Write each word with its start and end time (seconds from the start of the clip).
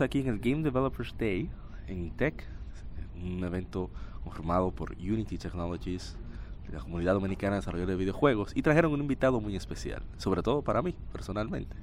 Estamos 0.00 0.08
aquí 0.08 0.20
en 0.20 0.28
el 0.28 0.38
Game 0.38 0.62
Developers 0.62 1.14
Day 1.18 1.50
en 1.86 2.06
ITEC, 2.06 2.42
un 3.22 3.44
evento 3.44 3.90
formado 4.32 4.70
por 4.70 4.92
Unity 4.92 5.36
Technologies, 5.36 6.16
la 6.72 6.80
comunidad 6.80 7.12
dominicana 7.12 7.56
de 7.56 7.60
desarrollo 7.60 7.86
de 7.86 7.96
videojuegos, 7.96 8.56
y 8.56 8.62
trajeron 8.62 8.94
un 8.94 9.00
invitado 9.02 9.42
muy 9.42 9.56
especial, 9.56 10.02
sobre 10.16 10.40
todo 10.40 10.62
para 10.62 10.80
mí, 10.80 10.94
personalmente. 11.12 11.76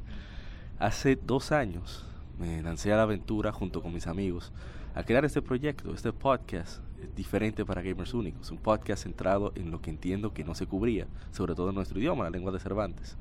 Hace 0.79 1.15
dos 1.15 1.51
años 1.51 2.07
me 2.39 2.63
lancé 2.63 2.91
a 2.91 2.95
la 2.97 3.03
aventura 3.03 3.51
junto 3.51 3.83
con 3.83 3.93
mis 3.93 4.07
amigos 4.07 4.51
a 4.95 5.03
crear 5.03 5.23
este 5.23 5.43
proyecto, 5.43 5.93
este 5.93 6.11
podcast 6.11 6.81
diferente 7.15 7.65
para 7.65 7.83
gamers 7.83 8.15
únicos, 8.15 8.49
un 8.49 8.57
podcast 8.57 9.03
centrado 9.03 9.51
en 9.53 9.69
lo 9.69 9.79
que 9.79 9.91
entiendo 9.91 10.33
que 10.33 10.43
no 10.43 10.55
se 10.55 10.65
cubría, 10.65 11.05
sobre 11.29 11.53
todo 11.53 11.69
en 11.69 11.75
nuestro 11.75 11.99
idioma, 11.99 12.23
la 12.23 12.31
lengua 12.31 12.51
de 12.51 12.59
Cervantes. 12.59 13.15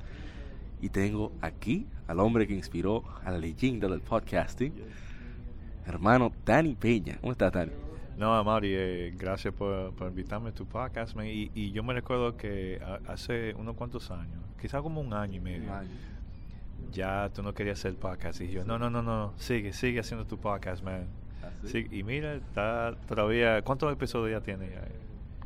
Y 0.80 0.90
tengo 0.90 1.32
aquí 1.40 1.86
al 2.06 2.20
hombre 2.20 2.46
que 2.46 2.54
inspiró 2.54 3.02
a 3.24 3.30
la 3.30 3.38
leyenda 3.38 3.88
del 3.88 4.00
podcasting, 4.00 4.74
hermano 5.86 6.32
Dani 6.44 6.74
Peña. 6.74 7.16
¿Cómo 7.20 7.32
estás, 7.32 7.52
Dani? 7.52 7.72
No, 8.18 8.34
Amari, 8.34 8.72
eh, 8.74 9.14
gracias 9.16 9.52
por, 9.52 9.92
invitarme 10.00 10.50
a 10.50 10.52
tu 10.52 10.66
podcast. 10.66 11.16
Y, 11.18 11.50
y, 11.54 11.72
yo 11.72 11.82
me 11.82 11.92
recuerdo 11.92 12.36
que 12.36 12.80
hace 13.06 13.54
unos 13.54 13.76
cuantos 13.76 14.10
años, 14.10 14.42
quizás 14.60 14.80
como 14.82 15.00
un 15.00 15.12
año 15.12 15.36
y 15.36 15.40
medio, 15.40 15.70
ya 16.92 17.30
tú 17.34 17.42
no 17.42 17.52
querías 17.52 17.78
hacer 17.78 17.94
podcast. 17.96 18.40
Y 18.40 18.50
yo, 18.50 18.64
no, 18.64 18.78
no, 18.78 18.88
no, 18.88 19.02
no, 19.02 19.34
sigue, 19.36 19.72
sigue 19.72 20.00
haciendo 20.00 20.26
tu 20.26 20.38
podcast, 20.38 20.82
man. 20.82 21.06
¿Ah, 21.42 21.50
y 21.90 22.02
mira, 22.02 22.34
está 22.34 22.96
todavía, 23.06 23.62
¿cuántos 23.62 23.92
episodios 23.92 24.40
ya 24.40 24.44
tiene? 24.44 24.70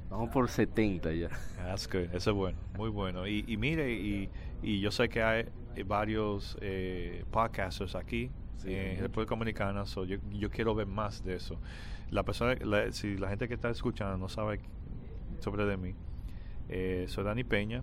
Vamos 0.09 0.31
por 0.31 0.49
70 0.49 1.13
ya. 1.13 1.29
That's 1.57 1.89
good. 1.89 2.15
Eso 2.15 2.31
es 2.31 2.37
bueno, 2.37 2.59
muy 2.77 2.91
bueno. 2.91 3.27
Y, 3.27 3.45
y 3.47 3.57
mire, 3.57 3.93
y, 3.93 4.29
y, 4.63 4.81
yo 4.81 4.91
sé 4.91 5.09
que 5.09 5.23
hay 5.23 5.47
varios 5.87 6.57
eh, 6.61 7.25
podcasters 7.31 7.95
aquí 7.95 8.31
en 8.65 9.01
República 9.01 9.31
Dominicana, 9.31 9.87
so 9.87 10.05
yo, 10.05 10.19
yo, 10.31 10.51
quiero 10.51 10.75
ver 10.75 10.87
más 10.87 11.25
de 11.25 11.37
eso. 11.37 11.59
La 12.11 12.25
persona, 12.25 12.57
si 12.93 13.17
la 13.17 13.29
gente 13.29 13.49
que 13.49 13.55
está 13.55 13.71
escuchando 13.71 14.19
no 14.19 14.29
sabe 14.29 14.61
sobre 15.39 15.65
de 15.65 15.77
mí, 15.77 15.95
eh, 16.69 17.07
soy 17.09 17.25
Dani 17.25 17.45
Peña, 17.45 17.83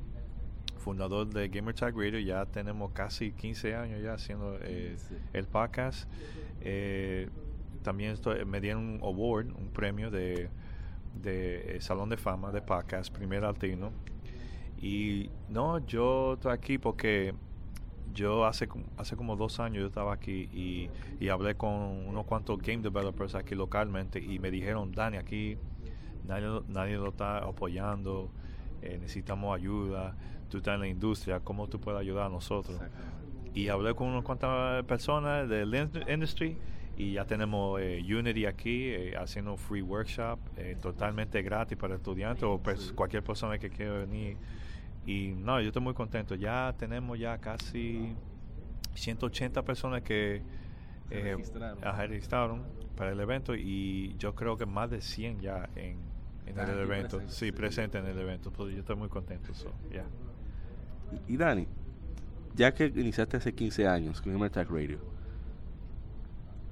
fundador 0.78 1.28
de 1.28 1.48
Gamer 1.48 1.74
Tag 1.74 1.96
Radio. 1.98 2.20
Ya 2.20 2.46
tenemos 2.46 2.92
casi 2.92 3.32
15 3.32 3.76
años 3.76 4.02
ya 4.04 4.14
haciendo 4.14 4.58
eh, 4.62 4.96
el 5.34 5.48
podcast. 5.48 6.10
Eh, 6.62 7.30
también 7.82 8.12
estoy, 8.12 8.46
me 8.46 8.62
dieron 8.62 8.84
un 8.84 9.00
award, 9.02 9.48
un 9.48 9.70
premio 9.70 10.12
de 10.12 10.50
de 11.22 11.78
eh, 11.78 11.82
Salón 11.82 12.10
de 12.10 12.18
Fama 12.18 12.52
de 12.52 12.62
Podcast, 12.62 13.14
primer 13.14 13.42
latino. 13.42 13.92
Y 14.82 15.30
no, 15.50 15.86
yo 15.86 16.34
estoy 16.34 16.54
aquí 16.54 16.78
porque 16.78 17.34
yo 18.14 18.46
hace, 18.46 18.68
hace 18.98 19.16
como 19.16 19.36
dos 19.36 19.60
años 19.60 19.82
yo 19.82 19.88
estaba 19.88 20.14
aquí 20.14 20.50
y, 20.54 20.90
y, 21.20 21.30
hablé 21.30 21.56
con 21.56 21.72
unos 21.72 22.26
cuantos 22.26 22.60
game 22.60 22.82
developers 22.82 23.36
aquí 23.36 23.56
localmente 23.56 24.20
y 24.20 24.40
me 24.40 24.50
dijeron, 24.52 24.92
Dani, 24.92 25.18
aquí 25.18 25.58
nadie, 26.26 26.62
nadie 26.68 26.96
lo 26.98 27.10
está 27.10 27.40
apoyando, 27.40 28.32
eh, 28.82 28.98
necesitamos 29.00 29.56
ayuda, 29.56 30.16
tú 30.50 30.58
estás 30.58 30.76
en 30.76 30.82
la 30.82 30.88
industria, 30.88 31.40
¿cómo 31.40 31.68
tú 31.68 31.80
puedes 31.80 32.00
ayudar 32.00 32.28
a 32.28 32.30
nosotros? 32.30 32.80
Y 33.54 33.70
hablé 33.70 33.94
con 33.96 34.08
unas 34.08 34.24
cuantas 34.24 34.84
personas 34.86 35.50
del 35.50 35.74
industry 36.08 36.58
y 36.98 37.14
ya 37.14 37.26
tenemos 37.26 37.80
eh, 37.80 38.02
Unity 38.04 38.46
aquí 38.48 38.86
eh, 38.86 39.16
haciendo 39.16 39.52
un 39.52 39.58
free 39.58 39.84
workshop 39.84 40.40
eh, 40.58 40.76
totalmente 40.82 41.44
gratis 41.44 41.78
para 41.78 41.96
estudiantes 41.96 42.44
o 42.44 42.60
pues, 42.60 42.92
cualquier 42.92 43.24
persona 43.24 43.60
que 43.60 43.70
quiera 43.70 44.00
venir. 44.00 44.38
Y 45.08 45.30
no, 45.30 45.62
yo 45.62 45.68
estoy 45.68 45.82
muy 45.82 45.94
contento. 45.94 46.36
Ya 46.36 46.76
tenemos 46.78 47.18
ya 47.18 47.38
casi 47.38 48.14
180 48.94 49.64
personas 49.64 50.04
que 50.04 50.42
registraron. 51.10 52.64
para 52.98 53.12
el 53.12 53.20
evento 53.20 53.56
y 53.56 54.16
yo 54.18 54.36
creo 54.36 54.58
que 54.58 54.66
más 54.66 54.90
de 54.90 55.02
100 55.02 55.40
ya 55.40 55.70
en, 55.76 55.98
el 56.46 56.80
evento. 56.80 57.22
sí, 57.28 57.54
presente 57.54 58.00
en 58.00 58.06
el 58.06 58.20
evento. 58.20 58.52
Pues 58.52 58.74
yo 58.74 58.80
estoy 58.80 58.98
muy 58.98 59.08
contento. 59.08 59.54
y, 61.28 61.38
Dani, 61.38 61.68
ya 62.54 62.74
que 62.74 62.88
iniciaste 62.88 63.38
hace 63.38 63.54
15 63.54 63.88
años 63.88 64.22
con 64.22 64.50
Tech 64.50 64.70
Radio, 64.70 65.00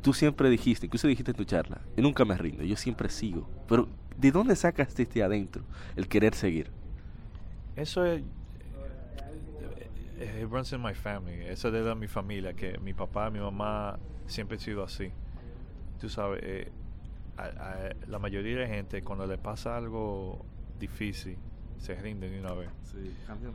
tú 0.01 0.12
siempre 0.13 0.50
dijiste, 0.50 0.88
incluso 0.88 1.07
dijiste 1.07 1.31
en 1.31 1.38
tu 1.38 1.45
charla, 1.45 1.79
yo 1.95 2.03
nunca 2.03 2.25
me 2.25 2.38
rindo, 2.38 2.63
yo 2.63 2.75
siempre 2.75 3.07
sigo. 3.07 3.47
Pero, 3.68 3.88
¿de 4.18 4.31
dónde 4.31 4.57
sacas 4.57 5.00
este 5.00 5.24
adentro, 5.24 5.63
el 5.95 6.09
querer 6.09 6.35
seguir? 6.35 6.69
Eso 7.75 8.06
es. 8.06 8.22
It 10.18 10.47
runs 10.50 10.72
in 10.72 10.81
my 10.81 10.94
family. 10.94 11.46
Eso 11.46 11.68
es 11.68 11.86
de 11.86 11.96
mi 11.96 12.08
familia, 12.08 12.53
que 12.53 12.78
mi 12.80 12.94
papá, 12.94 13.30
mi 13.30 13.40
mamá 13.40 14.00
siempre 14.28 14.56
han 14.56 14.62
sido 14.62 14.84
así. 14.84 15.12
Tú 16.00 16.08
sabes, 16.09 16.40
eh, 16.44 16.72
la 18.08 18.19
mayoría 18.19 18.59
de 18.59 18.68
gente, 18.68 19.02
cuando 19.02 19.28
le 19.28 19.38
pasa 19.38 19.75
algo 19.75 20.46
difícil, 20.80 21.38
se 21.78 21.96
rinden 21.96 22.31
de 22.31 22.40
una 22.40 22.53
vez. 22.53 22.69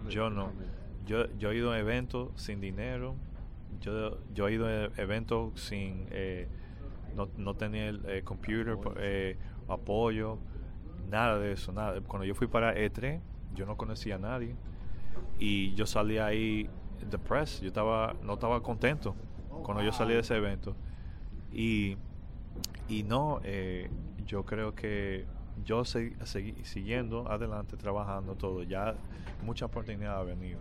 yo 0.08 0.30
no. 0.30 0.52
Yo, 1.06 1.32
yo 1.38 1.50
he 1.50 1.56
ido 1.56 1.72
a 1.72 1.78
eventos 1.78 2.30
sin 2.36 2.60
dinero, 2.60 3.16
yo, 3.80 4.18
yo 4.34 4.48
he 4.48 4.52
ido 4.52 4.66
a 4.66 4.84
eventos 4.96 5.58
sin, 5.60 6.06
eh, 6.10 6.46
no, 7.16 7.28
no 7.36 7.54
tenía 7.54 7.88
el 7.88 8.02
eh, 8.06 8.22
computer, 8.22 8.76
eh, 8.98 9.36
apoyo, 9.68 10.38
nada 11.08 11.38
de 11.38 11.52
eso, 11.52 11.72
nada. 11.72 12.00
Cuando 12.02 12.24
yo 12.26 12.34
fui 12.34 12.46
para 12.46 12.76
E3, 12.76 13.20
yo 13.54 13.66
no 13.66 13.76
conocía 13.76 14.16
a 14.16 14.18
nadie 14.18 14.54
y 15.38 15.74
yo 15.74 15.86
salí 15.86 16.18
ahí 16.18 16.68
depressed, 17.10 17.62
yo 17.62 17.68
estaba, 17.68 18.14
no 18.22 18.34
estaba 18.34 18.62
contento 18.62 19.14
cuando 19.62 19.82
yo 19.82 19.92
salí 19.92 20.14
de 20.14 20.20
ese 20.20 20.36
evento. 20.36 20.74
Y, 21.52 21.96
y 22.88 23.02
no, 23.02 23.40
yo 24.26 24.44
creo 24.44 24.74
que 24.74 25.26
yo 25.64 25.84
seguí 25.84 26.64
siguiendo 26.64 27.30
adelante, 27.30 27.76
trabajando 27.76 28.34
todo, 28.36 28.62
ya 28.62 28.94
mucha 29.44 29.66
oportunidad 29.66 30.18
ha 30.18 30.24
venido. 30.24 30.60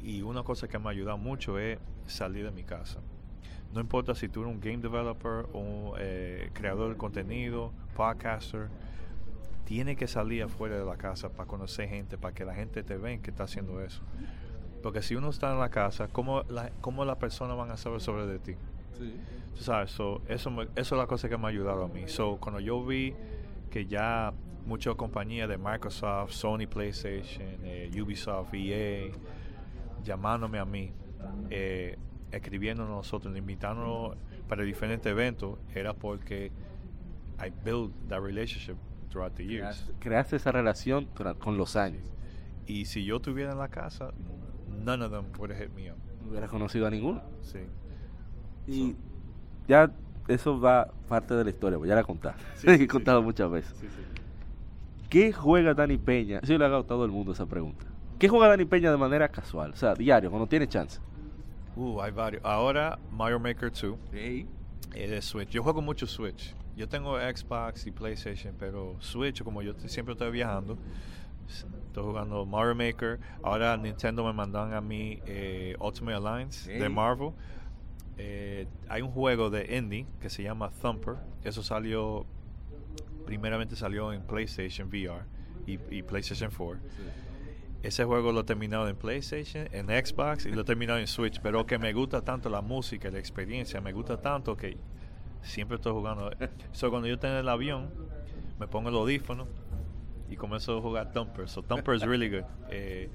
Y 0.00 0.22
una 0.22 0.42
cosa 0.42 0.68
que 0.68 0.78
me 0.78 0.88
ha 0.88 0.90
ayudado 0.90 1.18
mucho 1.18 1.58
es 1.58 1.78
salir 2.06 2.44
de 2.44 2.50
mi 2.50 2.64
casa. 2.64 3.00
No 3.72 3.80
importa 3.80 4.14
si 4.14 4.28
tú 4.28 4.42
eres 4.42 4.54
un 4.54 4.60
game 4.60 4.78
developer 4.78 5.46
un 5.52 5.92
eh, 5.98 6.50
creador 6.54 6.92
de 6.92 6.96
contenido, 6.96 7.72
podcaster, 7.94 8.68
tiene 9.68 9.96
que 9.96 10.06
salir 10.06 10.44
afuera 10.44 10.78
de 10.78 10.84
la 10.86 10.96
casa 10.96 11.28
para 11.28 11.46
conocer 11.46 11.90
gente, 11.90 12.16
para 12.16 12.34
que 12.34 12.46
la 12.46 12.54
gente 12.54 12.82
te 12.82 12.96
vea 12.96 13.18
que 13.18 13.30
está 13.30 13.44
haciendo 13.44 13.82
eso. 13.82 14.00
Porque 14.82 15.02
si 15.02 15.14
uno 15.14 15.28
está 15.28 15.52
en 15.52 15.58
la 15.58 15.68
casa, 15.68 16.08
¿cómo, 16.08 16.42
la, 16.48 16.70
cómo 16.80 17.04
las 17.04 17.18
personas 17.18 17.54
van 17.54 17.70
a 17.70 17.76
saber 17.76 18.00
sobre 18.00 18.24
de 18.24 18.38
ti? 18.38 18.54
Sí. 18.96 19.14
sabes, 19.60 19.90
eso, 19.90 20.22
eso 20.26 20.64
es 20.74 20.92
la 20.92 21.06
cosa 21.06 21.28
que 21.28 21.36
me 21.36 21.44
ha 21.44 21.48
ayudado 21.48 21.84
a 21.84 21.88
mí. 21.88 22.08
So, 22.08 22.38
cuando 22.40 22.60
yo 22.60 22.82
vi 22.82 23.14
que 23.70 23.84
ya 23.84 24.32
muchas 24.64 24.94
compañías 24.94 25.50
de 25.50 25.58
Microsoft, 25.58 26.32
Sony 26.32 26.66
PlayStation, 26.66 27.58
eh, 27.62 27.90
Ubisoft, 28.00 28.54
EA, 28.54 29.10
llamándome 30.02 30.60
a 30.60 30.64
mí, 30.64 30.92
eh, 31.50 31.98
escribiendo 32.32 32.86
nosotros, 32.86 33.36
invitándonos 33.36 34.16
para 34.48 34.62
diferentes 34.62 35.10
eventos, 35.10 35.58
era 35.74 35.92
porque 35.92 36.52
I 37.38 37.52
built 37.62 37.92
that 38.08 38.22
relationship 38.22 38.78
throughout 39.10 39.34
the 39.34 39.44
years. 39.44 39.90
Creaste 39.98 40.36
esa 40.36 40.52
relación 40.52 41.08
con 41.38 41.56
los 41.56 41.76
años. 41.76 42.02
Y 42.66 42.84
si 42.84 43.04
yo 43.04 43.16
estuviera 43.16 43.52
en 43.52 43.58
la 43.58 43.68
casa, 43.68 44.12
none 44.84 45.04
of 45.04 45.10
them 45.10 45.26
would 45.38 45.50
have 45.50 45.60
hit 45.60 45.74
me 45.74 45.90
up. 45.90 45.96
No 46.22 46.30
hubiera 46.30 46.48
conocido 46.48 46.86
a 46.86 46.90
ninguno. 46.90 47.22
Sí. 47.42 47.60
Y 48.66 48.96
ya 49.66 49.90
eso 50.28 50.60
va 50.60 50.90
parte 51.08 51.34
de 51.34 51.44
la 51.44 51.50
historia, 51.50 51.78
ya 51.86 51.94
la 51.94 52.04
contaste. 52.04 52.44
Sí, 52.56 52.66
he 52.82 52.86
contado 52.86 53.22
muchas 53.22 53.50
veces. 53.50 53.74
¿Qué 55.08 55.32
juega 55.32 55.72
Dani 55.72 55.96
Peña? 55.96 56.40
Yo 56.42 56.58
le 56.58 56.64
hago 56.66 56.76
a 56.76 56.86
todo 56.86 57.04
el 57.06 57.10
mundo 57.10 57.32
esa 57.32 57.46
pregunta. 57.46 57.86
¿Qué 58.18 58.28
juega 58.28 58.48
Dani 58.48 58.66
Peña 58.66 58.90
de 58.90 58.98
manera 58.98 59.28
casual? 59.28 59.70
O 59.72 59.76
sea, 59.76 59.94
diario, 59.94 60.28
cuando 60.30 60.46
tiene 60.46 60.68
chance. 60.68 61.00
Uh, 61.76 62.02
hay 62.02 62.10
varios. 62.10 62.44
Ahora 62.44 62.98
Mario 63.10 63.40
Maker 63.40 63.70
2. 63.70 63.96
Es 64.12 65.10
de 65.10 65.22
Switch. 65.22 65.48
Yo 65.50 65.62
juego 65.62 65.80
mucho 65.80 66.06
Switch. 66.06 66.54
Yo 66.78 66.88
tengo 66.88 67.18
Xbox 67.18 67.88
y 67.88 67.90
PlayStation, 67.90 68.54
pero 68.56 68.94
Switch, 69.00 69.42
como 69.42 69.62
yo 69.62 69.74
siempre 69.86 70.12
estoy 70.12 70.30
viajando, 70.30 70.78
estoy 71.48 72.04
jugando 72.04 72.46
Mario 72.46 72.76
Maker. 72.76 73.18
Ahora 73.42 73.76
Nintendo 73.76 74.24
me 74.24 74.32
mandan 74.32 74.72
a 74.72 74.80
mí 74.80 75.18
eh, 75.26 75.74
Ultimate 75.80 76.16
Alliance 76.16 76.70
de 76.70 76.88
Marvel. 76.88 77.32
eh, 78.16 78.68
hay 78.88 79.02
un 79.02 79.10
juego 79.10 79.50
de 79.50 79.76
indie 79.76 80.06
que 80.20 80.30
se 80.30 80.44
llama 80.44 80.70
Thumper. 80.70 81.16
Eso 81.42 81.64
salió, 81.64 82.24
primeramente 83.26 83.74
salió 83.74 84.12
en 84.12 84.22
PlayStation 84.22 84.86
VR 84.86 85.24
y, 85.66 85.80
y 85.90 86.02
PlayStation 86.04 86.52
4. 86.56 86.78
Ese 87.82 88.04
juego 88.04 88.30
lo 88.30 88.40
he 88.40 88.44
terminado 88.44 88.88
en 88.88 88.94
PlayStation, 88.94 89.68
en 89.72 89.86
Xbox 89.88 90.46
y 90.46 90.52
lo 90.52 90.60
he 90.60 90.64
terminado 90.64 91.00
en 91.00 91.08
Switch. 91.08 91.40
Pero 91.40 91.66
que 91.66 91.76
me 91.76 91.92
gusta 91.92 92.22
tanto 92.22 92.48
la 92.48 92.60
música, 92.60 93.10
la 93.10 93.18
experiencia, 93.18 93.80
me 93.80 93.92
gusta 93.92 94.20
tanto 94.20 94.56
que 94.56 94.76
siempre 95.42 95.76
estoy 95.76 95.92
jugando. 95.92 96.30
so, 96.72 96.90
cuando 96.90 97.08
yo 97.08 97.14
estoy 97.14 97.30
en 97.30 97.36
el 97.36 97.48
avión, 97.48 97.90
me 98.58 98.66
pongo 98.66 98.88
el 98.88 98.94
audífono 98.96 99.46
y 100.28 100.36
comienzo 100.36 100.78
a 100.78 100.80
jugar 100.82 101.12
Thumper. 101.12 101.48
So, 101.48 101.62
Thumper 101.62 101.94
is 101.94 102.02
really 102.02 102.28
good. 102.28 102.44
Eh, 102.70 103.08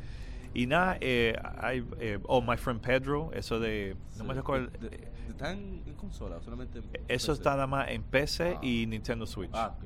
y 0.56 0.68
nada, 0.68 0.98
eh, 1.02 1.36
hay, 1.60 1.84
eh, 2.00 2.20
oh, 2.28 2.40
My 2.42 2.58
Friend 2.58 2.80
Pedro, 2.80 3.32
eso 3.34 3.60
de, 3.60 3.96
no 4.18 4.24
me 4.24 4.34
recuerdo. 4.36 4.68
¿De- 4.80 4.90
de- 4.90 5.08
¿Está 5.30 5.52
en, 5.52 5.82
en 5.88 5.94
consola 5.96 6.38
o 6.38 6.42
solamente 6.44 6.78
en 6.78 6.84
Eso 7.08 7.28
PC? 7.28 7.32
está 7.34 7.52
nada 7.52 7.66
más 7.68 7.90
en 7.90 8.04
PC 8.04 8.54
Ah. 8.58 8.60
y 8.62 8.86
Nintendo 8.86 9.26
Switch. 9.26 9.50
Ah, 9.54 9.76
ok. 9.76 9.86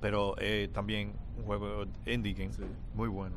Pero 0.00 0.36
eh, 0.38 0.68
también 0.72 1.12
un 1.36 1.44
juego 1.44 1.84
indie 2.06 2.34
game. 2.34 2.52
Sí. 2.52 2.62
Muy 2.94 3.08
bueno. 3.08 3.36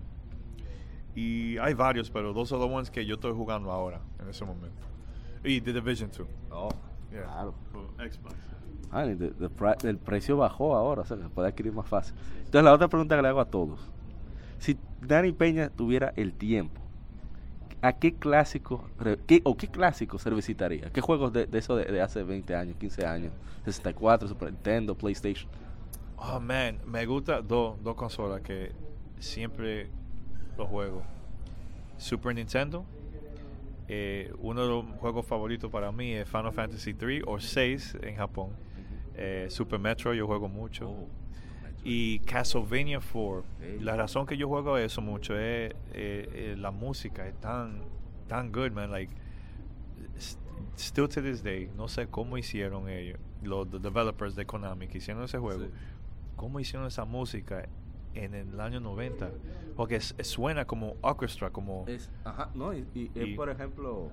Y 1.15 1.57
hay 1.57 1.73
varios, 1.73 2.09
pero 2.11 2.33
dos 2.33 2.49
son 2.49 2.59
los 2.59 2.69
ones 2.69 2.89
que 2.91 3.03
yo 3.05 3.15
estoy 3.15 3.31
jugando 3.33 3.71
ahora, 3.71 4.01
en 4.19 4.29
ese 4.29 4.45
momento. 4.45 4.77
Y 5.43 5.59
The 5.61 5.73
Division 5.73 6.11
2. 6.15 6.27
Oh, 6.51 6.69
Yeah. 7.13 7.23
claro. 7.25 7.53
Xbox. 7.97 8.35
Ah, 8.91 9.03
de- 9.05 9.15
de 9.15 9.49
pri- 9.49 9.87
el 9.87 9.97
precio 9.97 10.37
bajó 10.37 10.75
ahora, 10.75 11.01
o 11.01 11.05
sea, 11.05 11.17
se 11.17 11.29
puede 11.29 11.47
adquirir 11.49 11.73
más 11.73 11.87
fácil. 11.87 12.13
Entonces, 12.37 12.63
la 12.63 12.73
otra 12.73 12.87
pregunta 12.87 13.15
que 13.15 13.21
le 13.21 13.27
hago 13.27 13.39
a 13.39 13.45
todos. 13.45 13.79
Si 14.59 14.77
Dani 15.01 15.31
Peña 15.31 15.69
tuviera 15.69 16.13
el 16.15 16.33
tiempo, 16.33 16.79
¿a 17.81 17.93
qué 17.93 18.13
clásico 18.13 18.87
qué, 19.27 19.41
o 19.43 19.55
qué 19.57 19.67
clásicos 19.67 20.21
se 20.21 20.29
revisitaría? 20.29 20.89
¿Qué 20.91 21.01
juegos 21.01 21.33
de, 21.33 21.47
de 21.47 21.57
eso 21.59 21.75
de, 21.75 21.85
de 21.85 22.01
hace 22.01 22.23
20 22.23 22.55
años, 22.55 22.75
15 22.77 23.05
años? 23.05 23.31
64, 23.65 24.27
Super 24.27 24.51
Nintendo, 24.51 24.95
PlayStation. 24.95 25.49
Oh 26.17 26.39
man, 26.39 26.77
me 26.85 27.05
gusta 27.05 27.41
dos 27.41 27.81
dos 27.83 27.95
consolas 27.95 28.41
que 28.41 28.71
siempre 29.19 29.89
los 30.57 30.67
juego. 30.69 31.01
Super 31.97 32.35
Nintendo. 32.35 32.85
Eh, 33.87 34.33
uno 34.39 34.61
de 34.61 34.67
los 34.67 34.85
juegos 34.99 35.25
favoritos 35.25 35.69
para 35.69 35.91
mí 35.91 36.13
es 36.13 36.27
Final 36.27 36.53
Fantasy 36.53 36.93
3 36.93 37.23
o 37.25 37.39
6 37.39 37.97
en 38.01 38.15
Japón. 38.15 38.51
Eh, 39.15 39.47
Super 39.49 39.79
Metro 39.79 40.13
yo 40.13 40.25
juego 40.27 40.49
mucho. 40.49 40.89
Oh, 40.89 41.07
Y 41.83 42.19
Castlevania 42.19 42.99
4. 42.99 43.43
Ey. 43.61 43.79
La 43.79 43.95
razón 43.95 44.25
que 44.25 44.37
yo 44.37 44.47
juego 44.47 44.77
eso 44.77 45.01
mucho 45.01 45.37
es 45.37 45.73
eh, 45.93 46.55
la 46.57 46.71
música. 46.71 47.27
Es 47.27 47.39
tan, 47.39 47.81
tan 48.27 48.51
good, 48.51 48.71
man. 48.71 48.91
Like, 48.91 49.13
still 50.77 51.07
to 51.07 51.21
this 51.21 51.43
day, 51.43 51.69
no 51.75 51.87
sé 51.87 52.07
cómo 52.07 52.37
hicieron 52.37 52.89
ellos, 52.89 53.19
los 53.41 53.69
the 53.69 53.79
developers 53.79 54.35
de 54.35 54.45
Konami 54.45 54.87
que 54.87 54.97
hicieron 54.97 55.23
ese 55.23 55.37
juego. 55.37 55.65
Sí. 55.65 55.69
¿Cómo 56.35 56.59
hicieron 56.59 56.87
esa 56.87 57.05
música 57.05 57.67
en 58.15 58.33
el 58.33 58.59
año 58.59 58.79
90? 58.79 59.31
Porque 59.75 59.95
es- 59.97 60.15
suena 60.21 60.65
como 60.65 60.95
orchestra, 61.01 61.49
como... 61.49 61.85
Es, 61.87 62.09
ajá, 62.23 62.49
no, 62.53 62.73
y, 62.73 62.85
y 62.93 63.11
es 63.15 63.27
Y- 63.29 63.35
por 63.35 63.49
ejemplo 63.49 64.09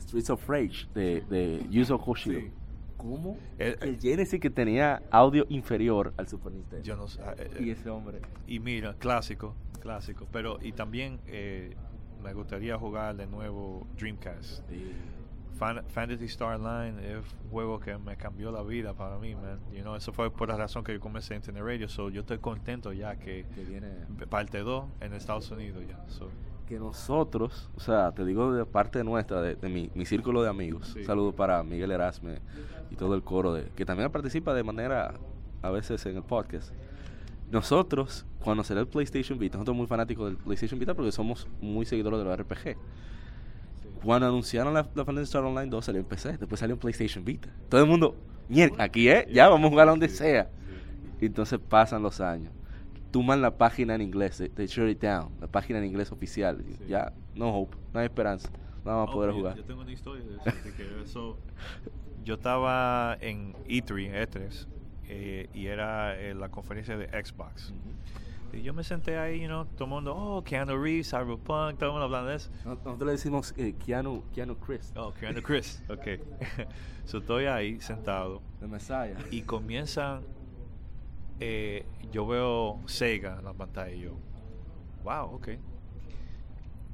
Streets 0.00 0.30
of 0.30 0.48
Rage 0.48 0.86
de, 0.94 1.20
de 1.22 1.66
Yuzo 1.70 1.98
Koshiro. 1.98 2.40
Sí. 2.40 2.50
¿Cómo? 2.96 3.36
Eh, 3.58 3.76
el 3.82 3.98
Genesis 4.00 4.40
que 4.40 4.48
tenía 4.50 5.02
audio 5.10 5.44
inferior 5.50 6.14
al 6.16 6.26
Super 6.26 6.52
Nintendo. 6.52 6.82
yo 6.84 6.96
no 6.96 7.06
sé. 7.06 7.20
eh, 7.38 7.50
y 7.60 7.68
eh, 7.68 7.72
ese 7.72 7.90
hombre. 7.90 8.20
y 8.46 8.60
mira, 8.60 8.94
clásico, 8.94 9.54
clásico. 9.80 10.26
Pero, 10.32 10.58
y 10.62 10.72
también 10.72 11.20
eh, 11.26 11.74
me 12.22 12.32
gustaría 12.32 12.78
jugar 12.78 13.16
de 13.16 13.26
nuevo 13.26 13.86
Dreamcast. 13.98 14.62
Fan- 15.58 15.84
Fantasy 15.88 16.24
Star 16.26 16.60
Online 16.60 17.12
es 17.18 17.24
un 17.44 17.50
juego 17.50 17.78
que 17.80 17.96
me 17.98 18.16
cambió 18.16 18.50
la 18.50 18.62
vida 18.62 18.94
para 18.94 19.18
mí, 19.18 19.34
man. 19.34 19.60
You 19.72 19.82
know, 19.82 19.94
eso 19.96 20.12
fue 20.12 20.30
por 20.30 20.48
la 20.48 20.56
razón 20.56 20.82
que 20.84 20.92
yo 20.92 21.00
comencé 21.00 21.34
en 21.34 21.40
Internet 21.40 21.62
Radio. 21.64 21.88
So, 21.88 22.10
yo 22.10 22.20
estoy 22.22 22.38
contento 22.38 22.92
ya 22.92 23.16
que 23.16 23.46
que 23.54 23.64
viene 23.64 23.88
parte 24.28 24.58
2 24.60 24.84
en 25.00 25.12
Estados 25.14 25.50
Unidos 25.50 25.82
ya. 25.88 26.02
So, 26.08 26.28
que 26.66 26.78
nosotros, 26.78 27.68
o 27.76 27.80
sea, 27.80 28.12
te 28.12 28.24
digo 28.24 28.52
de 28.52 28.64
parte 28.64 29.04
nuestra, 29.04 29.42
de, 29.42 29.54
de 29.54 29.68
mi, 29.68 29.90
mi 29.94 30.06
círculo 30.06 30.42
de 30.42 30.48
amigos, 30.48 30.88
Sí. 30.94 31.00
un 31.00 31.04
saludo 31.04 31.32
para 31.32 31.62
Miguel 31.62 31.90
Erasme 31.90 32.38
y 32.90 32.96
todo 32.96 33.14
el 33.14 33.22
coro, 33.22 33.52
de, 33.52 33.64
que 33.76 33.84
también 33.84 34.10
participa 34.10 34.54
de 34.54 34.62
manera, 34.64 35.12
a 35.62 35.70
veces 35.70 36.04
en 36.06 36.16
el 36.16 36.22
podcast. 36.22 36.72
Nosotros, 37.50 38.24
cuando 38.42 38.64
salió 38.64 38.80
el 38.80 38.88
PlayStation 38.88 39.38
Vita, 39.38 39.56
nosotros 39.58 39.76
muy 39.76 39.86
fanáticos 39.86 40.26
del 40.26 40.36
PlayStation 40.38 40.80
Vita 40.80 40.94
porque 40.94 41.12
somos 41.12 41.46
muy 41.60 41.84
seguidores 41.84 42.18
de 42.18 42.24
los 42.24 42.36
RPG. 42.38 42.76
Cuando 44.04 44.26
anunciaron 44.28 44.74
la, 44.74 44.86
la 44.94 45.04
Fantasy 45.04 45.24
Star 45.24 45.44
Online 45.44 45.70
2 45.70 45.84
salió 45.84 46.00
en 46.00 46.06
PC, 46.06 46.36
después 46.38 46.60
salió 46.60 46.74
en 46.74 46.80
PlayStation 46.80 47.24
Vita. 47.24 47.48
Todo 47.68 47.82
el 47.82 47.88
mundo, 47.88 48.16
mierda, 48.48 48.84
aquí 48.84 49.08
es, 49.08 49.26
ya 49.32 49.48
vamos 49.48 49.66
a 49.68 49.70
jugar 49.70 49.88
a 49.88 49.90
donde 49.92 50.08
sea. 50.08 50.50
Y 51.20 51.26
entonces 51.26 51.58
pasan 51.58 52.02
los 52.02 52.20
años. 52.20 52.52
Tuman 53.10 53.40
la 53.40 53.56
página 53.56 53.94
en 53.94 54.02
inglés, 54.02 54.38
de 54.38 54.66
Shut 54.66 54.90
It 54.90 55.00
Down, 55.00 55.30
la 55.40 55.46
página 55.46 55.78
en 55.78 55.84
inglés 55.86 56.10
oficial. 56.12 56.62
Sí. 56.66 56.84
Ya, 56.88 57.12
no 57.34 57.48
hope, 57.56 57.76
no 57.92 58.00
hay 58.00 58.06
esperanza. 58.06 58.50
No 58.84 58.90
vamos 58.90 59.08
a 59.08 59.10
Oh, 59.12 59.14
poder 59.14 59.30
yo- 59.30 59.36
jugar. 59.38 59.56
Yo, 59.56 59.64
tengo 59.64 59.80
una 59.82 59.92
historia 59.92 60.24
de 60.24 60.34
eso. 60.36 60.44
de 60.64 60.72
que 60.74 61.02
eso- 61.02 61.38
yo 62.24 62.34
estaba 62.34 63.16
en 63.20 63.54
E3, 63.68 64.12
E3, 64.12 64.66
eh, 65.08 65.48
y 65.54 65.66
era 65.66 66.18
eh, 66.20 66.34
la 66.34 66.48
conferencia 66.50 66.96
de 66.96 67.06
Xbox. 67.24 67.72
Y 68.56 68.62
yo 68.62 68.72
me 68.72 68.84
senté 68.84 69.18
ahí, 69.18 69.40
you 69.40 69.46
know, 69.48 69.66
mundo, 69.86 70.14
oh, 70.16 70.42
Keanu 70.44 70.76
Reeves, 70.80 71.10
Cyberpunk, 71.10 71.78
todo 71.78 71.86
el 71.86 71.90
mundo 71.92 72.04
hablando 72.04 72.30
de 72.30 72.36
eso. 72.36 72.50
No- 72.64 72.74
Nosotros 72.76 73.00
le 73.06 73.12
decimos 73.12 73.54
eh, 73.56 73.74
Keanu, 73.84 74.22
Keanu 74.34 74.56
Chris, 74.56 74.92
Oh, 74.96 75.12
Keanu 75.12 75.42
Chris, 75.42 75.82
ok. 75.88 76.20
so 77.04 77.18
estoy 77.18 77.46
ahí 77.46 77.80
sentado 77.80 78.40
de 78.60 78.68
Messiah. 78.68 79.16
y 79.30 79.42
comienzan, 79.42 80.22
eh, 81.40 81.84
yo 82.12 82.26
veo 82.26 82.80
Sega 82.86 83.38
en 83.38 83.44
la 83.44 83.52
pantalla 83.52 83.92
y 83.94 84.00
yo, 84.02 84.16
wow, 85.02 85.34
ok. 85.34 85.48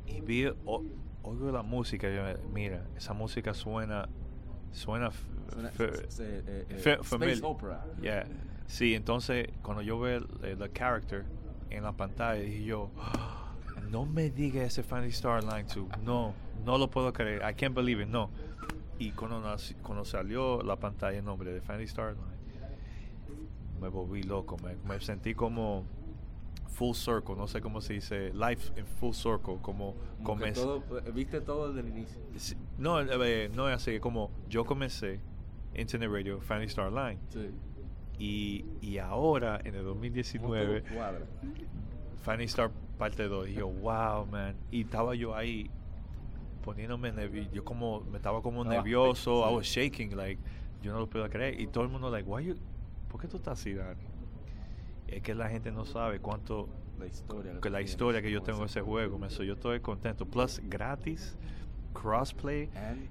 Y 0.07 0.21
vi, 0.23 0.47
o- 0.47 0.83
oigo 1.23 1.53
la 1.53 1.63
música, 1.63 2.09
y 2.11 2.15
yo, 2.17 2.23
mira, 2.53 2.87
esa 2.97 3.13
música 3.13 3.53
suena, 3.55 4.09
suena, 4.73 5.11
Suena- 5.51 5.71
eh, 5.79 6.67
eh, 6.71 6.99
Space. 7.03 7.41
Opera. 7.43 7.85
Yeah. 8.01 8.27
Sí, 8.67 8.95
entonces 8.95 9.49
cuando 9.63 9.83
yo 9.83 9.99
veo 9.99 10.19
el, 10.19 10.29
el- 10.45 10.63
el 10.63 10.73
character 10.73 11.25
en 11.71 11.83
la 11.85 11.93
pantalla, 11.93 12.41
dije 12.41 12.65
yo, 12.65 12.91
"Ah, 12.99 13.53
no 13.91 14.05
me 14.07 14.31
diga 14.31 14.63
ese 14.63 14.83
Fantasy 14.83 15.13
Star 15.15 15.43
Online 15.45 15.65
2. 15.65 15.87
No, 16.05 16.35
no 16.65 16.79
lo 16.79 16.91
puedo 16.91 17.13
creer. 17.13 17.43
I 17.49 17.55
can't 17.55 17.75
believe 17.75 18.03
it, 18.03 18.09
no. 18.09 18.31
Y 18.99 19.13
cuando, 19.13 19.43
cuando 19.83 20.05
salió 20.05 20.63
la 20.63 20.77
pantalla 20.77 21.19
en 21.19 21.25
nombre 21.25 21.53
de 21.53 21.61
Fantasy 21.61 21.85
Star 21.89 22.09
Online, 22.11 22.41
me 23.81 23.89
volví 23.89 24.23
loco. 24.23 24.57
Me, 24.63 24.77
me 24.87 25.01
sentí 25.01 25.35
como 25.35 25.85
full 26.69 26.95
circle, 26.95 27.35
no 27.35 27.49
sé 27.49 27.61
cómo 27.61 27.81
se 27.81 27.95
dice, 27.95 28.33
life 28.33 28.73
in 28.79 28.87
full 28.87 29.13
circle, 29.13 29.57
como, 29.63 29.95
Como 30.23 30.41
comencé- 30.41 30.55
todo, 30.63 30.83
eh, 31.01 31.11
viste 31.13 31.41
todo 31.41 31.73
desde 31.73 31.89
el 31.89 31.97
inicio. 31.97 32.21
No, 32.79 33.01
eh, 33.01 33.51
no 33.55 33.69
es 33.69 33.77
así, 33.77 33.99
como 34.01 34.31
yo 34.49 34.65
comencé 34.65 35.21
Internet 35.75 36.11
Radio, 36.13 36.41
Fantasy 36.41 36.69
Star 36.69 36.87
Online. 36.89 37.19
Sí. 37.31 37.51
Y, 38.21 38.67
y 38.83 38.99
ahora, 38.99 39.61
en 39.65 39.75
el 39.75 39.83
2019, 39.83 40.83
Todo 40.83 40.95
cuadra. 40.95 41.27
Fanny 42.23 42.45
Star 42.45 42.71
parte 42.99 43.27
2. 43.27 43.49
Y 43.49 43.55
yo, 43.55 43.69
wow, 43.69 44.27
man. 44.27 44.55
Y 44.71 44.83
estaba 44.83 45.15
yo 45.15 45.35
ahí 45.35 45.71
poniéndome 46.63 47.11
nervioso. 47.13 47.51
Yo 47.51 47.65
como, 47.65 48.03
me 48.03 48.19
estaba 48.19 48.43
como 48.43 48.63
nervioso. 48.63 49.51
I 49.51 49.55
was 49.55 49.67
shaking, 49.67 50.15
like, 50.17 50.41
yo 50.83 50.93
no 50.93 50.99
lo 50.99 51.09
puedo 51.09 51.29
creer. 51.31 51.59
Y 51.59 51.67
todo 51.67 51.83
el 51.85 51.91
mundo, 51.91 52.11
like, 52.11 52.29
why 52.29 52.45
you, 52.45 52.57
¿por 53.09 53.21
qué 53.23 53.27
tú 53.27 53.39
estás 53.39 53.59
así, 53.59 53.73
Dani? 53.73 54.03
Es 55.09 55.23
que 55.23 55.35
la 55.35 55.49
gente 55.49 55.73
no 55.73 55.87
sabe 55.87 56.21
cuánto, 56.21 56.69
La 56.99 57.07
historia. 57.07 57.59
que 57.61 57.71
la 57.71 57.81
historia 57.81 58.21
que 58.21 58.31
yo 58.31 58.43
tengo 58.43 58.59
en 58.61 58.67
ese 58.67 58.83
juego. 58.83 59.19
So, 59.31 59.43
yo 59.43 59.55
estoy 59.55 59.81
contento. 59.81 60.27
Plus, 60.27 60.61
gratis, 60.63 61.39
crossplay. 61.93 62.69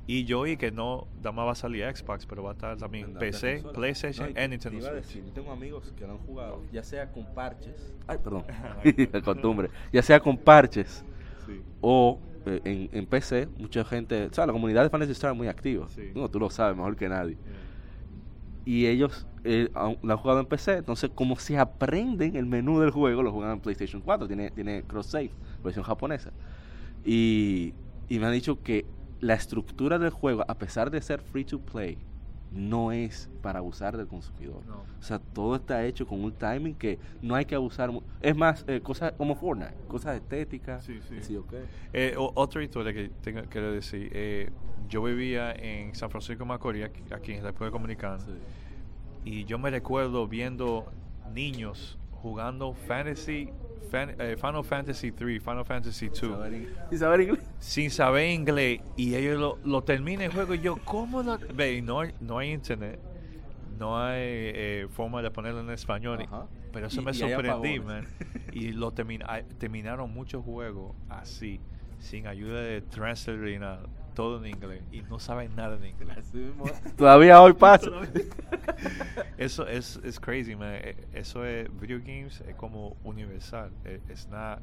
Y 0.07 0.25
yo 0.25 0.41
oí 0.41 0.57
que 0.57 0.71
no, 0.71 1.07
nada 1.17 1.31
más 1.31 1.47
va 1.47 1.51
a 1.51 1.55
salir 1.55 1.83
Xbox, 1.95 2.25
pero 2.25 2.43
va 2.43 2.51
a 2.51 2.53
estar 2.53 2.77
también 2.77 3.13
la- 3.13 3.19
PC, 3.19 3.47
la 3.47 3.53
consola. 3.61 3.73
PlayStation 3.73 4.25
No, 4.25 4.29
y 4.29 4.31
y 4.31 4.35
te- 4.35 4.47
Nintendo 4.47 4.77
te 4.79 4.83
iba 4.83 4.87
a 4.87 4.91
Switch. 4.93 5.05
decir, 5.07 5.23
yo 5.25 5.31
tengo 5.33 5.51
amigos 5.51 5.93
que 5.97 6.05
lo 6.07 6.13
han 6.13 6.17
jugado, 6.19 6.61
ya 6.71 6.83
sea 6.83 7.11
con 7.11 7.25
parches. 7.33 7.93
Ay, 8.07 8.17
perdón. 8.23 8.43
La 9.13 9.21
costumbre. 9.21 9.69
Ya 9.91 10.01
sea 10.01 10.19
con 10.19 10.37
parches 10.37 11.03
Sí. 11.45 11.61
o 11.81 12.19
eh, 12.45 12.61
en, 12.63 12.89
en 12.97 13.05
PC, 13.05 13.47
mucha 13.57 13.83
gente, 13.83 14.25
o 14.27 14.33
sea, 14.33 14.45
la 14.45 14.53
comunidad 14.53 14.83
de 14.83 14.89
Fantasy 14.89 15.11
Star 15.11 15.31
es 15.31 15.37
muy 15.37 15.47
activa. 15.47 15.87
Sí. 15.89 16.11
No, 16.15 16.29
tú 16.29 16.39
lo 16.39 16.49
sabes 16.49 16.75
mejor 16.77 16.95
que 16.95 17.09
nadie. 17.09 17.37
Y 18.65 18.85
ellos 18.85 19.25
eh, 19.43 19.69
lo 19.73 20.11
han 20.13 20.17
jugado 20.17 20.39
en 20.41 20.45
PC, 20.45 20.77
entonces 20.77 21.09
como 21.15 21.35
se 21.37 21.57
aprenden 21.57 22.35
el 22.35 22.45
menú 22.45 22.79
del 22.79 22.91
juego, 22.91 23.23
lo 23.23 23.31
juegan 23.31 23.53
en 23.53 23.59
PlayStation 23.61 24.01
4, 24.01 24.27
tiene, 24.27 24.51
tiene 24.51 24.83
cross 24.83 25.07
save, 25.07 25.31
versión 25.63 25.83
japonesa. 25.83 26.31
Y, 27.03 27.73
y 28.09 28.19
me 28.19 28.25
han 28.25 28.33
dicho 28.33 28.61
que 28.61 28.85
la 29.21 29.33
estructura 29.35 29.99
del 29.99 30.09
juego, 30.11 30.43
a 30.47 30.57
pesar 30.57 30.89
de 30.91 31.01
ser 31.01 31.21
free 31.21 31.45
to 31.45 31.59
play, 31.59 31.97
no 32.51 32.91
es 32.91 33.29
para 33.41 33.59
abusar 33.59 33.95
del 33.95 34.07
consumidor. 34.07 34.65
No. 34.65 34.77
O 34.79 35.03
sea, 35.03 35.19
todo 35.19 35.55
está 35.55 35.85
hecho 35.85 36.07
con 36.07 36.23
un 36.23 36.31
timing 36.31 36.73
que 36.73 36.97
no 37.21 37.35
hay 37.35 37.45
que 37.45 37.53
abusar. 37.53 37.91
Es 38.21 38.35
más, 38.35 38.65
eh, 38.67 38.81
cosas 38.81 39.11
como 39.13 39.35
Fortnite, 39.35 39.75
cosas 39.87 40.15
estéticas. 40.15 40.83
Sí, 40.83 40.99
sí. 41.07 41.33
yo 41.33 41.45
qué. 41.45 41.63
Eh, 41.93 42.15
o- 42.17 42.31
otra 42.35 42.63
historia 42.63 42.91
que 42.93 43.09
tengo, 43.21 43.41
quiero 43.49 43.71
decir. 43.71 44.09
eh, 44.13 44.49
yo 44.87 45.03
vivía 45.03 45.51
en 45.51 45.93
San 45.93 46.09
Francisco 46.09 46.43
de 46.43 46.47
Macorís, 46.47 46.85
aquí, 46.85 47.03
aquí 47.11 47.33
en 47.33 47.43
la 47.43 47.51
República 47.51 47.77
Dominicana. 47.77 48.19
Sí. 48.19 48.31
Y 49.25 49.43
yo 49.45 49.59
me 49.59 49.69
recuerdo 49.69 50.27
viendo 50.27 50.91
niños 51.31 51.99
jugando 52.21 52.73
Fantasy, 52.73 53.49
Fan- 53.89 54.15
eh, 54.19 54.35
Final 54.37 54.63
Fantasy 54.63 55.11
3, 55.11 55.41
Final 55.41 55.65
Fantasy 55.65 56.09
2. 56.09 56.19
Saber 56.19 56.53
ing- 56.53 56.67
¿Y 56.91 56.97
saber 56.97 57.21
inglés? 57.21 57.39
sin 57.59 57.89
saber 57.89 58.29
inglés 58.29 58.81
y 58.95 59.15
ellos 59.15 59.39
lo, 59.39 59.57
lo 59.63 59.83
terminan 59.83 60.25
el 60.25 60.31
juego 60.31 60.53
y 60.53 60.59
yo, 60.59 60.77
¿cómo 60.85 61.23
lo...? 61.23 61.37
Ve, 61.53 61.81
no, 61.81 62.01
hay- 62.01 62.13
no 62.19 62.37
hay 62.37 62.51
internet, 62.51 62.99
no 63.79 63.97
hay 63.97 64.17
eh, 64.21 64.87
forma 64.91 65.21
de 65.21 65.31
ponerlo 65.31 65.61
en 65.61 65.69
español, 65.71 66.27
pero 66.71 66.87
eso 66.87 67.01
Y- 67.01 67.05
me 67.05 67.11
y 67.11 67.13
sorprendí, 67.15 67.79
man. 67.79 68.07
Y 68.51 68.71
lo 68.73 68.91
termina- 68.91 69.43
terminaron 69.57 70.11
muchos 70.13 70.43
juegos 70.43 70.95
así, 71.09 71.59
sin 71.99 72.27
ayuda 72.27 72.61
de 72.61 72.81
translator 72.81 73.47
y 73.49 73.57
nada, 73.59 73.81
todo 74.19 74.43
en 74.43 74.47
inglés, 74.47 74.81
y 74.91 75.01
no 75.03 75.17
saben 75.17 75.55
nada 75.55 75.77
de 75.77 75.87
inglés. 75.87 76.29
Todavía 76.97 77.41
hoy 77.41 77.53
pasa. 77.53 77.89
Eso 79.37 79.65
es, 79.65 79.97
es 80.03 80.19
crazy, 80.19 80.57
man. 80.57 80.73
Eh, 80.73 80.97
Eso 81.13 81.45
es 81.45 81.69
video 81.79 81.99
games 81.99 82.41
es 82.45 82.53
como 82.55 82.97
universal. 83.05 83.71
Eh, 83.85 84.01
It's 84.09 84.27
not 84.27 84.59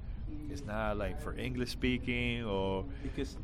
it's 0.50 0.62
not 0.62 0.98
like 0.98 1.18
for 1.20 1.38
English 1.40 1.70
speaking 1.70 2.44
or 2.44 2.84
Es 3.16 3.38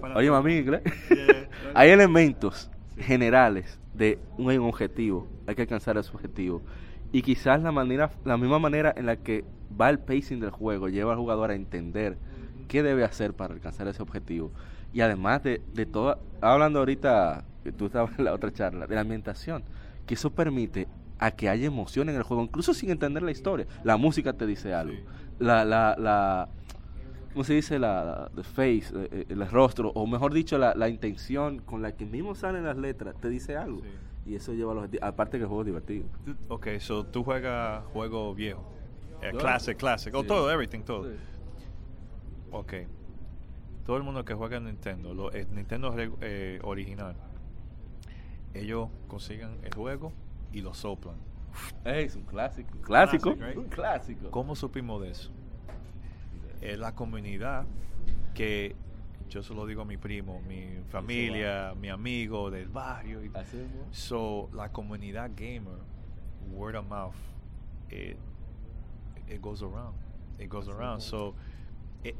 para- 0.00 0.16
Oye, 0.16 0.30
mami, 0.30 0.56
inglés. 0.56 0.80
Yeah. 1.10 1.48
Hay 1.74 1.90
elementos 1.90 2.70
generales 2.96 3.78
de 3.92 4.18
un 4.38 4.58
objetivo. 4.60 5.28
Hay 5.46 5.54
que 5.54 5.62
alcanzar 5.62 5.98
ese 5.98 6.10
objetivo. 6.14 6.62
Y 7.12 7.20
quizás 7.20 7.60
la 7.62 7.72
manera, 7.72 8.10
la 8.24 8.38
misma 8.38 8.58
manera 8.58 8.94
en 8.96 9.04
la 9.04 9.16
que 9.16 9.44
va 9.78 9.90
el 9.90 9.98
pacing 9.98 10.40
del 10.40 10.50
juego 10.50 10.88
lleva 10.88 11.12
al 11.12 11.18
jugador 11.18 11.50
a 11.50 11.54
entender 11.54 12.16
qué 12.68 12.82
debe 12.82 13.04
hacer 13.04 13.34
para 13.34 13.52
alcanzar 13.52 13.86
ese 13.86 14.00
objetivo. 14.02 14.50
Y 14.92 15.00
además 15.02 15.42
de, 15.42 15.62
de 15.74 15.86
todo, 15.86 16.18
hablando 16.40 16.80
ahorita, 16.80 17.44
que 17.64 17.72
tú 17.72 17.86
estabas 17.86 18.18
en 18.18 18.24
la 18.24 18.34
otra 18.34 18.52
charla, 18.52 18.86
de 18.86 18.94
la 18.94 19.02
ambientación, 19.02 19.62
que 20.06 20.14
eso 20.14 20.30
permite 20.30 20.88
a 21.18 21.30
que 21.30 21.48
haya 21.48 21.66
emoción 21.66 22.08
en 22.08 22.16
el 22.16 22.22
juego, 22.22 22.42
incluso 22.42 22.74
sin 22.74 22.90
entender 22.90 23.22
la 23.22 23.30
historia. 23.30 23.66
La 23.84 23.96
música 23.96 24.32
te 24.32 24.46
dice 24.46 24.74
algo. 24.74 24.94
Sí. 24.94 25.04
La, 25.38 25.64
la, 25.64 25.94
la, 25.98 26.48
¿cómo 27.32 27.44
se 27.44 27.54
dice? 27.54 27.78
La, 27.78 28.30
the 28.34 28.42
face, 28.42 28.86
eh, 28.94 29.08
eh, 29.12 29.26
el 29.28 29.48
rostro, 29.50 29.90
o 29.94 30.06
mejor 30.06 30.32
dicho, 30.32 30.58
la, 30.58 30.74
la 30.74 30.88
intención 30.88 31.58
con 31.60 31.82
la 31.82 31.92
que 31.92 32.06
mismo 32.06 32.34
salen 32.34 32.64
las 32.64 32.76
letras, 32.76 33.14
te 33.20 33.28
dice 33.28 33.56
algo. 33.56 33.80
Sí. 33.80 34.30
Y 34.32 34.34
eso 34.34 34.52
lleva 34.52 34.72
a 34.72 34.74
los... 34.74 34.88
Aparte 35.02 35.38
que 35.38 35.42
el 35.44 35.48
juego 35.48 35.62
es 35.62 35.66
divertido. 35.66 36.04
Ok, 36.48 36.66
so 36.78 37.04
tú 37.06 37.22
juegas 37.24 37.84
juego 37.92 38.34
viejo. 38.34 38.62
Eh, 39.22 39.30
classic, 39.38 39.76
classic. 39.78 40.14
O 40.14 40.22
Sí. 40.22 40.28
todo, 40.28 40.50
everything, 40.50 40.80
todo. 40.80 41.08
Ok. 42.50 42.72
Todo 43.84 43.96
el 43.96 44.02
mundo 44.02 44.24
que 44.24 44.34
juega 44.34 44.58
en 44.58 44.64
Nintendo, 44.66 45.14
lo, 45.14 45.32
el 45.32 45.52
Nintendo 45.54 45.94
eh, 46.20 46.60
original, 46.62 47.16
ellos 48.54 48.88
consiguen 49.08 49.58
el 49.62 49.74
juego 49.74 50.12
y 50.52 50.60
lo 50.60 50.74
soplan. 50.74 51.16
Ey, 51.84 52.04
es 52.04 52.16
un 52.16 52.22
clásico. 52.22 52.78
Clásico. 52.82 53.34
Classic, 53.34 53.46
right? 53.48 53.56
Un 53.56 53.68
clásico. 53.68 54.30
¿Cómo 54.30 54.54
supimos 54.54 55.02
de 55.02 55.10
eso? 55.10 55.30
Es 56.60 56.78
la 56.78 56.94
comunidad 56.94 57.64
que 58.34 58.76
yo 59.28 59.42
se 59.42 59.54
lo 59.54 59.66
digo 59.66 59.82
a 59.82 59.84
mi 59.84 59.96
primo, 59.96 60.40
mi 60.46 60.68
familia, 60.90 61.74
mi 61.80 61.88
amigo 61.88 62.50
del 62.50 62.68
barrio. 62.68 63.24
y-. 63.24 63.30
So, 63.90 64.50
la 64.52 64.70
comunidad 64.70 65.30
gamer, 65.36 65.78
word 66.52 66.76
of 66.76 66.86
mouth, 66.88 67.14
it, 67.90 68.16
it 69.28 69.40
goes 69.40 69.62
around. 69.62 69.94
It 70.38 70.48
goes 70.48 70.68
Así 70.68 70.76
around. 70.76 71.00
So, 71.00 71.34
it- 72.04 72.16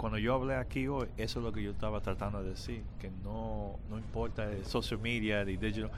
cuando 0.00 0.16
yo 0.16 0.32
hablé 0.32 0.54
aquí 0.54 0.88
hoy, 0.88 1.08
eso 1.18 1.40
es 1.40 1.44
lo 1.44 1.52
que 1.52 1.62
yo 1.62 1.72
estaba 1.72 2.00
tratando 2.00 2.42
de 2.42 2.48
decir, 2.48 2.82
que 2.98 3.10
no, 3.22 3.78
no 3.90 3.98
importa 3.98 4.50
el 4.50 4.64
social 4.64 4.98
media, 4.98 5.42
el 5.42 5.58
digital. 5.60 5.90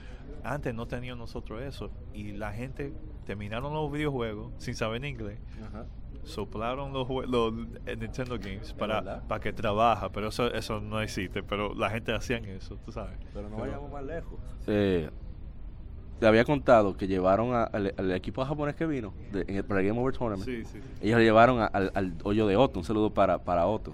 Antes 0.43 0.75
no 0.75 0.89
teníamos 0.89 1.21
nosotros 1.21 1.63
eso 1.63 1.89
y 2.13 2.33
la 2.33 2.53
gente 2.53 2.93
terminaron 3.25 3.73
los 3.73 3.93
videojuegos 3.93 4.51
sin 4.59 4.75
saber 4.75 5.05
inglés 5.05 5.39
Ajá. 5.65 5.87
soplaron 6.25 6.93
los, 6.93 7.09
los 7.29 7.55
eh, 7.87 7.95
Nintendo 7.95 8.41
Games 8.41 8.73
para, 8.73 9.21
para 9.21 9.41
que 9.41 9.53
trabaja, 9.53 10.11
pero 10.11 10.31
eso 10.31 10.53
eso 10.53 10.81
no 10.81 11.01
existe, 11.01 11.45
pero 11.45 11.73
la 11.73 11.89
gente 11.89 12.13
hacían 12.13 12.45
eso, 12.47 12.77
tú 12.85 12.91
sabes. 12.91 13.17
Pero 13.33 13.49
no 13.49 13.57
vayamos 13.59 13.93
más 13.93 14.05
lejos. 14.05 14.35
Eh, 14.67 15.11
te 16.23 16.29
había 16.29 16.45
contado 16.45 16.97
que 16.97 17.09
llevaron 17.09 17.53
a- 17.53 17.65
al, 17.65 17.93
al 17.97 18.13
equipo 18.13 18.45
japonés 18.45 18.77
que 18.77 18.87
vino 18.87 19.13
de- 19.33 19.45
en 19.49 19.57
el, 19.57 19.65
para 19.65 19.81
el 19.81 19.89
Game 19.89 20.01
Over 20.01 20.17
Tournament. 20.17 20.45
Sí, 20.49 20.65
sí, 20.65 20.79
sí. 20.81 20.89
Ellos 21.03 21.19
lo 21.19 21.25
llevaron 21.25 21.61
a- 21.61 21.67
al, 21.67 21.91
al 21.95 22.15
hoyo 22.23 22.47
de 22.47 22.57
Otto. 22.57 22.79
Un 22.79 22.85
saludo 22.85 23.13
para, 23.13 23.39
para 23.39 23.67
Otto. 23.67 23.93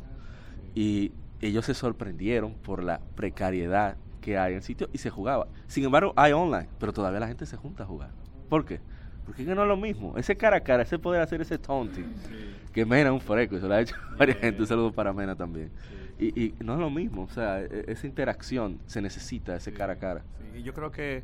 Y 0.75 1.13
ellos 1.41 1.65
se 1.65 1.73
sorprendieron 1.73 2.53
por 2.53 2.83
la 2.85 3.01
precariedad 3.15 3.97
que 4.21 4.37
hay 4.37 4.53
en 4.53 4.59
el 4.59 4.63
sitio 4.63 4.91
y 4.93 4.99
se 4.99 5.09
jugaba. 5.11 5.47
Sin 5.69 5.85
embargo, 5.85 6.13
hay 6.17 6.33
online, 6.33 6.69
pero 6.79 6.93
todavía 6.93 7.19
la 7.21 7.29
gente 7.29 7.47
se 7.47 7.57
junta 7.57 7.85
a 7.85 7.87
jugar. 7.87 8.11
¿Por 8.51 8.65
qué? 8.67 8.81
Porque 9.25 9.43
no 9.45 9.63
es 9.63 9.69
lo 9.69 9.77
mismo. 9.77 10.15
Ese 10.19 10.37
cara 10.37 10.59
a 10.59 10.61
cara, 10.61 10.83
ese 10.83 10.99
poder 10.99 11.23
hacer 11.23 11.41
ese 11.41 11.57
taunting, 11.59 12.13
que 12.73 12.85
Mena 12.85 13.09
es 13.09 13.15
un 13.15 13.21
freco, 13.21 13.59
se 13.59 13.67
lo 13.67 13.73
ha 13.75 13.81
hecho 13.81 13.95
varias 14.19 14.39
gente. 14.39 14.61
Un 14.61 14.67
saludo 14.67 14.93
para 14.93 15.13
Mena 15.15 15.35
también. 15.35 15.71
Y, 16.19 16.27
y 16.43 16.55
no 16.61 16.75
es 16.75 16.81
lo 16.81 16.91
mismo, 16.91 17.23
o 17.23 17.29
sea, 17.29 17.61
e- 17.63 17.85
esa 17.89 18.07
interacción 18.07 18.81
se 18.87 19.01
necesita, 19.01 19.57
ese 19.57 19.73
cara 19.73 19.95
a 19.95 19.97
cara. 19.97 20.23
Y 20.55 20.63
yo 20.63 20.75
creo 20.75 20.91
que 20.91 21.23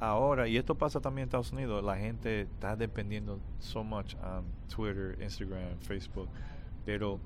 ahora, 0.00 0.48
y 0.48 0.56
esto 0.56 0.74
pasa 0.74 1.00
también 1.00 1.24
en 1.24 1.28
Estados 1.28 1.52
Unidos, 1.52 1.82
la 1.84 1.96
gente 1.96 2.42
está 2.42 2.76
dependiendo 2.76 3.38
so 3.58 3.82
much 3.84 4.14
on 4.16 4.44
Twitter, 4.74 5.16
Instagram, 5.20 5.78
Facebook, 5.80 6.28
pero 6.84 7.18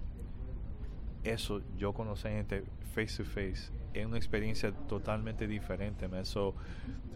eso, 1.24 1.60
yo 1.76 1.92
conocí 1.92 2.28
gente 2.28 2.64
face 2.94 3.22
to 3.22 3.24
face, 3.24 3.70
es 3.92 4.06
una 4.06 4.16
experiencia 4.16 4.72
totalmente 4.88 5.46
diferente, 5.46 6.08
man. 6.08 6.24
So, 6.24 6.54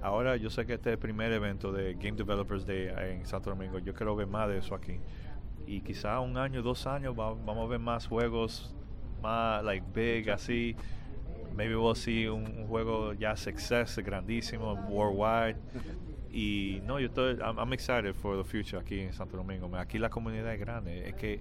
ahora 0.02 0.36
yo 0.36 0.50
sé 0.50 0.66
que 0.66 0.74
este 0.74 0.90
es 0.90 0.94
el 0.94 0.98
primer 0.98 1.32
evento 1.32 1.72
de 1.72 1.94
Game 1.94 2.12
Developers 2.12 2.66
Day 2.66 2.88
en 3.12 3.26
Santo 3.26 3.50
Domingo, 3.50 3.78
yo 3.78 3.94
quiero 3.94 4.14
ver 4.16 4.26
más 4.26 4.48
de 4.48 4.58
eso 4.58 4.74
aquí. 4.74 4.98
Y 5.66 5.80
quizá 5.80 6.20
un 6.20 6.36
año, 6.36 6.62
dos 6.62 6.86
años 6.86 7.14
va- 7.18 7.32
vamos 7.32 7.64
a 7.66 7.68
ver 7.68 7.78
más 7.78 8.06
juegos, 8.06 8.74
más 9.22 9.64
like 9.64 9.86
big, 9.94 10.30
así. 10.30 10.76
Maybe 11.56 11.76
we'll 11.76 11.94
see 11.94 12.26
un, 12.28 12.44
un 12.58 12.66
juego 12.66 13.12
ya 13.14 13.36
success 13.36 13.98
grandísimo, 13.98 14.74
worldwide. 14.88 15.56
Y 16.36 16.80
no, 16.84 16.98
yo 16.98 17.06
estoy, 17.06 17.34
I'm, 17.40 17.58
I'm 17.60 17.72
excited 17.72 18.12
for 18.12 18.36
the 18.36 18.42
future 18.42 18.76
aquí 18.80 18.98
en 18.98 19.12
Santo 19.12 19.36
Domingo. 19.36 19.70
Aquí 19.76 19.98
la 20.00 20.10
comunidad 20.10 20.52
es 20.52 20.58
grande, 20.58 21.08
es 21.08 21.14
que 21.14 21.40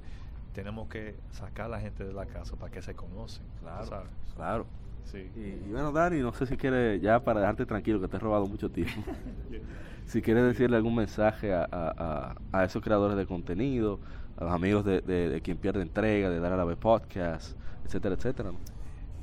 tenemos 0.54 0.88
que 0.88 1.16
sacar 1.32 1.66
a 1.66 1.70
la 1.70 1.80
gente 1.80 2.04
de 2.04 2.14
la 2.14 2.28
casa 2.28 2.56
para 2.58 2.72
que 2.72 2.80
se 2.84 2.94
conocen. 2.94 3.44
sabes. 3.64 4.08
claro. 4.36 4.68
Sí. 5.06 5.28
Y, 5.36 5.40
y 5.68 5.70
bueno, 5.72 5.92
Dani, 5.92 6.20
no 6.20 6.32
sé 6.32 6.46
si 6.46 6.58
quieres, 6.58 7.02
ya 7.02 7.20
para 7.24 7.40
dejarte 7.40 7.66
tranquilo, 7.66 8.00
que 8.00 8.08
te 8.08 8.18
he 8.18 8.20
robado 8.20 8.46
mucho 8.46 8.70
tiempo. 8.70 9.02
si 10.06 10.22
quieres 10.22 10.44
decirle 10.44 10.78
algún 10.78 10.94
mensaje 10.96 11.52
a, 11.56 11.64
a- 11.72 12.36
a- 12.52 12.60
a 12.60 12.64
esos 12.64 12.84
creadores 12.84 13.18
de 13.18 13.26
contenido, 13.26 14.00
a 14.38 14.44
los 14.44 14.54
amigos 14.54 14.86
de, 14.86 15.02
de, 15.02 15.28
de 15.30 15.42
quien 15.42 15.58
pierde 15.58 15.82
entrega, 15.82 16.30
de 16.30 16.40
Dar 16.40 16.54
a 16.54 16.58
la 16.58 16.66
vez 16.66 16.78
podcast, 16.78 17.58
etcétera, 17.84 18.14
etcétera. 18.14 18.52
¿no? 18.52 18.60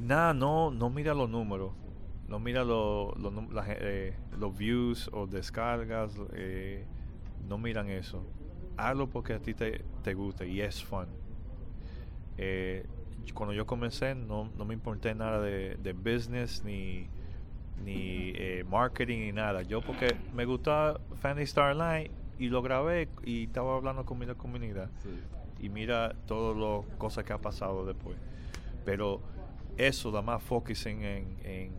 Nada, 0.00 0.32
no, 0.34 0.70
no 0.70 0.90
mira 0.90 1.14
los 1.14 1.28
números. 1.28 1.72
No 2.28 2.38
mira 2.38 2.64
lo- 2.64 3.12
la 3.52 3.64
eh, 3.68 4.14
los 4.38 4.56
views 4.56 5.10
o 5.12 5.26
descargas. 5.26 6.12
eh, 6.32 6.84
no 7.48 7.58
miran 7.58 7.88
eso. 7.88 8.22
Hazlo 8.76 9.08
porque 9.08 9.34
a 9.34 9.38
ti 9.40 9.52
te, 9.54 9.82
te 10.02 10.14
gusta 10.14 10.44
y 10.46 10.60
es 10.60 10.82
fun. 10.84 11.06
Eh, 12.38 12.86
cuando 13.34 13.52
yo 13.52 13.66
comencé 13.66 14.14
no, 14.14 14.48
no 14.56 14.64
me 14.64 14.74
importé 14.74 15.14
nada 15.14 15.40
de, 15.40 15.76
de 15.76 15.92
business 15.92 16.64
ni, 16.64 17.06
ni 17.84 18.32
marketing 18.68 19.18
ni 19.18 19.32
nada. 19.32 19.62
Yo 19.62 19.80
porque 19.80 20.14
me 20.34 20.44
gustaba 20.44 21.00
Fantasy 21.20 21.44
Star 21.44 21.72
Online 21.72 22.10
y 22.38 22.48
lo 22.48 22.62
grabé 22.62 23.08
y 23.24 23.44
estaba 23.44 23.76
hablando 23.76 24.04
con 24.06 24.18
mi 24.18 24.26
comunidad 24.34 24.88
y 25.60 25.68
mira 25.68 26.14
todas 26.26 26.56
las 26.56 26.96
cosas 26.98 27.24
que 27.24 27.32
ha 27.32 27.38
pasado 27.38 27.84
después. 27.84 28.16
Pero 28.84 29.20
eso, 29.76 30.10
nada 30.10 30.22
más 30.22 30.42
focusing 30.42 31.02
en, 31.02 31.36
en, 31.44 31.72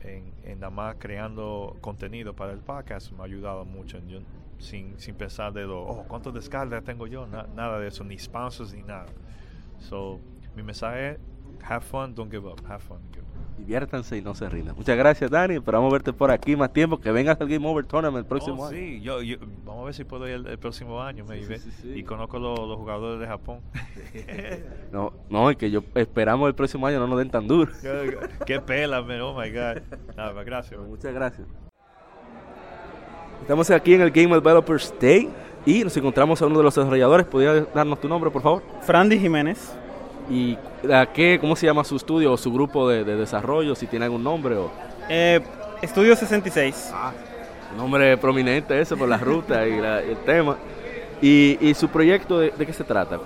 en, 0.00 0.32
en 0.44 0.60
nada 0.60 0.70
más 0.70 0.96
creando 0.98 1.76
contenido 1.80 2.34
para 2.34 2.52
el 2.52 2.58
podcast 2.58 3.12
me 3.12 3.22
ha 3.22 3.24
ayudado 3.24 3.64
mucho. 3.64 3.98
Sin, 4.58 4.98
sin 4.98 5.14
pensar 5.14 5.52
de 5.52 5.62
lo, 5.66 5.82
oh, 5.82 6.04
¿cuántos 6.08 6.32
descargas 6.32 6.82
tengo 6.82 7.06
yo? 7.06 7.26
Na- 7.26 7.46
nada 7.54 7.78
de 7.78 7.88
eso, 7.88 8.04
ni 8.04 8.18
sponsors 8.18 8.72
ni 8.72 8.82
nada. 8.82 9.06
So, 9.78 10.18
mi 10.54 10.62
mensaje 10.62 11.10
es, 11.10 11.18
have 11.62 11.84
fun, 11.84 12.14
don't 12.14 12.30
give 12.30 12.46
up. 12.48 12.60
Have 12.66 12.80
fun, 12.82 12.98
give 13.12 13.20
up. 13.22 13.25
Diviértanse 13.58 14.16
y 14.18 14.22
no 14.22 14.34
se 14.34 14.48
rindan. 14.48 14.76
Muchas 14.76 14.96
gracias, 14.96 15.30
Dani. 15.30 15.54
Esperamos 15.54 15.90
verte 15.90 16.12
por 16.12 16.30
aquí 16.30 16.54
más 16.56 16.72
tiempo. 16.72 16.98
Que 17.00 17.10
vengas 17.10 17.40
al 17.40 17.48
Game 17.48 17.66
Over 17.66 17.84
Tournament 17.86 18.24
el 18.24 18.28
próximo 18.28 18.62
Oh, 18.62 18.66
año. 18.66 18.76
sí, 18.76 19.00
yo, 19.00 19.22
yo- 19.22 19.38
vamos 19.64 19.82
a 19.82 19.84
ver 19.86 19.94
si 19.94 20.04
puedo 20.04 20.28
ir 20.28 20.34
el, 20.34 20.46
el 20.46 20.58
próximo 20.58 21.02
año, 21.02 21.24
Sí, 21.24 21.28
maybe. 21.30 21.58
sí, 21.58 21.70
sí, 21.70 21.78
sí. 21.82 21.92
Y 21.98 22.02
conozco 22.04 22.38
los, 22.38 22.58
los 22.58 22.76
jugadores 22.76 23.18
de 23.20 23.26
Japón. 23.26 23.60
No, 24.92 25.12
no, 25.30 25.50
y 25.50 25.56
que 25.56 25.70
yo 25.70 25.82
esperamos 25.94 26.48
el 26.48 26.54
próximo 26.54 26.86
año 26.86 26.98
no 27.00 27.06
nos 27.06 27.18
den 27.18 27.30
tan 27.30 27.46
duro. 27.48 27.72
Qué 28.46 28.60
pela, 28.60 29.02
man, 29.02 29.20
oh 29.20 29.34
my 29.38 29.50
god. 29.50 29.82
Nada, 30.16 30.32
más, 30.32 30.44
gracias. 30.44 30.78
man. 30.80 30.88
Muchas 30.88 31.12
gracias. 31.14 31.46
Estamos 33.42 33.70
aquí 33.70 33.94
en 33.94 34.00
el 34.02 34.10
Game 34.10 34.34
Developers 34.34 34.94
Day 35.00 35.28
y 35.64 35.82
nos 35.84 35.96
encontramos 35.96 36.40
a 36.42 36.46
uno 36.46 36.58
de 36.58 36.64
los 36.64 36.74
desarrolladores. 36.74 37.26
¿Podrías 37.26 37.66
darnos 37.74 38.00
tu 38.00 38.08
nombre, 38.08 38.30
por 38.30 38.42
favor? 38.42 38.62
Frandy 38.82 39.18
Jiménez. 39.18 39.76
¿Y 40.30 40.58
a 40.92 41.06
qué, 41.06 41.38
cómo 41.40 41.54
se 41.56 41.66
llama 41.66 41.84
su 41.84 41.96
estudio 41.96 42.32
o 42.32 42.36
su 42.36 42.52
grupo 42.52 42.88
de, 42.88 43.04
de 43.04 43.16
desarrollo? 43.16 43.74
Si 43.74 43.86
tiene 43.86 44.04
algún 44.06 44.24
nombre 44.24 44.56
o... 44.56 44.70
Eh, 45.08 45.40
Estudio 45.82 46.16
66. 46.16 46.92
Un 47.72 47.76
nombre 47.78 48.16
prominente 48.16 48.80
ese 48.80 48.96
por 48.96 49.08
la 49.08 49.18
ruta 49.18 49.66
y, 49.66 49.78
la- 49.80 50.02
y 50.04 50.10
el 50.10 50.16
tema. 50.18 50.56
Y, 51.20 51.58
y 51.60 51.74
su 51.74 51.88
proyecto, 51.88 52.38
de, 52.40 52.50
de 52.50 52.66
qué 52.66 52.72
se 52.72 52.82
trata? 52.84 53.18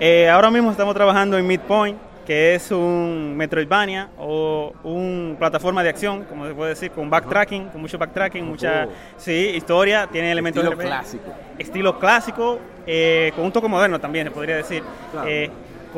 Eh, 0.00 0.28
ahora 0.28 0.50
mismo 0.50 0.70
estamos 0.70 0.94
trabajando 0.94 1.36
en 1.38 1.46
Midpoint, 1.46 1.98
que 2.26 2.54
es 2.54 2.70
un 2.70 3.34
Metroidvania 3.36 4.10
o 4.18 4.72
una 4.84 5.36
plataforma 5.38 5.82
de 5.82 5.88
acción, 5.88 6.24
como 6.24 6.46
se 6.46 6.54
puede 6.54 6.70
decir, 6.70 6.90
con 6.90 7.08
backtracking, 7.08 7.68
con 7.70 7.80
mucho 7.80 7.96
backtracking, 7.98 8.44
mucha 8.44 8.84
Oh. 8.86 8.90
sí, 9.16 9.32
historia, 9.54 10.06
tiene 10.12 10.30
elementos 10.30 10.62
Estilo 10.62 10.78
clásico. 10.78 11.24
estilo 11.58 11.98
clásico, 11.98 12.58
eh, 12.86 13.32
con 13.34 13.46
un 13.46 13.52
toque 13.52 13.66
moderno 13.68 13.98
también, 13.98 14.26
se 14.26 14.30
podría 14.30 14.56
decir. 14.56 14.82
Claro. 15.10 15.26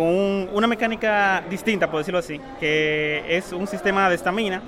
Con 0.00 0.08
un- 0.08 0.48
una 0.54 0.66
mecánica 0.66 1.42
distinta, 1.50 1.90
por 1.90 1.98
decirlo 1.98 2.20
así, 2.20 2.40
que 2.58 3.22
es 3.28 3.52
un 3.52 3.66
sistema 3.66 4.08
de 4.08 4.14
estamina, 4.14 4.62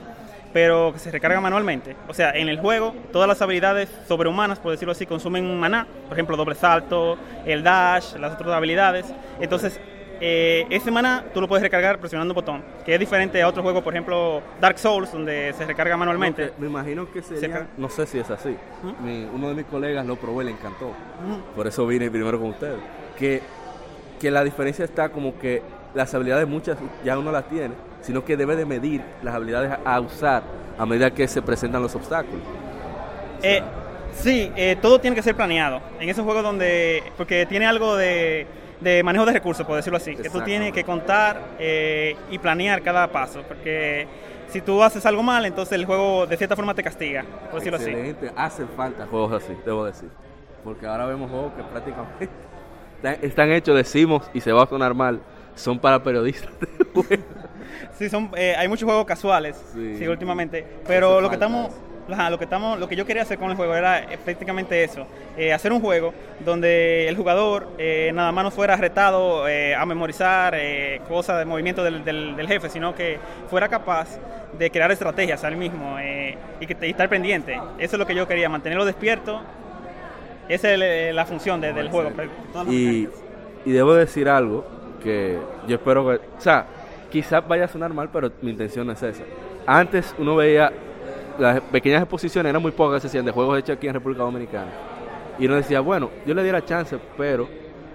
pero 0.53 0.93
que 0.93 0.99
se 0.99 1.11
recarga 1.11 1.41
manualmente. 1.41 1.97
O 2.07 2.13
sea, 2.13 2.33
en 2.33 2.51
el 2.51 2.59
juego, 2.59 2.95
todas 3.13 3.27
las 3.27 3.41
habilidades 3.41 3.89
sobrehumanas, 4.07 4.59
por 4.59 4.73
decirlo 4.73 4.93
así, 4.93 5.07
consumen 5.07 5.59
maná. 5.59 5.87
Por 6.07 6.13
ejemplo, 6.19 6.37
doble 6.37 6.55
salto, 6.55 7.17
el 7.47 7.63
dash, 7.63 8.15
las 8.17 8.35
otras 8.35 8.51
habilidades. 8.51 9.07
Entonces, 9.41 9.81
eh, 10.21 10.67
ese 10.69 10.91
maná 10.91 11.25
tú 11.33 11.41
lo 11.41 11.49
puedes 11.49 11.63
recargar 11.63 11.99
presionando 11.99 12.33
un 12.33 12.37
botón, 12.37 12.63
que 12.85 12.93
es 12.93 13.01
diferente 13.01 13.41
a 13.41 13.49
otros 13.49 13.63
juegos, 13.63 13.83
por 13.83 13.95
ejemplo, 13.95 14.43
Dark 14.61 14.79
Souls, 14.79 15.11
donde 15.13 15.55
se 15.57 15.65
recarga 15.65 15.97
manualmente. 15.97 16.49
No, 16.49 16.53
me 16.59 16.67
imagino 16.67 17.11
que 17.11 17.23
sería, 17.23 17.41
Sería- 17.41 17.67
no 17.79 17.89
sé 17.89 18.05
si 18.07 18.19
es 18.19 18.29
así. 18.29 18.55
¿Mm? 18.83 19.03
Mi- 19.07 19.29
uno 19.35 19.49
de 19.49 19.55
mis 19.55 19.65
colegas 19.65 20.05
lo 20.05 20.17
probó 20.17 20.43
y 20.43 20.45
le 20.45 20.51
encantó. 20.51 20.89
Ujú. 20.89 21.41
Por 21.57 21.67
eso 21.67 21.87
vine 21.87 22.11
primero 22.11 22.39
con 22.39 22.51
ustedes. 22.51 22.77
Que, 23.19 23.41
que 24.23 24.31
la 24.31 24.45
diferencia 24.45 24.85
está 24.85 25.09
como 25.09 25.37
que 25.37 25.63
las 25.95 26.15
habilidades 26.15 26.47
muchas 26.47 26.79
ya 27.05 27.19
uno 27.19 27.33
las 27.33 27.49
tiene, 27.49 27.75
sino 28.03 28.25
que 28.25 28.37
debe 28.37 28.55
de 28.55 28.65
medir 28.65 29.03
las 29.21 29.35
habilidades 29.35 29.77
a, 29.85 29.99
usar 29.99 30.45
a 30.79 30.87
medida 30.87 31.11
que 31.11 31.27
se 31.27 31.43
presentan 31.43 31.83
los 31.83 31.93
obstáculos. 31.97 32.41
Eh, 33.43 33.61
sí, 34.15 34.53
eh, 34.55 34.77
todo 34.81 35.01
tiene 35.01 35.17
que 35.17 35.25
ser 35.25 35.35
planeado. 35.35 35.81
En 35.99 36.09
esos 36.09 36.25
juegos 36.25 36.45
donde. 36.45 37.03
Porque 37.17 37.47
tiene 37.47 37.67
algo 37.67 37.97
de, 37.97 38.47
de 38.81 39.03
manejo 39.03 39.27
de 39.27 39.33
recursos, 39.33 39.67
por 39.67 39.75
decirlo 39.75 39.97
así. 39.97 40.15
Que 40.15 40.31
tú 40.31 40.41
tienes 40.43 40.73
que 40.73 40.85
contar 40.85 41.41
eh, 41.59 42.15
y 42.31 42.39
planear 42.39 42.81
cada 42.81 43.09
paso. 43.09 43.43
Porque 43.43 44.07
si 44.51 44.61
tú 44.61 44.85
haces 44.85 45.05
algo 45.05 45.25
mal, 45.25 45.45
entonces 45.47 45.73
el 45.73 45.85
juego 45.85 46.29
de 46.29 46.37
cierta 46.37 46.55
forma 46.55 46.75
te 46.77 46.85
castiga, 46.85 47.25
por 47.51 47.59
decirlo 47.59 47.79
así. 47.79 47.91
Excelente. 47.91 48.31
Hacen 48.37 48.69
falta 48.77 49.05
juegos 49.05 49.43
así, 49.43 49.57
debo 49.67 49.85
decir. 49.85 50.11
Porque 50.63 50.87
ahora 50.87 51.07
vemos 51.07 51.29
juegos 51.29 51.55
que 51.55 51.65
prácticamente 51.65 52.52
están, 53.03 53.17
están 53.23 53.53
hechos, 53.53 53.77
decimos, 53.77 54.29
y 54.33 54.41
se 54.41 54.53
va 54.53 54.63
a 54.63 54.67
sonar 54.67 54.95
mal, 54.95 55.21
son 55.55 55.79
para 55.79 56.03
periodistas. 56.03 56.51
Sí, 57.99 58.09
son, 58.09 58.31
eh, 58.37 58.55
hay 58.57 58.69
muchos 58.69 58.85
juegos 58.87 59.05
casuales, 59.07 59.57
Sí. 59.75 59.97
sí, 59.99 60.09
últimamente. 60.09 60.65
Pero 60.87 61.21
lo 61.21 61.29
que 61.29 61.37
estamos, 61.37 61.73
ajá, 62.11 62.31
lo 62.31 62.39
que 62.39 62.45
estamos, 62.45 62.79
lo 62.79 62.89
que 62.89 62.97
yo 62.97 63.05
quería 63.07 63.23
hacer 63.23 63.39
con 63.39 63.51
el 63.51 63.57
juego 63.57 63.75
era 63.75 64.01
eh, 64.01 64.19
prácticamente 64.25 64.83
eso, 64.83 65.07
eh, 65.37 65.53
hacer 65.53 65.73
un 65.73 65.81
juego 65.81 66.13
donde 66.45 67.09
el 67.09 67.17
jugador 67.17 67.69
eh, 67.79 68.11
nada 68.15 68.33
más 68.33 68.45
no 68.45 68.51
fuera 68.51 68.77
retado 68.77 69.47
eh, 69.49 69.75
a 69.75 69.85
memorizar 69.87 70.55
eh, 70.57 71.01
cosas 71.09 71.39
de 71.39 71.45
movimiento 71.45 71.85
del, 71.85 72.05
del- 72.05 72.35
del 72.37 72.49
jefe, 72.49 72.69
sino 72.71 72.95
que 72.95 73.19
fuera 73.49 73.69
capaz 73.69 74.19
de 74.59 74.71
crear 74.71 74.91
estrategias 74.91 75.45
al 75.45 75.57
mismo 75.57 75.97
y, 76.61 76.67
que, 76.67 76.77
y 76.87 76.91
estar 76.91 77.09
pendiente. 77.09 77.55
Eso 77.79 77.97
es 77.97 77.99
lo 77.99 78.07
que 78.07 78.15
yo 78.15 78.27
quería, 78.27 78.49
mantenerlo 78.49 78.85
despierto. 78.85 79.41
Esa 80.49 80.73
es 80.75 80.81
el- 80.81 81.17
la 81.17 81.25
función 81.27 81.61
de- 81.61 81.73
del 81.73 81.89
juego. 81.89 82.11
las 82.11 82.69
Y, 82.69 83.09
y 83.65 83.71
debo 83.73 83.95
decir 83.95 84.29
algo 84.29 84.65
que 85.03 85.39
yo 85.67 85.77
espero 85.77 86.07
que, 86.09 86.15
o 86.17 86.41
sea, 86.41 86.67
quizás 87.11 87.47
vaya 87.47 87.65
a 87.65 87.69
sonar 87.69 87.93
mal, 87.93 88.09
pero 88.13 88.31
mi 88.43 88.51
intención 88.51 88.89
es 88.91 89.03
esa. 89.03 89.23
Antes 89.67 90.15
uno 90.19 90.37
veía 90.37 90.73
las 91.39 91.61
pequeñas 91.61 92.03
exposiciones, 92.03 92.51
eran 92.51 92.61
muy 92.63 92.73
pocas 92.73 93.03
de 93.11 93.31
juegos 93.31 93.59
hechos 93.59 93.77
aquí 93.77 93.87
en 93.87 93.95
República 93.95 94.23
Dominicana. 94.23 94.71
Y 95.39 95.47
uno 95.47 95.57
decía, 95.57 95.81
bueno, 95.81 96.11
yo 96.27 96.35
le 96.35 96.43
di 96.45 96.51
la 96.53 96.65
chance, 96.65 96.99
pero 97.17 97.49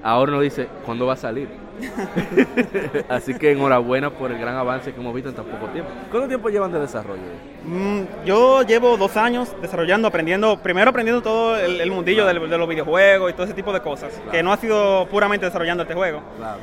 ahora 0.04 0.32
uno 0.32 0.42
dice, 0.42 0.68
¿cuándo 0.86 1.06
va 1.06 1.14
a 1.14 1.18
salir? 1.18 1.50
Así 3.10 3.36
que 3.36 3.52
enhorabuena 3.52 4.10
por 4.10 4.32
el 4.32 4.40
gran 4.40 4.56
avance 4.56 4.94
que 4.94 5.00
hemos 5.00 5.14
visto 5.14 5.30
en 5.30 5.36
tan 5.36 5.46
poco 5.46 5.68
tiempo. 5.68 5.92
¿Cuánto 6.10 6.28
tiempo 6.28 6.50
llevan 6.50 6.72
de 6.72 6.80
desarrollo? 6.80 7.22
Mm, 7.66 8.26
yo 8.26 8.64
llevo 8.64 8.98
dos 8.98 9.16
años 9.18 9.56
desarrollando, 9.62 10.08
aprendiendo, 10.08 10.58
primero 10.58 10.90
aprendiendo 10.90 11.22
todo 11.22 11.58
el, 11.58 11.82
el 11.82 11.92
mundillo 11.92 12.26
de, 12.26 12.34
los 12.34 12.70
videojuegos 12.70 13.32
y 13.32 13.34
todo 13.34 13.44
ese 13.44 13.54
tipo 13.54 13.74
de 13.74 13.82
cosas, 13.82 14.20
que 14.32 14.42
no 14.42 14.52
ha 14.52 14.58
sido 14.58 15.08
puramente 15.08 15.46
desarrollando 15.46 15.84
este 15.84 15.94
juego. 15.94 16.22
Claro. 16.38 16.60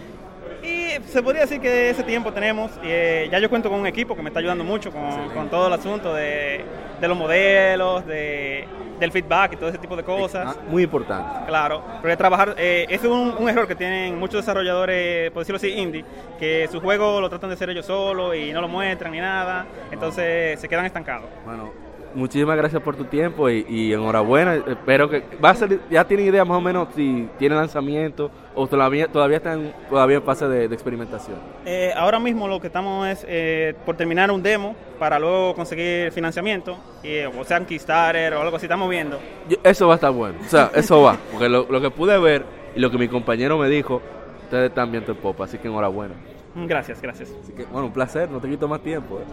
Y 0.64 0.88
se 1.08 1.22
podría 1.22 1.42
decir 1.42 1.60
que 1.60 1.90
ese 1.90 2.02
tiempo 2.02 2.32
tenemos, 2.32 2.70
y, 2.82 2.86
eh, 2.86 3.28
ya 3.30 3.38
yo 3.38 3.50
cuento 3.50 3.68
con 3.68 3.80
un 3.80 3.86
equipo 3.86 4.16
que 4.16 4.22
me 4.22 4.30
está 4.30 4.40
ayudando 4.40 4.64
mucho 4.64 4.90
con, 4.90 5.28
con 5.30 5.50
todo 5.50 5.66
el 5.66 5.74
asunto 5.74 6.14
de, 6.14 6.64
de 6.98 7.08
los 7.08 7.18
modelos, 7.18 8.06
de, 8.06 8.66
del 8.98 9.12
feedback 9.12 9.52
y 9.52 9.56
todo 9.56 9.68
ese 9.68 9.76
tipo 9.76 9.94
de 9.94 10.02
cosas. 10.02 10.56
muy 10.68 10.84
importante. 10.84 11.46
Claro, 11.46 11.82
porque 12.00 12.16
trabajar, 12.16 12.54
eh, 12.56 12.86
es 12.88 13.04
un, 13.04 13.34
un 13.38 13.48
error 13.48 13.68
que 13.68 13.74
tienen 13.74 14.18
muchos 14.18 14.40
desarrolladores, 14.40 15.30
por 15.32 15.40
decirlo 15.42 15.58
así, 15.58 15.68
indie, 15.68 16.02
que 16.38 16.66
su 16.72 16.80
juego 16.80 17.20
lo 17.20 17.28
tratan 17.28 17.50
de 17.50 17.54
hacer 17.54 17.68
ellos 17.68 17.84
solos 17.84 18.34
y 18.34 18.50
no 18.52 18.62
lo 18.62 18.68
muestran 18.68 19.12
ni 19.12 19.18
nada, 19.18 19.66
entonces 19.90 20.58
se 20.58 20.68
quedan 20.68 20.86
estancados. 20.86 21.28
Bueno, 21.44 21.72
muchísimas 22.14 22.56
gracias 22.56 22.82
por 22.82 22.96
tu 22.96 23.04
tiempo 23.04 23.50
y, 23.50 23.64
y 23.68 23.92
enhorabuena. 23.92 24.54
Espero 24.54 25.08
que 25.10 25.22
va 25.44 25.50
a 25.50 25.54
salir, 25.54 25.80
ya 25.90 26.04
tienen 26.04 26.26
idea 26.26 26.44
más 26.44 26.58
o 26.58 26.60
menos 26.60 26.88
si 26.94 27.28
tiene 27.38 27.54
lanzamiento 27.54 28.30
o 28.54 28.66
todavía 28.66 29.08
todavía 29.08 29.38
están 29.38 29.72
todavía 29.88 30.16
en 30.18 30.22
fase 30.22 30.46
de, 30.48 30.68
de 30.68 30.74
experimentación. 30.74 31.36
Eh, 31.66 31.92
ahora 31.96 32.18
mismo 32.18 32.46
lo 32.48 32.60
que 32.60 32.68
estamos 32.68 33.06
es 33.08 33.24
eh, 33.28 33.74
por 33.84 33.96
terminar 33.96 34.30
un 34.30 34.42
demo 34.42 34.74
para 34.98 35.18
luego 35.18 35.54
conseguir 35.54 36.12
financiamiento, 36.12 36.76
y, 37.02 37.08
eh, 37.08 37.26
o 37.26 37.44
sea, 37.44 37.58
un 37.58 37.66
Kickstarter 37.66 38.32
o 38.34 38.40
algo 38.40 38.56
así, 38.56 38.66
estamos 38.66 38.88
viendo. 38.88 39.18
Eso 39.62 39.88
va 39.88 39.94
a 39.94 39.96
estar 39.96 40.12
bueno, 40.12 40.38
o 40.40 40.48
sea, 40.48 40.70
eso 40.74 41.02
va, 41.02 41.16
porque 41.32 41.48
lo, 41.48 41.66
lo 41.68 41.80
que 41.80 41.90
pude 41.90 42.16
ver 42.18 42.44
y 42.76 42.80
lo 42.80 42.90
que 42.90 42.98
mi 42.98 43.08
compañero 43.08 43.58
me 43.58 43.68
dijo, 43.68 44.00
ustedes 44.44 44.68
están 44.68 44.90
viendo 44.92 45.12
el 45.12 45.18
pop, 45.18 45.40
así 45.42 45.58
que 45.58 45.68
enhorabuena. 45.68 46.14
Gracias, 46.56 47.02
gracias. 47.02 47.34
Así 47.42 47.52
que, 47.52 47.64
bueno, 47.64 47.88
un 47.88 47.92
placer, 47.92 48.30
no 48.30 48.38
te 48.38 48.48
quito 48.48 48.68
más 48.68 48.80
tiempo. 48.80 49.18
eh. 49.18 49.24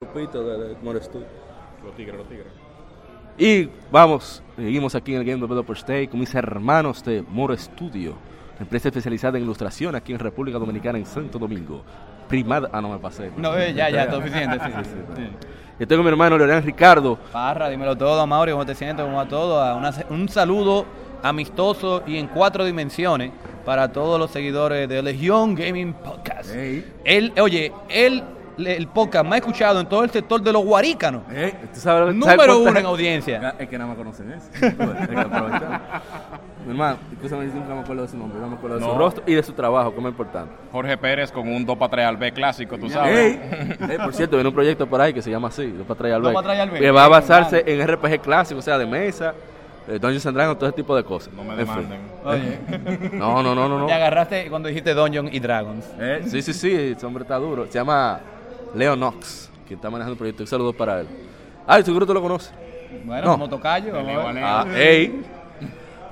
Grupito 0.00 0.42
de, 0.42 0.74
de 0.74 1.00
Studio. 1.00 1.26
Los 1.84 1.94
tigres, 1.96 2.16
los 2.16 2.28
tigres. 2.28 2.46
Y 3.38 3.68
vamos, 3.90 4.42
seguimos 4.56 4.94
aquí 4.94 5.14
en 5.14 5.20
el 5.20 5.24
Game 5.26 5.40
Developers 5.40 5.86
Day 5.86 6.08
con 6.08 6.18
mis 6.20 6.34
hermanos 6.34 7.04
de 7.04 7.22
More 7.28 7.56
Studio, 7.56 8.14
empresa 8.58 8.88
especializada 8.88 9.38
en 9.38 9.44
ilustración 9.44 9.94
aquí 9.94 10.12
en 10.12 10.18
República 10.18 10.58
Dominicana, 10.58 10.98
en 10.98 11.06
Santo 11.06 11.38
Domingo. 11.38 11.84
Primada, 12.28 12.68
ah, 12.72 12.80
no 12.80 12.90
me 12.90 12.98
pasé. 12.98 13.30
No, 13.36 13.56
eh, 13.56 13.72
ya, 13.72 13.88
ya, 13.90 14.02
está 14.04 14.16
suficiente. 14.16 14.58
Sí, 14.58 14.72
sí, 14.84 14.96
sí. 15.16 15.22
Yo 15.78 15.86
tengo 15.86 16.00
a 16.00 16.04
mi 16.04 16.10
hermano 16.10 16.36
Leonel 16.36 16.62
Ricardo. 16.64 17.16
Parra, 17.32 17.68
dímelo 17.68 17.96
todo, 17.96 18.26
Mauri, 18.26 18.50
¿cómo 18.50 18.66
te 18.66 18.74
sientes? 18.74 19.04
¿Cómo 19.04 19.16
va 19.16 19.28
todo? 19.28 19.62
A 19.62 19.76
una- 19.76 19.94
un 20.10 20.28
saludo 20.28 20.84
amistoso 21.22 22.02
y 22.06 22.16
en 22.16 22.26
cuatro 22.26 22.64
dimensiones 22.64 23.30
para 23.64 23.92
todos 23.92 24.18
los 24.18 24.30
seguidores 24.32 24.88
de 24.88 25.02
Legión 25.02 25.54
Gaming 25.54 25.92
Podcast. 25.94 26.50
Él, 27.04 27.32
oye, 27.40 27.72
él, 27.88 28.22
el 28.58 28.86
podcast 28.88 29.24
más 29.26 29.38
escuchado 29.38 29.80
en 29.80 29.86
todo 29.88 30.04
el 30.04 30.10
sector 30.10 30.40
de 30.42 30.52
los 30.52 30.64
guarícanos. 30.64 31.22
¿Tú 31.26 31.32
sabes, 31.32 31.80
sabes 31.82 32.14
Número 32.14 32.36
cuánta 32.36 32.56
uno 32.70 32.78
en 32.80 32.86
audiencia. 32.86 33.54
Es 33.58 33.68
que 33.68 33.78
nada 33.78 33.88
más 33.88 33.96
conocen 33.96 34.32
eso. 34.32 34.46
Mi 36.66 36.72
hermano, 36.72 36.98
escúchame, 37.12 37.46
yo 37.46 37.54
nunca 37.54 37.74
me 37.74 37.80
acuerdo 37.80 38.02
de 38.02 38.08
su 38.08 38.16
nombre, 38.18 38.38
no 38.40 38.48
me 38.48 38.56
acuerdo 38.56 38.76
de 38.76 38.82
su 38.82 38.88
No. 38.88 38.98
rostro 38.98 39.22
y 39.26 39.34
de 39.34 39.42
su 39.42 39.52
trabajo, 39.52 39.90
que 39.90 39.96
es 39.96 40.02
muy 40.02 40.10
importante. 40.10 40.52
Jorge 40.70 40.98
Pérez 40.98 41.32
con 41.32 41.48
un 41.48 41.64
2 41.64 41.78
para 41.78 41.90
3 41.90 42.06
al 42.06 42.16
B 42.18 42.32
clásico, 42.32 42.76
tú 42.78 42.90
sabes. 42.90 43.38
ey, 43.88 43.98
por 44.04 44.12
cierto, 44.12 44.36
viene 44.36 44.48
un 44.48 44.54
proyecto 44.54 44.86
por 44.86 45.00
ahí 45.00 45.14
que 45.14 45.22
se 45.22 45.30
llama 45.30 45.48
así, 45.48 45.66
Dos 45.70 45.86
para 45.86 45.98
traer 45.98 46.14
al 46.16 46.22
Dos 46.22 46.32
B, 46.44 46.60
al 46.60 46.70
B. 46.70 46.78
Que 46.78 46.90
va 46.90 47.04
a 47.04 47.08
basarse 47.08 47.64
en 47.66 47.86
RPG 47.86 48.20
clásico, 48.20 48.58
o 48.58 48.62
sea, 48.62 48.76
de 48.76 48.84
mesa, 48.84 49.32
eh, 49.88 49.98
Dungeons 49.98 50.26
and 50.26 50.36
Dragons, 50.36 50.58
todo 50.58 50.68
ese 50.68 50.76
tipo 50.76 50.94
de 50.94 51.04
cosas. 51.04 51.32
No 51.32 51.42
me 51.42 51.56
demanden. 51.56 52.00
Oye, 52.24 52.58
No, 53.14 53.42
no, 53.42 53.54
no, 53.54 53.66
no. 53.68 53.78
no. 53.78 53.86
te 53.86 53.92
agarraste 53.94 54.50
cuando 54.50 54.68
dijiste 54.68 54.92
Dungeon 54.92 55.30
y 55.32 55.40
Dragons. 55.40 55.86
Eh, 55.98 56.22
sí, 56.26 56.42
sí, 56.42 56.52
sí, 56.52 56.70
ese 56.94 57.06
hombre 57.06 57.22
está 57.22 57.36
duro. 57.36 57.64
Se 57.66 57.72
llama 57.74 58.20
Leo 58.74 58.94
Knox, 58.96 59.50
quien 59.66 59.78
está 59.78 59.90
manejando 59.90 60.12
el 60.12 60.18
proyecto. 60.18 60.42
Un 60.42 60.46
saludo 60.46 60.72
para 60.72 61.00
él. 61.00 61.06
Ah, 61.66 61.82
seguro 61.82 62.06
tú 62.06 62.14
lo 62.14 62.22
conoces. 62.22 62.52
Bueno, 63.04 63.26
No. 63.26 63.32
como 63.32 63.48
tocayo. 63.48 63.92
Ah, 64.42 64.66
ey. 64.76 65.22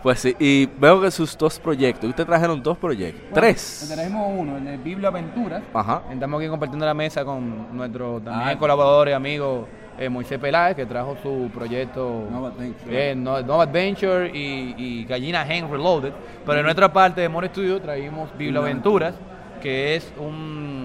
Pues 0.02 0.20
sí, 0.20 0.36
y 0.38 0.66
veo 0.66 1.00
que 1.00 1.10
sus 1.10 1.36
dos 1.36 1.58
proyectos, 1.58 2.08
ustedes 2.08 2.28
trajeron 2.28 2.62
dos 2.62 2.78
proyectos, 2.78 3.22
tres. 3.34 3.86
Tenemos 3.92 4.30
uno, 4.36 4.56
el 4.58 4.64
de 4.64 4.76
Biblia 4.76 5.08
Aventuras. 5.08 5.62
Ajá. 5.74 6.02
Estamos 6.12 6.40
aquí 6.40 6.48
compartiendo 6.48 6.86
la 6.86 6.94
mesa 6.94 7.24
con 7.24 7.76
nuestro 7.76 8.20
también 8.20 8.50
Ah. 8.50 8.58
colaborador 8.58 9.08
y 9.08 9.12
amigo 9.12 9.66
eh, 9.98 10.08
Moisés 10.10 10.38
Peláez, 10.38 10.76
que 10.76 10.84
trajo 10.86 11.16
su 11.22 11.50
proyecto 11.52 12.28
Nova 12.30 12.48
Adventure. 12.48 13.10
eh, 13.10 13.14
No- 13.16 13.40
Nova 13.42 13.62
Adventure 13.64 14.28
y, 14.32 14.74
y 14.76 15.04
Gallina 15.06 15.44
Hen 15.50 15.68
Reloaded. 15.70 16.12
Pero 16.44 16.58
en 16.58 16.64
nuestra 16.64 16.92
parte 16.92 17.22
de 17.22 17.28
More 17.30 17.48
Studio 17.48 17.80
traímos 17.80 18.28
Biblia 18.36 18.60
Aventuras, 18.60 19.14
que 19.62 19.96
es 19.96 20.12
un, 20.18 20.75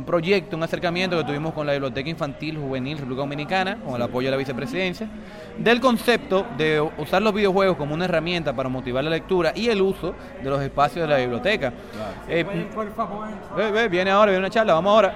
un 0.00 0.06
proyecto, 0.06 0.56
un 0.56 0.62
acercamiento 0.62 1.16
que 1.18 1.24
tuvimos 1.24 1.52
con 1.52 1.66
la 1.66 1.72
Biblioteca 1.72 2.08
Infantil 2.08 2.56
Juvenil 2.56 2.96
República 2.96 3.20
Dominicana, 3.20 3.76
con 3.84 3.94
el 3.96 4.02
apoyo 4.02 4.28
de 4.28 4.30
la 4.30 4.36
vicepresidencia, 4.38 5.06
del 5.58 5.78
concepto 5.80 6.46
de 6.56 6.80
usar 6.96 7.20
los 7.20 7.34
videojuegos 7.34 7.76
como 7.76 7.94
una 7.94 8.06
herramienta 8.06 8.54
para 8.54 8.68
motivar 8.70 9.04
la 9.04 9.10
lectura 9.10 9.52
y 9.54 9.68
el 9.68 9.82
uso 9.82 10.14
de 10.42 10.48
los 10.48 10.62
espacios 10.62 11.06
de 11.06 11.14
la 11.14 11.18
biblioteca. 11.18 11.72
Eh, 12.28 12.44
viene 13.90 14.10
ahora, 14.10 14.30
viene 14.30 14.38
una 14.38 14.50
charla, 14.50 14.72
vamos 14.74 14.90
ahora. 14.90 15.14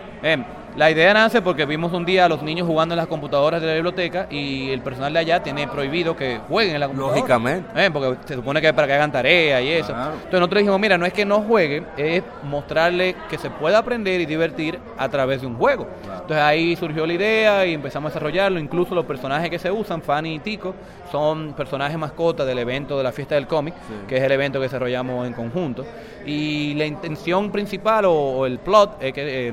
La 0.76 0.90
idea 0.90 1.14
nace 1.14 1.40
porque 1.40 1.66
vimos 1.66 1.92
un 1.92 2.04
día 2.04 2.24
a 2.24 2.28
los 2.28 2.42
niños 2.42 2.66
jugando 2.66 2.94
en 2.94 2.96
las 2.96 3.06
computadoras 3.06 3.60
de 3.60 3.68
la 3.68 3.74
biblioteca 3.74 4.26
y 4.28 4.70
el 4.70 4.80
personal 4.80 5.12
de 5.12 5.20
allá 5.20 5.40
tiene 5.40 5.68
prohibido 5.68 6.16
que 6.16 6.40
jueguen 6.48 6.74
en 6.74 6.80
la 6.80 6.88
computadora. 6.88 7.16
Lógicamente. 7.16 7.87
Eh, 7.87 7.90
porque 7.92 8.16
se 8.24 8.34
supone 8.34 8.60
que 8.60 8.66
es 8.66 8.72
para 8.72 8.88
que 8.88 8.92
hagan 8.94 9.12
tarea 9.12 9.62
y 9.62 9.70
eso. 9.70 9.92
Claro. 9.92 10.14
Entonces 10.14 10.40
nosotros 10.40 10.58
dijimos, 10.58 10.80
mira, 10.80 10.98
no 10.98 11.06
es 11.06 11.12
que 11.12 11.24
no 11.24 11.42
jueguen, 11.42 11.87
es 11.96 12.24
mostrarle 12.42 13.14
que 13.30 13.38
se 13.38 13.50
puede 13.50 13.76
aprender 13.76 14.20
y 14.20 14.26
divertir 14.26 14.80
a 14.98 15.08
través 15.08 15.42
de 15.42 15.46
un 15.46 15.54
juego. 15.54 15.87
Entonces 16.02 16.38
ahí 16.38 16.74
surgió 16.74 17.06
la 17.06 17.12
idea 17.12 17.64
y 17.66 17.74
empezamos 17.74 18.10
a 18.10 18.14
desarrollarlo. 18.14 18.58
Incluso 18.58 18.96
los 18.96 19.04
personajes 19.04 19.50
que 19.50 19.60
se 19.60 19.70
usan, 19.70 20.02
Fanny 20.02 20.34
y 20.34 20.38
Tico, 20.40 20.74
son 21.12 21.52
personajes 21.52 21.96
mascotas 21.96 22.48
del 22.48 22.58
evento 22.58 22.98
de 22.98 23.04
la 23.04 23.12
fiesta 23.12 23.37
del 23.37 23.46
cómic, 23.46 23.74
que 24.08 24.16
es 24.16 24.22
el 24.24 24.32
evento 24.32 24.58
que 24.58 24.64
desarrollamos 24.64 25.24
en 25.24 25.34
conjunto. 25.34 25.87
Y 26.26 26.74
la 26.74 26.84
intención 26.84 27.52
principal 27.52 28.06
o, 28.06 28.12
o 28.12 28.46
el 28.46 28.58
plot 28.58 28.96
es 29.00 29.12
que... 29.12 29.48
eh, 29.50 29.52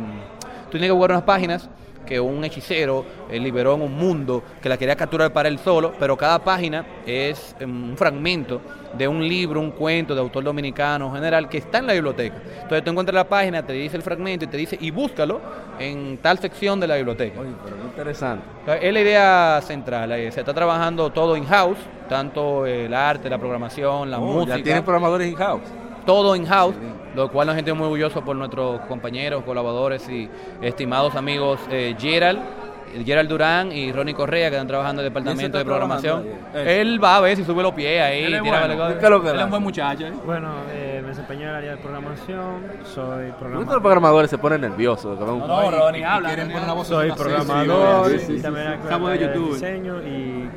Tú 0.71 0.77
tienes 0.77 0.87
que 0.89 0.93
jugar 0.93 1.11
unas 1.11 1.23
páginas 1.23 1.69
que 2.05 2.19
un 2.19 2.43
hechicero 2.43 3.05
eh, 3.29 3.39
liberó 3.39 3.75
en 3.75 3.83
un 3.83 3.93
mundo 3.95 4.41
que 4.61 4.67
la 4.67 4.75
quería 4.77 4.95
capturar 4.95 5.31
para 5.31 5.47
él 5.47 5.59
solo, 5.59 5.93
pero 5.99 6.17
cada 6.17 6.39
página 6.39 6.83
es 7.05 7.55
em, 7.59 7.91
un 7.91 7.95
fragmento 7.97 8.59
de 8.97 9.07
un 9.07 9.25
libro, 9.27 9.59
un 9.59 9.71
cuento 9.71 10.15
de 10.15 10.19
autor 10.21 10.43
dominicano 10.43 11.13
general 11.13 11.47
que 11.47 11.59
está 11.59 11.77
en 11.77 11.87
la 11.87 11.93
biblioteca. 11.93 12.35
Entonces 12.55 12.83
tú 12.83 12.89
encuentras 12.89 13.13
la 13.13 13.29
página, 13.29 13.63
te 13.65 13.73
dice 13.73 13.97
el 13.97 14.01
fragmento 14.03 14.45
y 14.45 14.47
te 14.47 14.57
dice, 14.57 14.77
y 14.81 14.89
búscalo 14.91 15.39
en 15.79 16.17
tal 16.17 16.39
sección 16.39 16.79
de 16.79 16.87
la 16.87 16.95
biblioteca. 16.95 17.39
Oye, 17.39 17.51
pero 17.63 17.75
qué 17.77 17.83
interesante. 17.83 18.45
Entonces, 18.61 18.83
Es 18.83 18.93
la 18.93 18.99
idea 19.01 19.61
central, 19.61 20.11
eh, 20.13 20.31
se 20.31 20.39
está 20.39 20.53
trabajando 20.53 21.11
todo 21.11 21.37
in-house, 21.37 21.77
tanto 22.09 22.65
el 22.65 22.93
arte, 22.93 23.29
la 23.29 23.37
programación, 23.37 24.09
la 24.09 24.19
Oh, 24.19 24.25
música 24.25 24.57
Ya 24.57 24.63
tienen 24.63 24.83
programadores 24.83 25.29
in-house. 25.29 25.61
Todo 26.05 26.35
in-house, 26.35 26.75
lo 27.15 27.29
cual 27.31 27.47
nos 27.47 27.55
sentimos 27.55 27.77
muy 27.79 27.85
orgullosos 27.87 28.23
por 28.23 28.35
nuestros 28.35 28.81
compañeros, 28.81 29.43
colaboradores 29.43 30.07
y 30.09 30.29
estimados 30.61 31.15
amigos 31.15 31.59
eh, 31.69 31.95
Gerald, 31.99 32.39
Gerald 33.05 33.29
Durán 33.29 33.71
y 33.71 33.91
Ronnie 33.93 34.13
Correa 34.13 34.49
que 34.49 34.55
están 34.57 34.67
trabajando 34.67 35.01
en 35.01 35.07
el 35.07 35.13
departamento 35.13 35.57
de 35.57 35.63
programación. 35.63 36.25
Él 36.53 37.01
va 37.01 37.15
a 37.17 37.21
ver 37.21 37.37
si 37.37 37.45
sube 37.45 37.63
los 37.63 37.73
pies 37.73 38.01
ahí. 38.01 38.23
Él 38.25 38.33
es 38.33 38.43
tira 38.43 38.59
bueno. 38.67 38.83
algo. 38.83 38.99
¿Qué 38.99 39.05
es 39.05 39.09
lo 39.09 39.21
que 39.21 39.27
Él 39.29 39.35
es 39.35 39.39
hace? 39.39 39.45
un 39.45 39.49
buen 39.51 39.63
muchacho. 39.63 40.07
¿eh? 40.07 40.13
Bueno, 40.25 40.49
eh, 40.73 40.99
me 41.01 41.07
desempeño 41.07 41.43
en 41.43 41.47
el 41.49 41.55
área 41.55 41.71
de 41.71 41.77
programación, 41.77 42.63
soy 42.83 42.95
¿Por 42.95 43.13
qué 43.13 43.23
los 43.23 43.35
programador. 43.39 43.81
programadores 43.81 44.29
se 44.29 44.37
ponen 44.37 44.59
nerviosos? 44.61 45.17
No, 45.17 45.71
Ronnie, 45.71 46.01
Y 46.01 46.03
habla. 46.03 46.27
quieren 46.29 46.51
poner 46.51 46.67
la 46.67 46.73
voz 46.73 46.87
Soy 46.87 47.11
programador 47.13 48.09
sí, 48.11 48.19
sí, 48.27 48.41
también 48.41 48.77
de 48.77 49.19
YouTube. 49.19 49.53
diseño 49.53 50.01
y, 50.03 50.49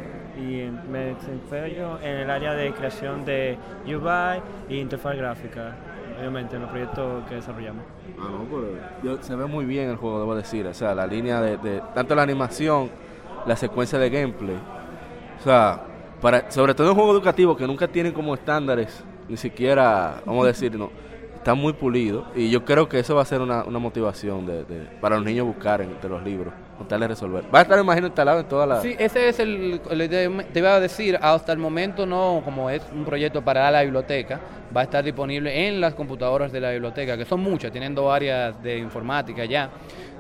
y 0.45 0.71
me 0.91 1.15
desempeño 1.15 1.99
en 2.03 2.17
el 2.19 2.31
área 2.31 2.55
de 2.55 2.73
creación 2.73 3.25
de 3.25 3.57
UI 3.87 4.43
y 4.69 4.81
interfaz 4.81 5.17
gráfica, 5.17 5.75
obviamente 6.19 6.57
en 6.57 6.63
los 6.63 6.71
proyectos 6.71 7.25
que 7.29 7.37
desarrollamos. 7.37 7.83
Ah, 8.19 8.29
no, 8.31 8.45
pero 8.51 9.17
yo- 9.17 9.23
se 9.23 9.35
ve 9.35 9.47
muy 9.47 9.65
bien 9.65 9.89
el 9.91 9.97
juego, 9.97 10.19
debo 10.21 10.35
decir. 10.35 10.67
O 10.67 10.75
sea, 10.75 10.95
la 10.95 11.07
línea 11.07 11.41
de, 11.41 11.81
tanto 11.95 12.15
la 12.15 12.23
animación, 12.23 12.91
la 13.47 13.57
secuencia 13.57 13.99
de 13.99 14.11
gameplay. 14.11 14.57
O 15.41 15.43
sea, 15.43 15.81
para, 16.21 16.51
sobre 16.51 16.75
todo 16.75 16.89
en 16.91 16.95
juego 16.95 17.13
educativo 17.13 17.57
que 17.57 17.67
nunca 17.67 17.89
tienen 17.89 18.13
como 18.13 18.35
estándares, 18.35 19.03
ni 19.29 19.37
siquiera, 19.37 20.17
vamos 20.25 20.45
a 20.45 20.49
decir, 20.49 20.77
no, 20.77 20.91
está 21.45 21.53
muy 21.55 21.75
pulido. 21.75 22.25
Y 22.35 22.49
yo 22.49 22.65
creo 22.65 22.89
que 22.89 22.99
eso 22.99 23.15
va 23.15 23.21
a 23.21 23.25
ser 23.27 23.43
una, 23.43 23.65
una 23.65 23.79
motivación 23.79 24.47
de, 24.47 24.65
de- 24.65 24.87
para 24.99 25.17
los 25.17 25.27
niños 25.27 25.47
buscar 25.47 25.83
entre 25.83 26.09
los 26.09 26.23
libros, 26.25 26.55
tal 26.89 27.01
de 27.01 27.09
resolver. 27.09 27.45
Va 27.55 27.59
a 27.59 27.63
estar, 27.63 27.79
imagino, 27.79 28.07
instalado 28.07 28.41
en 28.41 28.47
todas 28.47 28.67
las... 28.67 28.81
Sí, 28.81 28.97
ese 28.99 29.29
es 29.29 29.39
el, 29.41 29.79
el- 29.91 30.09
te 30.51 30.59
iba 30.59 30.75
a 30.75 30.81
decir, 30.81 31.19
hasta 31.21 31.53
el 31.53 31.59
momento 31.59 32.07
no, 32.07 32.41
como 32.47 32.71
es 32.71 32.83
un 32.95 33.05
proyecto 33.05 33.43
para 33.43 33.71
la 33.71 33.83
biblioteca, 33.83 34.41
va 34.75 34.81
a 34.81 34.85
estar 34.85 35.05
disponible 35.05 35.69
en 35.69 35.83
las 35.83 35.93
computadoras 35.95 36.51
de 36.51 36.63
la 36.63 36.71
biblioteca, 36.71 37.15
que 37.19 37.27
son 37.27 37.41
muchas, 37.41 37.71
tienen 37.71 37.95
dos 37.95 38.11
áreas 38.11 38.63
de 38.63 38.79
informática 38.79 39.45
ya. 39.45 39.69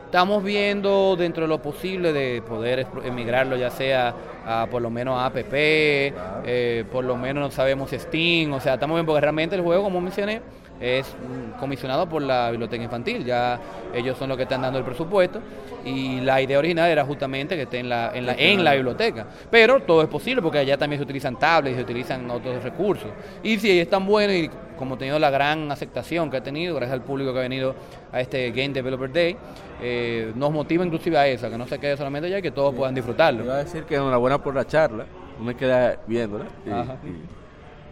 Estamos 0.04 0.44
viendo 0.44 1.16
dentro 1.16 1.42
de 1.44 1.48
lo 1.48 1.60
posible 1.60 2.12
de 2.12 2.40
poder 2.42 2.86
emigrarlo 3.04 3.56
ya 3.56 3.70
sea 3.70 4.14
a 4.46 4.66
por 4.70 4.80
lo 4.82 4.88
menos 4.90 5.18
a 5.18 5.26
APP, 5.26 5.52
eh, 5.54 6.84
por 6.92 7.02
lo 7.04 7.16
menos 7.16 7.42
no 7.42 7.50
sabemos 7.50 7.90
si 7.90 7.98
Steam, 7.98 8.52
o 8.52 8.60
sea, 8.60 8.74
estamos 8.74 8.94
bien 8.96 9.06
porque 9.06 9.22
realmente 9.22 9.56
el 9.56 9.62
juego, 9.62 9.82
como 9.82 10.00
mencioné, 10.00 10.40
es 10.84 11.14
comisionado 11.58 12.08
por 12.08 12.22
la 12.22 12.50
biblioteca 12.50 12.82
infantil, 12.82 13.24
ya 13.24 13.58
ellos 13.94 14.18
son 14.18 14.28
los 14.28 14.36
que 14.36 14.42
están 14.42 14.62
dando 14.62 14.78
el 14.78 14.84
presupuesto 14.84 15.40
y 15.84 16.20
la 16.20 16.40
idea 16.40 16.58
original 16.58 16.90
era 16.90 17.04
justamente 17.04 17.56
que 17.56 17.62
esté 17.62 17.78
en 17.78 17.88
la, 17.88 18.10
en 18.14 18.26
la, 18.26 18.34
en 18.34 18.64
la 18.64 18.74
biblioteca, 18.74 19.26
pero 19.50 19.80
todo 19.80 20.02
es 20.02 20.08
posible 20.08 20.42
porque 20.42 20.58
allá 20.58 20.76
también 20.76 20.98
se 20.98 21.04
utilizan 21.04 21.38
tablets, 21.38 21.76
se 21.76 21.82
utilizan 21.82 22.30
otros 22.30 22.62
recursos 22.62 23.10
y 23.42 23.58
si 23.58 23.78
es 23.78 23.88
tan 23.88 24.06
bueno 24.06 24.32
y 24.32 24.50
como 24.78 24.96
ha 24.96 24.98
tenido 24.98 25.18
la 25.18 25.30
gran 25.30 25.70
aceptación 25.70 26.30
que 26.30 26.38
ha 26.38 26.42
tenido 26.42 26.74
gracias 26.74 26.94
al 26.94 27.02
público 27.02 27.32
que 27.32 27.38
ha 27.38 27.42
venido 27.42 27.74
a 28.12 28.20
este 28.20 28.50
Game 28.50 28.70
Developer 28.70 29.12
Day, 29.12 29.36
eh, 29.80 30.32
nos 30.34 30.52
motiva 30.52 30.84
inclusive 30.84 31.16
a 31.16 31.26
eso, 31.26 31.48
que 31.48 31.58
no 31.58 31.66
se 31.66 31.78
quede 31.78 31.96
solamente 31.96 32.26
allá 32.26 32.38
y 32.38 32.42
que 32.42 32.50
todos 32.50 32.74
puedan 32.74 32.94
disfrutarlo. 32.94 33.44
Iba 33.44 33.54
a 33.54 33.64
decir 33.64 33.84
que 33.84 33.94
enhorabuena 33.96 34.42
por 34.42 34.54
la 34.54 34.66
charla. 34.66 35.06
Me 35.40 35.54
quedé 35.54 35.98
viéndola. 36.06 36.46
Y. 36.64 37.43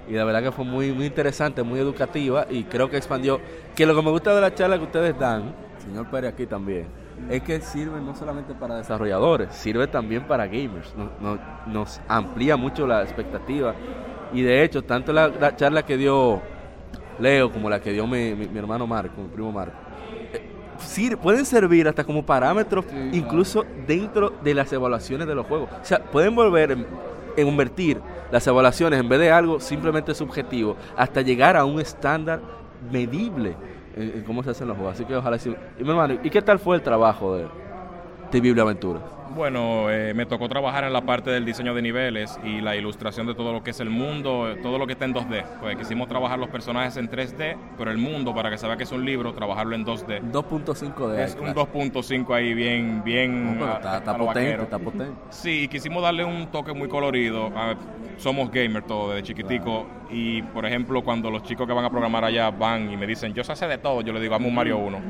y- 0.09 0.13
la 0.15 0.25
verdad 0.25 0.43
que 0.43 0.53
fue 0.53 0.65
muy, 0.65 0.93
muy 0.93 1.07
interesante, 1.07 1.63
muy 1.63 1.79
educativa 1.81 2.47
y 2.51 2.65
creo 2.65 2.89
que 2.91 2.97
expandió. 2.97 3.41
Que 3.75 3.87
lo 3.87 3.95
que 3.95 4.03
me 4.03 4.11
gusta 4.11 4.35
de 4.35 4.41
la 4.41 4.55
charla 4.55 4.77
que 4.79 4.85
ustedes 4.85 5.19
dan, 5.19 5.55
señor 5.85 6.07
Pérez 6.11 6.33
aquí 6.33 6.47
también, 6.47 6.87
es 7.31 7.43
que 7.43 7.61
sirve 7.61 8.01
no 8.01 8.15
solamente 8.17 8.55
para 8.55 8.77
desarrolladores, 8.77 9.55
sirve 9.55 9.87
también 9.87 10.25
para 10.25 10.47
gamers. 10.47 10.95
Nos, 10.97 11.09
nos- 11.21 11.41
nos 11.67 12.01
amplía 12.09 12.57
mucho 12.57 12.87
la 12.87 13.03
expectativa. 13.03 13.75
Y 14.33 14.43
de 14.43 14.65
hecho, 14.65 14.83
tanto 14.83 15.13
la, 15.13 15.29
la 15.29 15.55
charla 15.57 15.85
que 15.85 15.97
dio 15.97 16.41
Leo 17.19 17.53
como 17.53 17.69
la 17.69 17.81
que 17.81 17.93
dio 17.93 18.07
mi, 18.07 18.35
mi- 18.35 18.49
mi 18.49 18.59
hermano 18.59 18.87
Marco, 18.87 19.21
mi 19.21 19.29
primo 19.29 19.53
Marco, 19.53 19.75
eh, 20.33 20.49
sir- 20.79 21.19
pueden 21.19 21.45
servir 21.45 21.87
hasta 21.87 22.03
como 22.05 22.25
parámetros, 22.25 22.87
incluso 23.13 23.65
dentro 23.87 24.31
de 24.43 24.55
las 24.55 24.73
evaluaciones 24.73 25.27
de 25.29 25.35
los 25.35 25.47
juegos. 25.47 25.69
O 25.71 25.85
sea, 25.85 26.03
pueden 26.03 26.35
volver 26.35 26.75
convertir 27.37 28.01
las 28.31 28.47
evaluaciones 28.47 29.01
en 29.01 29.09
vez 29.09 29.21
de 29.21 29.31
algo 29.31 29.61
simplemente 29.61 30.15
subjetivo, 30.15 30.77
hasta 30.97 31.21
llegar 31.21 31.57
a 31.57 31.65
un 31.65 31.81
estándar 31.81 32.41
medible 32.91 33.55
en, 33.97 34.23
cómo 34.25 34.43
se 34.43 34.51
hacen 34.51 34.69
los 34.69 34.77
juegos. 34.77 34.95
Así 34.95 35.05
que 35.05 35.17
ojalá. 35.17 35.37
Y 35.37 35.85
mi 35.85 35.91
hermano, 35.91 36.19
¿y 36.23 36.31
qué 36.31 36.43
tal 36.43 36.59
fue 36.59 36.77
el 36.77 36.83
trabajo 36.83 37.37
de, 37.37 37.47
de 38.31 38.41
Biblia 38.41 38.63
Aventura? 38.63 39.01
Bueno, 39.35 39.91
eh, 39.91 40.13
me 40.15 40.27
tocó 40.27 40.49
trabajar 40.49 40.85
en 40.85 40.93
la 40.93 41.01
parte 41.03 41.31
del 41.31 41.45
diseño 41.45 41.75
de 41.75 41.81
niveles 41.81 42.39
y 42.45 42.61
la 42.61 42.77
ilustración 42.77 43.27
de 43.27 43.35
todo 43.35 43.53
lo 43.53 43.63
que 43.63 43.71
es 43.71 43.81
el 43.81 43.89
mundo, 43.89 44.57
todo 44.63 44.79
lo 44.79 44.87
que 44.87 44.93
está 44.93 45.07
en 45.07 45.15
2D. 45.15 45.45
Pues 45.61 45.77
quisimos 45.77 46.09
trabajar 46.09 46.39
los 46.39 46.49
personajes 46.51 46.97
en 46.99 47.09
3D, 47.11 47.57
pero 47.79 47.91
el 47.91 47.99
mundo, 47.99 48.35
para 48.35 48.51
que 48.51 48.59
se 48.59 48.67
vea 48.67 48.77
que 48.77 48.83
es 48.83 48.93
un 48.93 49.05
libro, 49.05 49.33
trabajarlo 49.33 49.75
en 49.75 49.87
2D. 49.87 50.31
2.5 50.31 51.09
de 51.09 51.25
Es 51.25 51.35
un 51.35 51.49
iClass. 51.49 51.69
2.5 51.73 52.35
ahí 52.35 52.53
bien, 52.53 53.03
bien... 53.05 53.59
No, 53.59 53.73
está, 53.75 54.01
potente, 54.01 54.25
vaquero. 54.27 54.63
está 54.65 54.79
potente. 54.79 55.15
Sí, 55.31 55.63
y 55.63 55.69
quisimos 55.69 56.03
darle 56.03 56.25
un 56.25 56.49
toque 56.49 56.73
muy 56.73 56.89
colorido. 56.89 57.51
Ah, 57.57 57.75
somos 58.19 58.51
gamers 58.51 58.87
todos 58.87 59.15
desde 59.15 59.23
chiquitico. 59.29 59.87
Y 60.11 60.43
por 60.43 60.67
ejemplo, 60.67 61.03
cuando 61.03 61.31
los 61.31 61.43
chicos 61.43 61.67
que 61.67 61.73
van 61.73 61.85
a 61.85 61.91
programar 61.91 62.25
allá 62.25 62.51
van 62.51 62.91
y 62.93 62.97
me 62.97 63.07
dicen, 63.07 63.33
yo 63.33 63.43
sé 63.43 63.53
hacer 63.53 63.69
de 63.69 63.79
todo, 63.79 64.03
yo 64.03 64.13
les 64.13 64.21
digo, 64.21 64.35
hazme 64.35 64.49
un 64.49 64.55
Mario 64.55 64.79
1. 64.79 65.01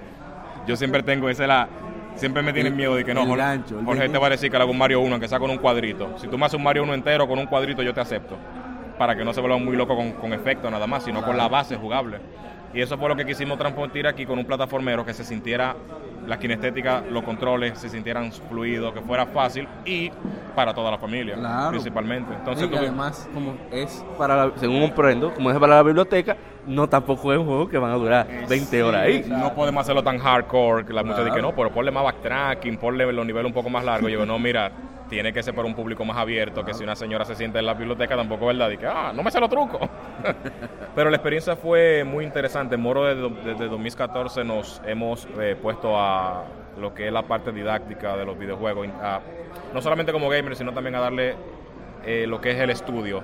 Yo 0.67 0.77
siempre 0.77 1.03
tengo 1.03 1.29
esa 1.29 1.47
la. 1.47 1.69
Siempre 2.17 2.43
me 2.43 2.53
tienen 2.53 2.77
miedo 2.77 2.95
de 2.95 3.05
que 3.05 3.15
no, 3.15 3.23
el 3.23 3.29
Jorge, 3.29 3.43
gancho, 3.43 3.81
Jorge 3.85 4.09
te 4.09 4.19
va 4.19 4.27
a 4.27 4.31
decir 4.31 4.51
que 4.51 4.57
le 4.57 4.63
hago 4.63 4.73
un 4.73 4.79
Mario 4.79 5.01
1, 5.01 5.13
aunque 5.13 5.29
sea 5.29 5.39
con 5.39 5.51
un 5.51 5.59
cuadrito. 5.59 6.11
Si 6.19 6.29
tú 6.29 6.39
me 6.39 6.47
haces 6.47 6.57
un 6.57 6.63
Mario 6.65 6.83
1 6.85 6.95
entero 6.95 7.27
con 7.27 7.39
un 7.39 7.47
cuadrito, 7.47 7.83
yo 7.83 7.93
te 7.95 8.01
acepto. 8.01 8.37
Para 8.99 9.17
que 9.17 9.25
no 9.25 9.33
se 9.33 9.41
vuelva 9.41 9.57
muy 9.59 9.77
loco 9.77 9.97
con, 9.97 10.13
con 10.13 10.33
efectos 10.33 10.71
nada 10.71 10.87
más, 10.87 11.03
sino 11.05 11.23
con 11.25 11.37
la 11.37 11.49
base 11.49 11.77
jugable. 11.77 12.19
Y 12.75 12.81
eso 12.81 12.97
fue 12.97 13.09
lo 13.09 13.17
que 13.17 13.27
quisimos 13.27 13.59
transmitir 13.59 14.07
aquí 14.07 14.25
con 14.25 14.39
un 14.39 14.45
plataformero 14.45 15.05
que 15.05 15.13
se 15.13 15.25
sintiera 15.25 15.75
la 16.27 16.39
kinestética, 16.39 17.03
los 17.11 17.25
controles 17.25 17.77
se 17.79 17.89
sintieran 17.89 18.31
fluidos, 18.33 18.95
que 18.95 19.01
fuera 19.01 19.27
fácil 19.27 19.67
y 19.85 20.11
para 20.55 20.73
toda 20.73 20.91
la 20.93 20.99
familia, 20.99 21.35
Claro. 21.35 21.71
principalmente. 21.71 22.33
Entonces, 22.33 22.69
y 22.73 22.77
además, 22.77 23.29
como 23.35 23.55
es 23.73 24.05
para 24.17 24.37
la, 24.47 24.53
según 24.57 24.81
comprendo, 24.83 25.35
como 25.35 25.51
es 25.51 25.59
para 25.59 25.75
la 25.77 25.83
biblioteca, 25.83 26.37
no 26.67 26.89
tampoco 26.89 27.33
es 27.33 27.39
un 27.39 27.47
juego 27.47 27.69
que 27.69 27.79
van 27.79 27.91
a 27.91 27.95
durar 27.97 28.27
20 28.49 28.83
horas 28.83 29.03
ahí. 29.03 29.25
no 29.29 29.53
podemos 29.55 29.81
hacerlo 29.83 30.03
tan 30.03 30.19
hardcore 30.19 30.85
que 30.85 30.93
la 30.93 31.03
mucha 31.03 31.23
dice 31.25 31.35
que 31.37 31.43
no, 31.43 31.55
pero 31.55 31.71
ponle 31.71 31.91
más 31.91 32.05
backtracking, 32.05 32.77
ponle 32.79 33.11
los 33.13 33.27
niveles 33.27 33.47
un 33.49 33.53
poco 33.55 33.69
más 33.71 33.85
largos. 33.85 34.11
Yo 34.11 34.19
digo, 34.19 34.27
no, 34.27 34.39
mira, 34.39 34.71
tiene 35.09 35.33
que 35.33 35.43
ser 35.43 35.55
para 35.55 35.67
un 35.67 35.75
público 35.75 36.05
más 36.05 36.17
abierto, 36.17 36.65
que 36.65 36.73
si 36.73 36.85
una 36.85 36.95
señora 36.97 37.25
se 37.25 37.35
siente 37.35 37.59
en 37.59 37.67
la 37.67 37.75
biblioteca 37.75 38.17
tampoco 38.17 38.51
es 38.51 38.57
verdad, 38.57 38.71
y 38.73 38.79
que, 38.79 38.87
ah, 38.87 39.13
no 39.15 39.23
me 39.23 39.31
sé 39.31 39.41
los 39.41 39.51
trucos. 39.51 39.81
Pero 40.95 41.11
la 41.11 41.17
experiencia 41.17 41.57
fue 41.57 42.05
muy 42.05 42.25
interesante. 42.25 42.77
Moro 42.77 43.05
desde, 43.05 43.29
desde 43.45 43.69
2014 43.69 44.45
nos 44.45 44.81
hemos 44.87 45.27
eh, 45.41 45.57
puesto 45.61 45.99
a 45.99 46.45
lo 46.79 46.95
que 46.95 47.07
es 47.09 47.13
la 47.13 47.23
parte 47.23 47.53
didáctica 47.53 48.17
de 48.17 48.25
los 48.25 48.39
videojuegos, 48.39 48.89
a- 49.03 49.21
no 49.75 49.83
solamente 49.83 50.13
como 50.13 50.29
gamer, 50.29 50.57
sino 50.57 50.73
también 50.73 50.95
a 50.95 51.01
darle 51.01 51.35
eh, 52.05 52.25
lo 52.27 52.41
que 52.41 52.51
es 52.53 52.59
el 52.59 52.71
estudio, 52.71 53.23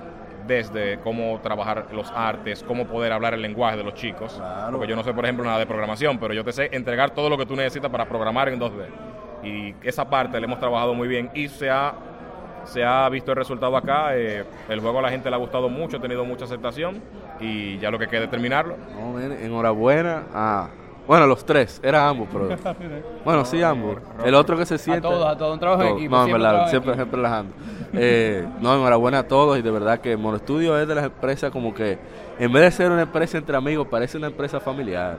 desde 0.49 0.99
cómo 0.99 1.39
trabajar 1.41 1.87
los 1.93 2.11
artes, 2.11 2.63
cómo 2.67 2.85
poder 2.87 3.13
hablar 3.13 3.33
el 3.35 3.41
lenguaje 3.41 3.77
de 3.77 3.83
los 3.85 3.93
chicos. 3.93 4.41
Porque 4.71 4.87
yo 4.87 4.95
no 4.97 5.03
sé, 5.03 5.13
por 5.13 5.23
ejemplo, 5.23 5.45
nada 5.45 5.59
de 5.59 5.65
programación, 5.65 6.17
pero 6.17 6.33
yo 6.33 6.43
te 6.43 6.51
sé 6.51 6.67
entregar 6.73 7.11
todo 7.11 7.29
lo 7.29 7.37
que 7.37 7.45
tú 7.45 7.55
necesitas 7.55 7.89
para 7.89 8.05
programar 8.09 8.49
en 8.49 8.59
2D. 8.59 8.85
Y 9.43 9.75
esa 9.87 10.09
parte 10.09 10.37
la 10.39 10.45
hemos 10.45 10.59
trabajado 10.59 10.93
muy 10.93 11.07
bien 11.07 11.29
y 11.33 11.47
se 11.47 11.69
ha, 11.69 11.93
se 12.65 12.83
ha 12.83 13.07
visto 13.07 13.31
el 13.31 13.37
resultado 13.37 13.77
acá. 13.77 14.17
eh, 14.17 14.43
el 14.67 14.81
juego 14.81 14.99
a 14.99 15.03
la 15.03 15.09
gente 15.09 15.29
le 15.29 15.35
ha 15.35 15.39
gustado 15.39 15.69
mucho, 15.69 15.97
ha 15.97 16.01
tenido 16.01 16.25
mucha 16.25 16.43
aceptación 16.45 17.01
y 17.39 17.77
ya 17.77 17.89
lo 17.91 17.97
que 17.99 18.07
queda 18.07 18.25
es 18.25 18.29
terminarlo. 18.29 18.75
No, 18.99 19.17
enhorabuena 19.19 20.23
a... 20.33 20.67
Bueno, 21.09 21.25
los 21.25 21.43
tres, 21.43 21.79
era 21.83 22.07
ambos, 22.07 22.27
pero... 22.31 22.47
Bueno, 23.25 23.43
sí, 23.43 23.61
ambos. 23.63 23.97
El 24.23 24.35
otro 24.35 24.55
que 24.55 24.65
se 24.65 24.77
siente... 24.77 25.01
todos, 25.01 25.27
a 25.27 25.35
todos, 25.35 25.53
un 25.55 25.59
trabajo 25.59 25.81
en 25.81 25.87
Todos. 25.89 25.99
equipo, 26.01 26.15
No, 26.15 26.25
en 26.27 26.31
verdad, 26.33 26.69
siempre, 26.69 26.93
siempre 26.93 27.15
relajando. 27.17 27.53
Eh, 27.93 28.47
no, 28.61 28.75
enhorabuena 28.75 29.19
a 29.19 29.27
todos 29.27 29.57
y 29.57 29.63
de 29.63 29.71
verdad 29.71 29.99
que 29.99 30.15
Mono 30.15 30.37
Studio 30.37 30.77
es 30.79 30.87
de 30.87 30.93
las 30.93 31.05
empresas 31.05 31.49
como 31.51 31.73
que, 31.73 31.97
en 32.37 32.53
vez 32.53 32.61
de 32.63 32.71
ser 32.71 32.91
una 32.91 33.01
empresa 33.01 33.39
entre 33.39 33.57
amigos, 33.57 33.87
parece 33.87 34.17
una 34.19 34.27
empresa 34.27 34.59
familiar. 34.59 35.17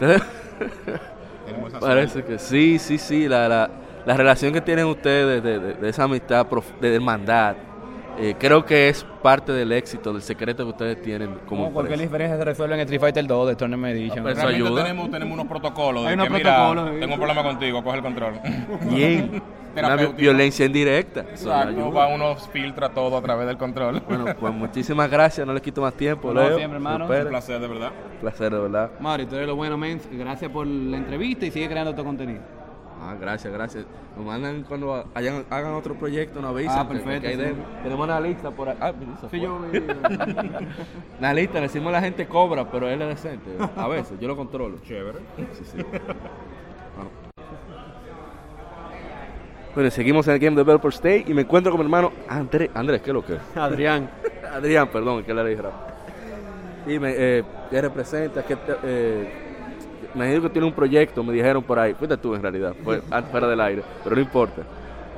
Parece 1.80 2.24
que 2.24 2.38
sí, 2.38 2.78
sí, 2.78 2.98
sí, 2.98 3.28
la, 3.28 3.48
la, 3.48 3.70
la 4.04 4.16
relación 4.16 4.52
que 4.52 4.60
tienen 4.60 4.86
ustedes 4.86 5.42
de, 5.42 5.58
de- 5.60 5.74
de 5.74 5.88
esa 5.88 6.04
amistad, 6.04 6.46
prof- 6.48 6.72
de 6.80 6.94
hermandad, 6.94 7.54
eh, 8.18 8.34
creo 8.38 8.64
que 8.64 8.88
es 8.88 9.04
parte 9.22 9.52
del 9.52 9.72
éxito, 9.72 10.12
del 10.12 10.22
secreto 10.22 10.64
que 10.64 10.70
ustedes 10.70 11.02
tienen 11.02 11.34
como 11.46 11.64
Como 11.64 11.72
cualquier 11.72 11.98
diferencia 12.00 12.36
se 12.36 12.44
resuelve 12.44 12.74
en 12.74 12.80
Street 12.80 13.00
Fighter 13.00 13.26
2 13.26 13.48
de 13.48 13.56
Tournament 13.56 13.96
Edition. 13.96 14.24
pero 14.24 14.38
eso 14.38 14.48
ayuda. 14.48 14.82
Tenemos, 14.82 15.10
tenemos 15.10 15.34
unos 15.34 15.46
protocolos 15.46 16.04
de 16.04 16.10
Hay 16.10 16.16
que, 16.16 16.22
unos 16.22 16.32
mira, 16.38 16.54
protocolos, 16.56 16.90
sí. 16.94 17.00
tengo 17.00 17.14
un 17.14 17.20
problema 17.20 17.42
contigo, 17.42 17.84
coge 17.84 17.96
el 17.96 18.02
control. 18.02 18.34
Bien. 18.90 19.42
Una 19.76 19.96
violencia 19.96 20.64
indirecta. 20.64 21.20
Exacto, 21.20 21.92
va 21.92 22.06
uno 22.06 22.34
filtra 22.36 22.88
todo 22.88 23.18
a 23.18 23.20
través 23.20 23.46
del 23.46 23.58
control. 23.58 24.00
Bueno, 24.08 24.24
pues 24.40 24.54
muchísimas 24.54 25.10
gracias, 25.10 25.46
no 25.46 25.52
les 25.52 25.60
quito 25.60 25.82
más 25.82 25.92
tiempo. 25.92 26.32
No, 26.32 26.40
Leo, 26.40 26.56
siempre, 26.56 26.76
hermano. 26.76 27.04
Un 27.04 27.28
placer, 27.28 27.60
de 27.60 27.68
verdad. 27.68 27.92
placer, 28.18 28.50
de 28.54 28.58
verdad. 28.58 28.90
Mario, 29.00 29.26
tú 29.28 29.34
eres 29.36 29.46
lo 29.46 29.54
bueno, 29.54 29.76
men. 29.76 30.00
Gracias 30.12 30.50
por 30.50 30.66
la 30.66 30.96
entrevista 30.96 31.44
y 31.44 31.50
sigue 31.50 31.68
creando 31.68 31.94
tu 31.94 32.02
contenido. 32.02 32.40
Ah, 33.00 33.14
gracias, 33.20 33.52
gracias. 33.52 33.84
Nos 34.16 34.24
mandan 34.24 34.62
cuando 34.62 35.04
hayan- 35.14 35.44
hagan 35.50 35.74
otro 35.74 35.94
proyecto, 35.94 36.40
nos 36.40 36.50
avisan. 36.50 36.78
Ah, 36.78 36.88
perfecto, 36.88 37.28
sí. 37.28 37.36
Tenemos 37.82 38.04
una 38.04 38.18
lista 38.20 38.50
por 38.50 38.68
ahí. 38.70 38.76
Ah, 38.80 38.92
Sí, 39.30 39.38
yo 39.40 39.56
Una 41.18 41.34
lista, 41.34 41.54
le 41.54 41.60
decimos 41.62 41.88
a 41.88 41.92
la 41.92 42.00
gente 42.00 42.26
cobra, 42.26 42.68
pero 42.70 42.88
él 42.88 43.00
es 43.02 43.08
decente. 43.08 43.50
A 43.76 43.86
veces, 43.88 44.18
yo 44.18 44.26
lo 44.28 44.36
controlo. 44.36 44.78
Chévere. 44.82 45.18
Sí, 45.36 45.64
sí. 45.72 45.82
Bueno. 45.82 47.10
Bueno, 49.74 49.90
seguimos 49.90 50.26
en 50.28 50.34
el 50.34 50.38
Game 50.40 50.56
Developer 50.56 50.92
Day 51.02 51.24
y 51.26 51.34
me 51.34 51.42
encuentro 51.42 51.70
con 51.70 51.80
mi 51.80 51.84
hermano 51.84 52.10
Andrés. 52.28 52.70
Andrés, 52.74 53.02
¿qué 53.02 53.10
es 53.10 53.14
lo 53.14 53.24
que 53.24 53.34
es? 53.34 53.40
Adrián. 53.56 54.08
Adrián, 54.54 54.88
perdón, 54.88 55.22
que 55.22 55.34
le 55.34 55.44
dije 55.44 55.60
rápido. 55.62 55.86
Dime, 56.86 57.12
eh, 57.16 57.44
¿qué 57.68 57.80
representa? 57.82 58.42
¿Qué 58.44 58.56
te- 58.56 58.76
eh, 58.84 59.45
dijo 60.24 60.42
que 60.42 60.50
tiene 60.50 60.66
un 60.66 60.72
proyecto, 60.72 61.22
me 61.22 61.32
dijeron 61.32 61.62
por 61.62 61.78
ahí. 61.78 61.94
Fuiste 61.94 62.16
tú 62.16 62.34
en 62.34 62.42
realidad, 62.42 62.74
fue 62.82 63.00
fuera 63.30 63.46
del 63.46 63.60
aire, 63.60 63.82
pero 64.02 64.16
no 64.16 64.22
importa. 64.22 64.62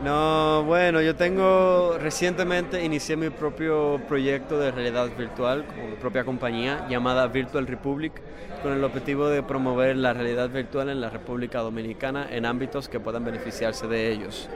No, 0.04 0.62
bueno, 0.64 1.00
yo 1.00 1.16
tengo 1.16 1.96
recientemente 1.98 2.84
inicié 2.84 3.16
mi 3.16 3.30
propio 3.30 4.00
proyecto 4.06 4.56
de 4.58 4.70
realidad 4.70 5.08
virtual 5.18 5.64
con 5.66 5.90
mi 5.90 5.96
propia 5.96 6.24
compañía 6.24 6.86
llamada 6.88 7.26
Virtual 7.26 7.66
Republic 7.66 8.12
con 8.62 8.72
el 8.72 8.84
objetivo 8.84 9.28
de 9.28 9.42
promover 9.42 9.96
la 9.96 10.12
realidad 10.12 10.50
virtual 10.50 10.88
en 10.88 11.00
la 11.00 11.10
República 11.10 11.60
Dominicana 11.60 12.28
en 12.30 12.46
ámbitos 12.46 12.88
que 12.88 13.00
puedan 13.00 13.24
beneficiarse 13.24 13.88
de 13.88 14.12
ellos. 14.12 14.48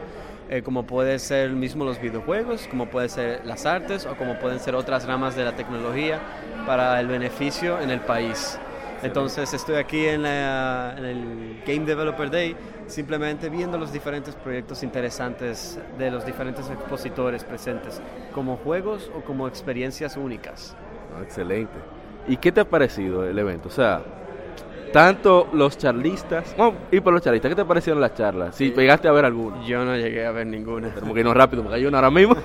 Eh, 0.48 0.62
como 0.62 0.86
puede 0.86 1.18
ser 1.18 1.50
mismo 1.50 1.84
los 1.84 2.00
videojuegos, 2.00 2.68
como 2.68 2.86
puede 2.86 3.08
ser 3.08 3.44
las 3.44 3.66
artes 3.66 4.06
o 4.06 4.14
como 4.16 4.38
pueden 4.38 4.60
ser 4.60 4.76
otras 4.76 5.06
ramas 5.06 5.34
de 5.34 5.44
la 5.44 5.56
tecnología 5.56 6.20
para 6.66 7.00
el 7.00 7.08
beneficio 7.08 7.80
en 7.80 7.90
el 7.90 8.00
país. 8.00 8.58
Entonces 9.02 9.52
estoy 9.52 9.76
aquí 9.76 10.06
en, 10.06 10.22
la- 10.22 10.94
en 10.96 11.04
el 11.04 11.62
Game 11.66 11.84
Developer 11.86 12.30
Day 12.30 12.56
simplemente 12.86 13.48
viendo 13.48 13.78
los 13.78 13.92
diferentes 13.92 14.34
proyectos 14.34 14.82
interesantes 14.82 15.78
de 15.98 16.10
los 16.10 16.24
diferentes 16.26 16.68
expositores 16.70 17.44
presentes, 17.44 18.00
como 18.34 18.56
juegos 18.56 19.10
o 19.16 19.20
como 19.22 19.48
experiencias 19.48 20.16
únicas. 20.16 20.76
Ah, 21.16 21.22
excelente. 21.22 21.72
¿Y 22.28 22.36
qué 22.36 22.52
te 22.52 22.60
ha 22.60 22.64
parecido 22.64 23.24
el 23.24 23.38
evento? 23.38 23.68
O 23.68 23.72
sea, 23.72 24.02
tanto 24.92 25.48
los 25.52 25.78
charlistas, 25.78 26.54
y 26.90 27.00
por 27.00 27.12
los 27.12 27.22
charlistas, 27.22 27.50
¿qué 27.50 27.56
te 27.56 27.64
parecieron 27.64 28.00
las 28.00 28.14
charlas? 28.14 28.54
Si 28.54 28.70
pegaste 28.70 29.08
a 29.08 29.12
ver 29.12 29.24
alguno. 29.24 29.64
Yo 29.66 29.84
no 29.84 29.96
llegué 29.96 30.26
a 30.26 30.32
ver 30.32 30.46
ninguna. 30.46 30.88
Tenemos 30.94 31.14
que 31.14 31.20
irnos 31.20 31.36
rápido 31.36 31.62
porque 31.62 31.76
hay 31.76 31.86
una 31.86 31.98
ahora 31.98 32.10
mismo. 32.10 32.36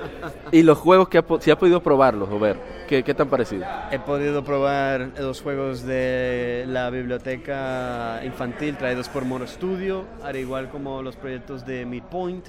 y 0.52 0.62
los 0.62 0.78
juegos 0.78 1.08
que 1.08 1.18
has 1.18 1.24
si 1.40 1.50
has 1.50 1.56
podido 1.56 1.82
probarlos 1.82 2.28
o 2.30 2.38
ver, 2.38 2.56
¿qué, 2.88 3.02
qué 3.02 3.14
te 3.14 3.22
han 3.22 3.28
parecido? 3.28 3.64
He 3.90 3.98
podido 3.98 4.44
probar 4.44 5.10
los 5.18 5.42
juegos 5.42 5.84
de 5.84 6.64
la 6.68 6.90
biblioteca 6.90 8.20
infantil 8.24 8.76
traídos 8.76 9.08
por 9.08 9.24
Mono 9.24 9.46
Studio, 9.46 10.04
al 10.22 10.36
igual 10.36 10.68
como 10.70 11.02
los 11.02 11.16
proyectos 11.16 11.66
de 11.66 11.84
Midpoint 11.84 12.46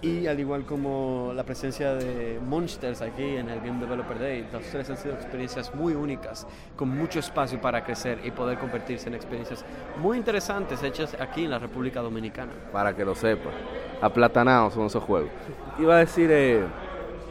y 0.00 0.28
al 0.28 0.38
igual 0.38 0.64
como 0.64 1.32
la 1.34 1.42
presencia 1.42 1.94
de 1.94 2.38
Monsters 2.46 3.02
aquí 3.02 3.36
en 3.36 3.48
el 3.48 3.60
Game 3.60 3.80
Developer 3.80 4.18
Day. 4.18 4.46
Los 4.52 4.62
tres 4.66 4.88
han 4.90 4.96
sido 4.96 5.14
experiencias 5.14 5.74
muy 5.74 5.94
únicas, 5.94 6.46
con 6.76 6.88
mucho 6.88 7.18
espacio 7.18 7.60
para 7.60 7.84
crecer 7.84 8.20
y 8.24 8.30
poder 8.30 8.58
convertirse 8.58 9.08
en 9.08 9.14
experiencias 9.14 9.64
muy 10.00 10.16
interesantes 10.16 10.82
hechas 10.82 11.16
aquí 11.20 11.44
en 11.44 11.50
la 11.50 11.58
República 11.58 12.00
Dominicana. 12.00 12.52
Para 12.72 12.94
que 12.94 13.04
lo 13.04 13.14
sepas. 13.14 13.52
Aplatanados 14.00 14.74
son 14.74 14.86
esos 14.86 15.02
juegos. 15.02 15.30
Iba 15.78 15.96
a 15.96 15.98
decir, 15.98 16.30
eh, 16.30 16.62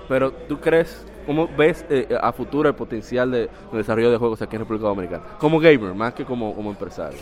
pero 0.10 0.32
¿tú 0.32 0.60
crees, 0.60 1.06
cómo 1.26 1.48
ves 1.48 1.86
eh, 1.90 2.18
a 2.20 2.34
futuro 2.34 2.68
el 2.68 2.76
potencial 2.76 3.32
de 3.32 3.50
desarrollo 3.72 4.12
de 4.12 4.18
juegos 4.18 4.42
aquí 4.42 4.58
en 4.58 4.64
República 4.64 4.88
Dominicana? 4.88 5.24
Como 5.40 5.60
gamer, 5.60 5.94
más 5.94 6.14
que 6.14 6.26
como, 6.26 6.54
como 6.54 6.70
empresario. 6.72 7.20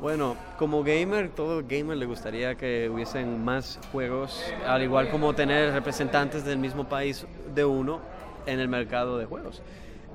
Bueno, 0.00 0.36
como 0.58 0.84
gamer, 0.84 1.28
todo 1.30 1.62
gamer 1.68 1.96
le 1.96 2.06
gustaría 2.06 2.54
que 2.54 2.88
hubiesen 2.88 3.44
más 3.44 3.80
juegos, 3.90 4.44
al 4.64 4.82
igual 4.82 5.10
como 5.10 5.34
tener 5.34 5.72
representantes 5.72 6.44
del 6.44 6.58
mismo 6.58 6.88
país 6.88 7.26
de 7.52 7.64
uno 7.64 7.98
en 8.46 8.60
el 8.60 8.68
mercado 8.68 9.18
de 9.18 9.24
juegos. 9.26 9.60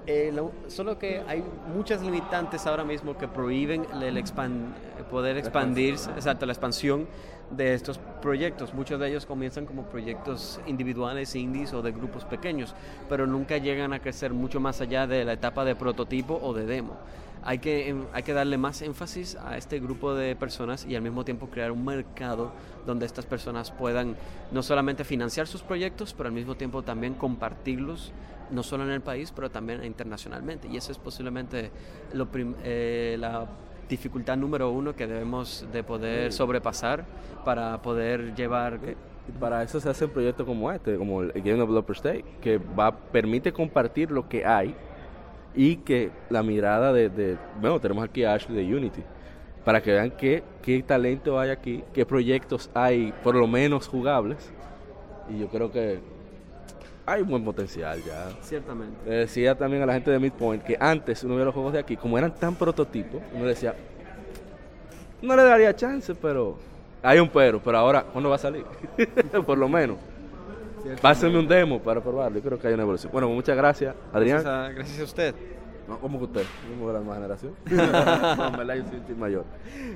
Eh, 0.05 0.31
lo- 0.33 0.51
solo 0.67 0.97
que 0.99 1.21
hay 1.27 1.43
muchas 1.73 2.01
limitantes 2.01 2.65
ahora 2.65 2.83
mismo 2.85 3.17
que 3.17 3.27
prohíben 3.27 3.85
el 4.01 4.17
expan- 4.17 4.73
poder 5.11 5.37
expandirse, 5.37 6.09
exacto, 6.11 6.45
la 6.45 6.53
expansión 6.53 7.07
de 7.51 7.73
estos 7.73 7.99
proyectos. 8.21 8.73
Muchos 8.73 8.99
de 9.01 9.09
ellos 9.09 9.25
comienzan 9.25 9.65
como 9.65 9.83
proyectos 9.83 10.61
individuales, 10.65 11.35
indies 11.35 11.73
o 11.73 11.81
de 11.81 11.91
grupos 11.91 12.23
pequeños, 12.23 12.73
pero 13.09 13.27
nunca 13.27 13.57
llegan 13.57 13.91
a 13.91 13.99
crecer 13.99 14.31
mucho 14.33 14.61
más 14.61 14.79
allá 14.79 15.07
de 15.07 15.25
la 15.25 15.33
etapa 15.33 15.65
de 15.65 15.75
prototipo 15.75 16.39
o 16.41 16.53
de 16.53 16.65
demo. 16.65 16.97
Hay 17.45 17.59
que, 17.59 17.89
em, 17.89 18.05
hay 18.13 18.23
que 18.23 18.33
darle 18.33 18.57
más 18.57 18.81
énfasis 18.81 19.35
a 19.35 19.57
este 19.57 19.79
grupo 19.79 20.13
de 20.15 20.35
personas 20.35 20.85
y 20.85 20.95
al 20.95 21.01
mismo 21.01 21.25
tiempo 21.25 21.47
crear 21.47 21.71
un 21.71 21.83
mercado 21.83 22.51
donde 22.85 23.05
estas 23.05 23.25
personas 23.25 23.71
puedan 23.71 24.15
no 24.51 24.63
solamente 24.63 25.03
financiar 25.03 25.47
sus 25.47 25.61
proyectos, 25.61 26.13
pero 26.13 26.27
al 26.27 26.35
mismo 26.35 26.55
tiempo 26.55 26.83
también 26.83 27.15
compartirlos, 27.15 28.13
no 28.51 28.63
solo 28.63 28.83
en 28.83 28.91
el 28.91 29.01
país, 29.01 29.31
pero 29.35 29.51
también 29.51 29.83
internacionalmente. 29.83 30.67
Y 30.67 30.77
eso 30.77 30.91
es 30.91 30.97
posiblemente 30.97 31.71
lo 32.13 32.27
eh, 32.63 33.17
la 33.19 33.47
dificultad 33.89 34.37
número 34.37 34.71
uno 34.71 34.95
que 34.95 35.07
debemos 35.07 35.65
de 35.71 35.83
poder 35.83 36.31
sobrepasar 36.31 37.05
para 37.43 37.81
poder 37.81 38.35
llevar... 38.35 38.79
Y 39.25 39.31
para 39.31 39.63
eso 39.63 39.79
se 39.79 39.89
hacen 39.89 40.09
proyectos 40.09 40.45
como 40.45 40.69
este, 40.69 40.97
como 40.97 41.21
el 41.21 41.31
Game 41.31 41.57
Developers 41.57 42.03
Day, 42.03 42.25
que 42.41 42.57
va 42.57 42.93
permite 42.93 43.53
compartir 43.53 44.11
lo 44.11 44.27
que 44.27 44.45
hay 44.45 44.75
y 45.55 45.77
que 45.77 46.11
la 46.29 46.41
mirada 46.43 46.91
de, 46.93 47.09
de- 47.09 47.37
bueno, 47.59 47.79
tenemos 47.79 48.03
aquí 48.03 48.23
a 48.23 48.33
Ashley 48.33 48.65
de 48.65 48.75
Unity, 48.75 49.01
para 49.63 49.81
que 49.81 49.91
vean 49.91 50.11
qué, 50.11 50.43
qué 50.61 50.81
talento 50.83 51.39
hay 51.39 51.49
aquí, 51.51 51.83
qué 51.93 52.05
proyectos 52.05 52.69
hay, 52.73 53.13
por 53.23 53.35
lo 53.35 53.47
menos 53.47 53.87
jugables, 53.87 54.51
y 55.29 55.39
yo 55.39 55.47
creo 55.47 55.71
que 55.71 55.99
hay 57.05 57.21
un 57.21 57.29
buen 57.29 57.43
potencial 57.43 58.01
ya. 58.03 58.29
Ciertamente. 58.41 58.95
Le 59.09 59.15
decía 59.17 59.55
también 59.55 59.83
a 59.83 59.85
la 59.85 59.93
gente 59.93 60.09
de 60.11 60.19
Midpoint 60.19 60.63
que 60.63 60.77
antes 60.79 61.23
uno 61.23 61.35
veía 61.35 61.45
los 61.45 61.53
juegos 61.53 61.73
de 61.73 61.79
aquí, 61.79 61.95
como 61.97 62.17
eran 62.17 62.33
tan 62.33 62.55
prototipos, 62.55 63.21
uno 63.33 63.45
decía, 63.45 63.75
no 65.21 65.35
le 65.35 65.43
daría 65.43 65.75
chance, 65.75 66.13
pero 66.15 66.57
hay 67.01 67.19
un 67.19 67.29
pero, 67.29 67.61
pero 67.61 67.77
ahora, 67.77 68.03
¿cuándo 68.03 68.29
va 68.29 68.35
a 68.35 68.39
salir? 68.39 68.65
Por 69.45 69.57
lo 69.57 69.67
menos. 69.69 69.97
Pásenme 71.01 71.39
un 71.39 71.47
demo 71.47 71.79
para 71.79 72.01
probarlo, 72.01 72.37
yo 72.37 72.43
creo 72.43 72.59
que 72.59 72.67
hay 72.67 72.73
una 72.73 72.83
evolución. 72.83 73.11
Bueno, 73.11 73.29
muchas 73.29 73.55
gracias, 73.55 73.95
Adrián. 74.11 74.43
Gracias 74.43 74.69
a, 74.69 74.73
gracias 74.73 74.99
a 74.99 75.03
usted. 75.03 75.35
No, 75.87 75.99
como 75.99 76.17
que 76.17 76.25
usted, 76.25 76.45
como 76.69 76.87
de 76.87 76.93
la 76.93 76.99
misma 76.99 77.15
generación. 77.15 77.53
no, 77.65 78.47
en 78.47 78.57
verdad 78.57 78.75
yo 78.75 78.83
soy 78.85 79.13
un 79.13 79.19
mayor. 79.19 79.45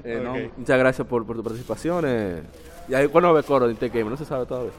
Eh, 0.03 0.21
no, 0.23 0.35
muchas 0.57 0.79
gracias 0.79 1.07
por, 1.07 1.25
por 1.25 1.35
tu 1.35 1.43
participación. 1.43 2.05
Eh. 2.07 2.43
¿Y 2.89 2.93
ahí, 2.93 3.07
cuándo 3.07 3.27
va 3.27 3.31
a 3.31 3.33
haber 3.39 3.45
coro 3.45 3.65
de 3.67 3.71
Intec 3.71 3.93
Gamer? 3.93 4.11
No 4.11 4.17
se 4.17 4.25
sabe 4.25 4.45
todavía. 4.45 4.71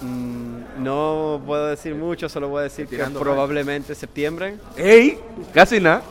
Mm, 0.00 0.82
no 0.82 1.40
puedo 1.46 1.68
decir 1.68 1.94
mucho, 1.94 2.28
solo 2.28 2.48
voy 2.48 2.60
a 2.60 2.62
decir 2.64 2.86
que 2.86 2.98
probablemente 2.98 3.94
septiembre. 3.94 4.56
¡Ey! 4.76 5.18
Casi 5.52 5.80
nada. 5.80 6.02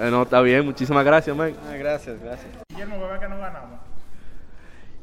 Eh, 0.00 0.10
no, 0.10 0.22
está 0.22 0.40
bien. 0.40 0.64
Muchísimas 0.64 1.04
gracias, 1.04 1.34
man. 1.36 1.54
Ah, 1.68 1.76
gracias, 1.76 2.20
gracias. 2.20 2.48
Guillermo, 2.68 2.96
que 3.20 3.28
no 3.28 3.38
ganamos. 3.38 3.87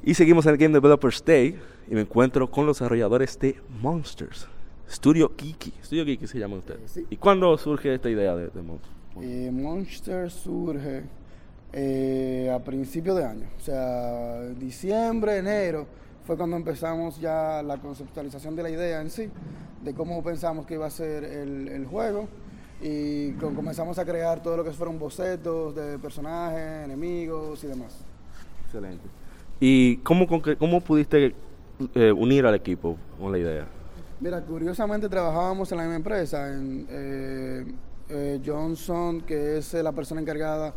Y 0.05 0.13
seguimos 0.13 0.45
en 0.45 0.51
el 0.51 0.57
Game 0.57 0.73
Developers 0.73 1.23
Day 1.25 1.59
y 1.89 1.95
me 1.95 2.01
encuentro 2.01 2.49
con 2.49 2.65
los 2.65 2.77
desarrolladores 2.77 3.37
de 3.39 3.59
Monsters. 3.81 4.47
Studio 4.87 5.35
Kiki. 5.35 5.73
Studio 5.83 6.05
Kiki 6.05 6.27
se 6.27 6.37
llama 6.37 6.57
ustedes. 6.57 6.91
Sí. 6.91 7.05
¿Y 7.09 7.17
cuándo 7.17 7.57
surge 7.57 7.93
esta 7.95 8.09
idea 8.09 8.35
de, 8.35 8.49
de 8.49 8.61
Monsters? 8.61 8.93
Eh, 9.21 9.49
Monster 9.51 10.29
surge 10.29 11.03
eh, 11.73 12.51
a 12.53 12.63
principios 12.63 13.17
de 13.17 13.25
año, 13.25 13.47
o 13.57 13.59
sea, 13.59 14.41
diciembre, 14.59 15.37
enero, 15.37 15.87
fue 16.25 16.37
cuando 16.37 16.55
empezamos 16.57 17.19
ya 17.19 17.63
la 17.63 17.77
conceptualización 17.77 18.55
de 18.55 18.63
la 18.63 18.69
idea 18.69 19.01
en 19.01 19.09
sí, 19.09 19.29
de 19.83 19.93
cómo 19.93 20.21
pensamos 20.23 20.65
que 20.65 20.75
iba 20.75 20.85
a 20.85 20.89
ser 20.89 21.23
el, 21.23 21.67
el 21.69 21.85
juego, 21.85 22.27
y 22.81 23.31
con- 23.33 23.55
comenzamos 23.55 23.97
a 23.99 24.05
crear 24.05 24.43
todo 24.43 24.57
lo 24.57 24.63
que 24.63 24.71
fueron 24.71 24.99
bocetos 24.99 25.73
de 25.75 25.97
personajes, 25.97 26.85
enemigos 26.85 27.63
y 27.63 27.67
demás. 27.67 27.97
Excelente. 28.65 29.03
¿Y 29.59 29.97
cómo, 29.97 30.27
cómo 30.59 30.81
pudiste 30.81 31.35
eh, 31.93 32.11
unir 32.11 32.45
al 32.45 32.55
equipo 32.55 32.97
con 33.19 33.31
la 33.31 33.37
idea? 33.37 33.67
Mira, 34.19 34.41
curiosamente 34.41 35.09
trabajábamos 35.09 35.71
en 35.71 35.77
la 35.77 35.83
misma 35.83 35.95
empresa, 35.97 36.53
en 36.53 36.87
eh, 36.89 37.65
eh, 38.09 38.39
Johnson, 38.45 39.21
que 39.21 39.57
es 39.57 39.73
eh, 39.73 39.81
la 39.83 39.91
persona 39.91 40.21
encargada 40.21 40.73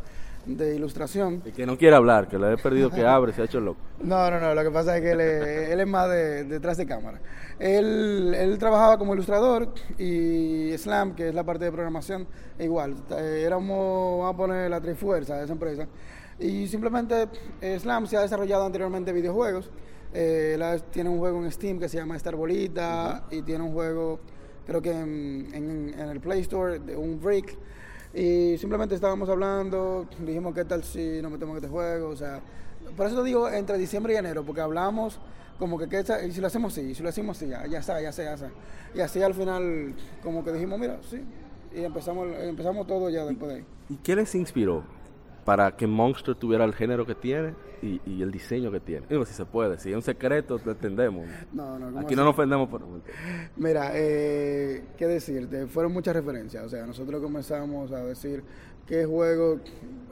de 0.46 0.74
ilustración. 0.74 1.42
El 1.44 1.52
que 1.52 1.66
no 1.66 1.76
quiere 1.76 1.94
hablar, 1.94 2.26
que 2.26 2.38
le 2.38 2.54
he 2.54 2.56
perdido 2.56 2.90
que 2.90 3.04
abre, 3.04 3.32
se 3.32 3.42
ha 3.42 3.44
hecho 3.44 3.60
loco. 3.60 3.80
No, 4.02 4.30
no, 4.30 4.40
no, 4.40 4.54
lo 4.54 4.62
que 4.62 4.70
pasa 4.70 4.96
es 4.96 5.02
que 5.02 5.10
él 5.10 5.20
es, 5.20 5.70
él 5.70 5.80
es 5.80 5.86
más 5.86 6.08
de, 6.08 6.44
detrás 6.44 6.76
de 6.78 6.86
cámara. 6.86 7.20
Él, 7.58 8.34
él 8.34 8.58
trabajaba 8.58 8.96
como 8.96 9.12
ilustrador 9.12 9.74
y 9.98 10.72
Slam, 10.78 11.14
que 11.14 11.28
es 11.28 11.34
la 11.34 11.44
parte 11.44 11.64
de 11.64 11.72
programación, 11.72 12.26
igual. 12.58 12.94
Eh, 13.10 13.42
éramos, 13.44 14.20
vamos 14.20 14.34
a 14.34 14.36
poner 14.36 14.70
la 14.70 14.80
trifuerza 14.80 15.36
de 15.36 15.44
esa 15.44 15.52
empresa. 15.52 15.86
Y 16.40 16.68
simplemente 16.68 17.28
eh, 17.60 17.78
Slam 17.80 18.06
se 18.06 18.16
ha 18.16 18.20
desarrollado 18.20 18.64
anteriormente 18.64 19.12
videojuegos. 19.12 19.70
Eh, 20.14 20.52
él 20.54 20.62
ha- 20.62 20.78
tiene 20.78 21.10
un 21.10 21.18
juego 21.18 21.42
en 21.44 21.50
Steam 21.50 21.78
que 21.78 21.88
se 21.88 21.96
llama 21.98 22.16
Star 22.16 22.36
Bolita 22.36 23.24
y 23.30 23.42
tiene 23.42 23.64
un 23.64 23.72
juego, 23.72 24.20
creo 24.66 24.80
que 24.80 24.90
en, 24.92 25.48
en- 25.52 25.94
en 25.98 26.08
el 26.08 26.20
Play 26.20 26.40
Store, 26.42 26.78
de 26.78 26.96
un 26.96 27.20
Brick. 27.20 27.56
Y 28.14 28.56
simplemente 28.58 28.94
estábamos 28.94 29.28
hablando, 29.28 30.06
dijimos 30.24 30.54
qué 30.54 30.64
tal 30.64 30.82
si 30.82 31.20
nos 31.20 31.30
metemos 31.30 31.52
en 31.54 31.64
este 31.64 31.68
juego, 31.68 32.08
o 32.08 32.16
sea, 32.16 32.40
por 32.96 33.06
eso 33.06 33.18
te 33.20 33.24
digo 33.24 33.50
entre 33.50 33.76
diciembre 33.76 34.14
y 34.14 34.16
enero, 34.16 34.44
porque 34.44 34.62
hablamos 34.62 35.20
como 35.58 35.76
que, 35.78 35.88
¿qué 35.88 36.02
y 36.26 36.32
si 36.32 36.40
lo 36.40 36.46
hacemos 36.46 36.72
así, 36.72 36.82
y 36.90 36.94
si 36.94 37.02
lo 37.02 37.10
hacemos 37.10 37.36
así, 37.36 37.48
ya, 37.48 37.66
ya 37.66 37.80
está, 37.80 38.00
ya 38.00 38.08
está, 38.08 38.22
ya 38.24 38.34
está. 38.34 38.50
Y 38.94 39.00
así 39.00 39.20
al 39.20 39.34
final 39.34 39.94
como 40.22 40.42
que 40.42 40.52
dijimos, 40.52 40.78
mira, 40.78 40.98
sí, 41.10 41.20
y 41.74 41.82
empezamos, 41.84 42.28
empezamos 42.40 42.86
todo 42.86 43.10
ya 43.10 43.26
después 43.26 43.50
de 43.50 43.56
ahí. 43.58 43.64
¿Y 43.90 43.96
qué 43.96 44.16
les 44.16 44.34
inspiró 44.34 44.84
para 45.48 45.74
que 45.74 45.86
Monster 45.86 46.34
tuviera 46.34 46.62
el 46.66 46.74
género 46.74 47.06
que 47.06 47.14
tiene 47.14 47.54
y, 47.80 48.02
y 48.04 48.20
el 48.20 48.30
diseño 48.30 48.70
que 48.70 48.80
tiene? 48.80 49.06
Digo, 49.08 49.24
si 49.24 49.32
se 49.32 49.46
puede, 49.46 49.78
si 49.78 49.88
es 49.88 49.96
un 49.96 50.02
secreto, 50.02 50.60
lo 50.62 50.72
entendemos. 50.72 51.26
No, 51.54 51.78
no, 51.78 51.86
¿cómo 51.86 52.00
Aquí 52.00 52.14
no 52.14 52.22
nos 52.22 52.34
ofendemos 52.34 52.68
por... 52.68 52.82
Mira, 53.56 53.92
eh, 53.94 54.84
qué 54.98 55.06
decirte, 55.06 55.66
fueron 55.66 55.94
muchas 55.94 56.14
referencias, 56.14 56.66
o 56.66 56.68
sea, 56.68 56.84
nosotros 56.84 57.22
comenzamos 57.22 57.90
a 57.92 58.04
decir 58.04 58.44
qué 58.86 59.06
juego 59.06 59.58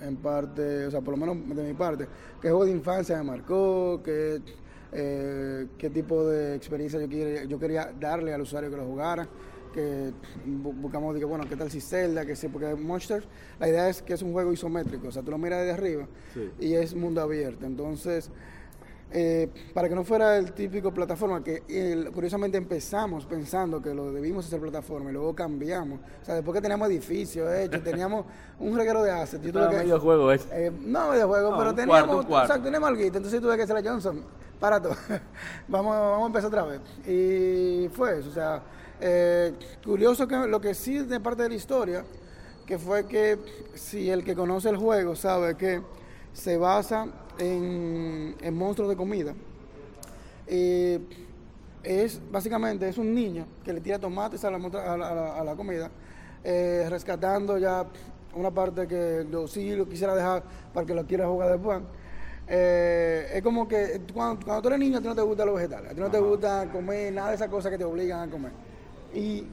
en 0.01 0.17
parte, 0.17 0.87
o 0.87 0.91
sea, 0.91 1.03
por 1.03 1.19
lo 1.19 1.27
menos 1.27 1.55
de 1.55 1.65
mi 1.65 1.75
parte, 1.75 2.07
qué 2.41 2.49
juego 2.49 2.65
de 2.65 2.71
infancia 2.71 3.19
me 3.19 3.25
marcó, 3.25 4.01
qué, 4.03 4.41
eh, 4.93 5.67
qué 5.77 5.91
tipo 5.91 6.25
de 6.25 6.57
experiencia 6.57 6.99
yo 6.99 7.11
quería, 7.11 7.45
yo 7.45 7.59
quería 7.59 7.93
darle 8.01 8.33
al 8.33 8.41
usuario 8.41 8.71
que 8.71 8.77
lo 8.79 8.87
jugara, 8.87 9.29
que 9.77 10.11
bu- 10.47 10.75
buscamos, 10.75 11.15
digo, 11.15 11.29
bueno, 11.29 11.45
qué 11.49 11.55
tal 11.57 11.71
si 11.71 11.81
Zelda, 11.81 12.25
que 12.27 12.35
sí, 12.35 12.49
porque 12.49 12.75
Monsters, 12.75 13.27
la 13.61 13.69
idea 13.69 13.89
es 13.89 14.03
que 14.03 14.15
es 14.15 14.23
un 14.23 14.33
juego 14.33 14.53
isométrico, 14.53 15.09
o 15.09 15.13
sea, 15.13 15.23
tú 15.23 15.31
lo 15.31 15.39
miras 15.39 15.61
desde 15.61 15.73
arriba 15.73 16.07
Sí. 16.35 16.51
y 16.59 16.75
es 16.75 16.95
mundo 16.95 17.21
abierto, 17.21 17.67
entonces... 17.67 18.31
Eh, 19.13 19.49
para 19.73 19.89
que 19.89 19.95
no 19.95 20.03
fuera 20.03 20.37
el 20.37 20.51
típico 20.53 20.93
plataforma, 20.93 21.43
que 21.43 21.63
curiosamente 22.13 22.59
empezamos 22.59 23.25
pensando 23.25 23.81
que 23.81 23.95
lo 23.95 24.13
debimos 24.13 24.45
hacer 24.47 24.59
plataforma 24.61 25.11
y 25.11 25.13
luego 25.13 25.33
cambiamos. 25.33 26.01
O 26.23 26.25
sea, 26.25 26.35
después 26.35 26.57
que 26.57 26.61
teníamos 26.61 26.89
edificios 26.89 27.49
hechos, 27.55 27.85
teníamos 27.85 28.27
un 28.59 28.77
reguero 28.77 29.05
de 29.05 29.13
assets. 29.13 29.45
yo 29.45 29.53
tuve 29.53 29.69
que- 29.71 29.77
medio 29.77 30.01
juego 30.01 30.33
ese. 30.33 30.49
eh, 30.67 30.73
no 30.81 31.11
medio 31.11 31.29
juego, 31.29 31.53
No, 31.53 31.57
pero 31.57 31.73
teníamos, 31.75 32.05
cuarto, 32.09 32.27
cuarto. 32.29 32.47
exacto, 32.47 32.65
teníamos 32.65 32.89
algo. 32.89 33.01
Entonces 33.03 33.41
tuve 33.41 33.53
que 33.55 33.61
decirle 33.65 33.89
a 33.89 33.93
Johnson, 33.93 34.25
para 34.61 34.83
todo, 34.83 34.97
vamos, 35.69 35.97
vamos 35.97 36.23
a 36.25 36.27
empezar 36.27 36.49
otra 36.49 36.65
vez. 36.65 36.81
Y 37.07 37.89
fue 37.91 38.19
eso, 38.19 38.29
o 38.29 38.33
sea, 38.33 38.61
eh, 39.01 39.53
curioso 39.85 40.27
que 40.27 40.37
lo 40.47 40.61
que 40.61 40.75
sí 40.75 40.99
de 40.99 41.21
parte 41.21 41.43
de 41.45 41.49
la 41.51 41.55
historia, 41.55 42.05
que 42.67 42.79
fue 42.79 43.07
que 43.07 43.39
si 43.75 44.11
el 44.11 44.25
que 44.25 44.35
conoce 44.35 44.69
el 44.69 44.77
juego 44.77 45.15
sabe 45.17 45.57
que 45.57 45.83
se 46.33 46.57
basa 46.57 47.07
en, 47.39 48.35
en 48.41 48.55
monstruos 48.55 48.91
de 48.91 48.97
comida, 48.97 49.35
eh, 50.47 51.01
es 51.83 52.21
básicamente 52.31 52.89
es 52.89 52.99
un 52.99 53.15
niño 53.15 53.47
que 53.65 53.73
le 53.73 53.81
tira 53.81 53.99
tomates 53.99 54.45
a 54.45 54.51
la, 54.51 54.57
a 54.59 54.97
la, 54.97 55.37
a 55.41 55.45
la- 55.45 55.55
comida, 55.57 55.91
eh, 56.45 56.87
rescatando 56.91 57.59
ya 57.59 57.87
una 58.35 58.51
parte 58.51 58.87
que 58.87 59.25
lo, 59.31 59.47
sí 59.49 59.75
lo 59.75 59.89
quisiera 59.89 60.15
dejar 60.15 60.43
para 60.75 60.87
que 60.87 60.95
lo 60.95 61.07
quiera 61.07 61.27
jugar 61.27 61.51
después. 61.53 61.81
Eh, 62.49 63.31
es 63.35 63.43
como 63.43 63.67
que 63.67 64.01
cuando, 64.15 64.45
cuando 64.45 64.63
tú 64.63 64.69
eres 64.69 64.79
niño 64.81 64.99
a 64.99 65.01
ti 65.01 65.09
no 65.09 65.15
te 65.17 65.23
gustan 65.23 65.47
los 65.47 65.57
vegetales, 65.57 65.93
a 65.93 65.95
ti 65.95 66.01
no 66.01 66.11
te 66.11 66.21
gusta 66.21 66.69
comer 66.73 67.13
nada 67.13 67.31
de 67.31 67.37
esas 67.37 67.49
cosas 67.49 67.71
que 67.73 67.79
te 67.79 67.85
obligan 67.85 68.29
a 68.29 68.31
comer. 68.31 68.53
Y 69.17 69.45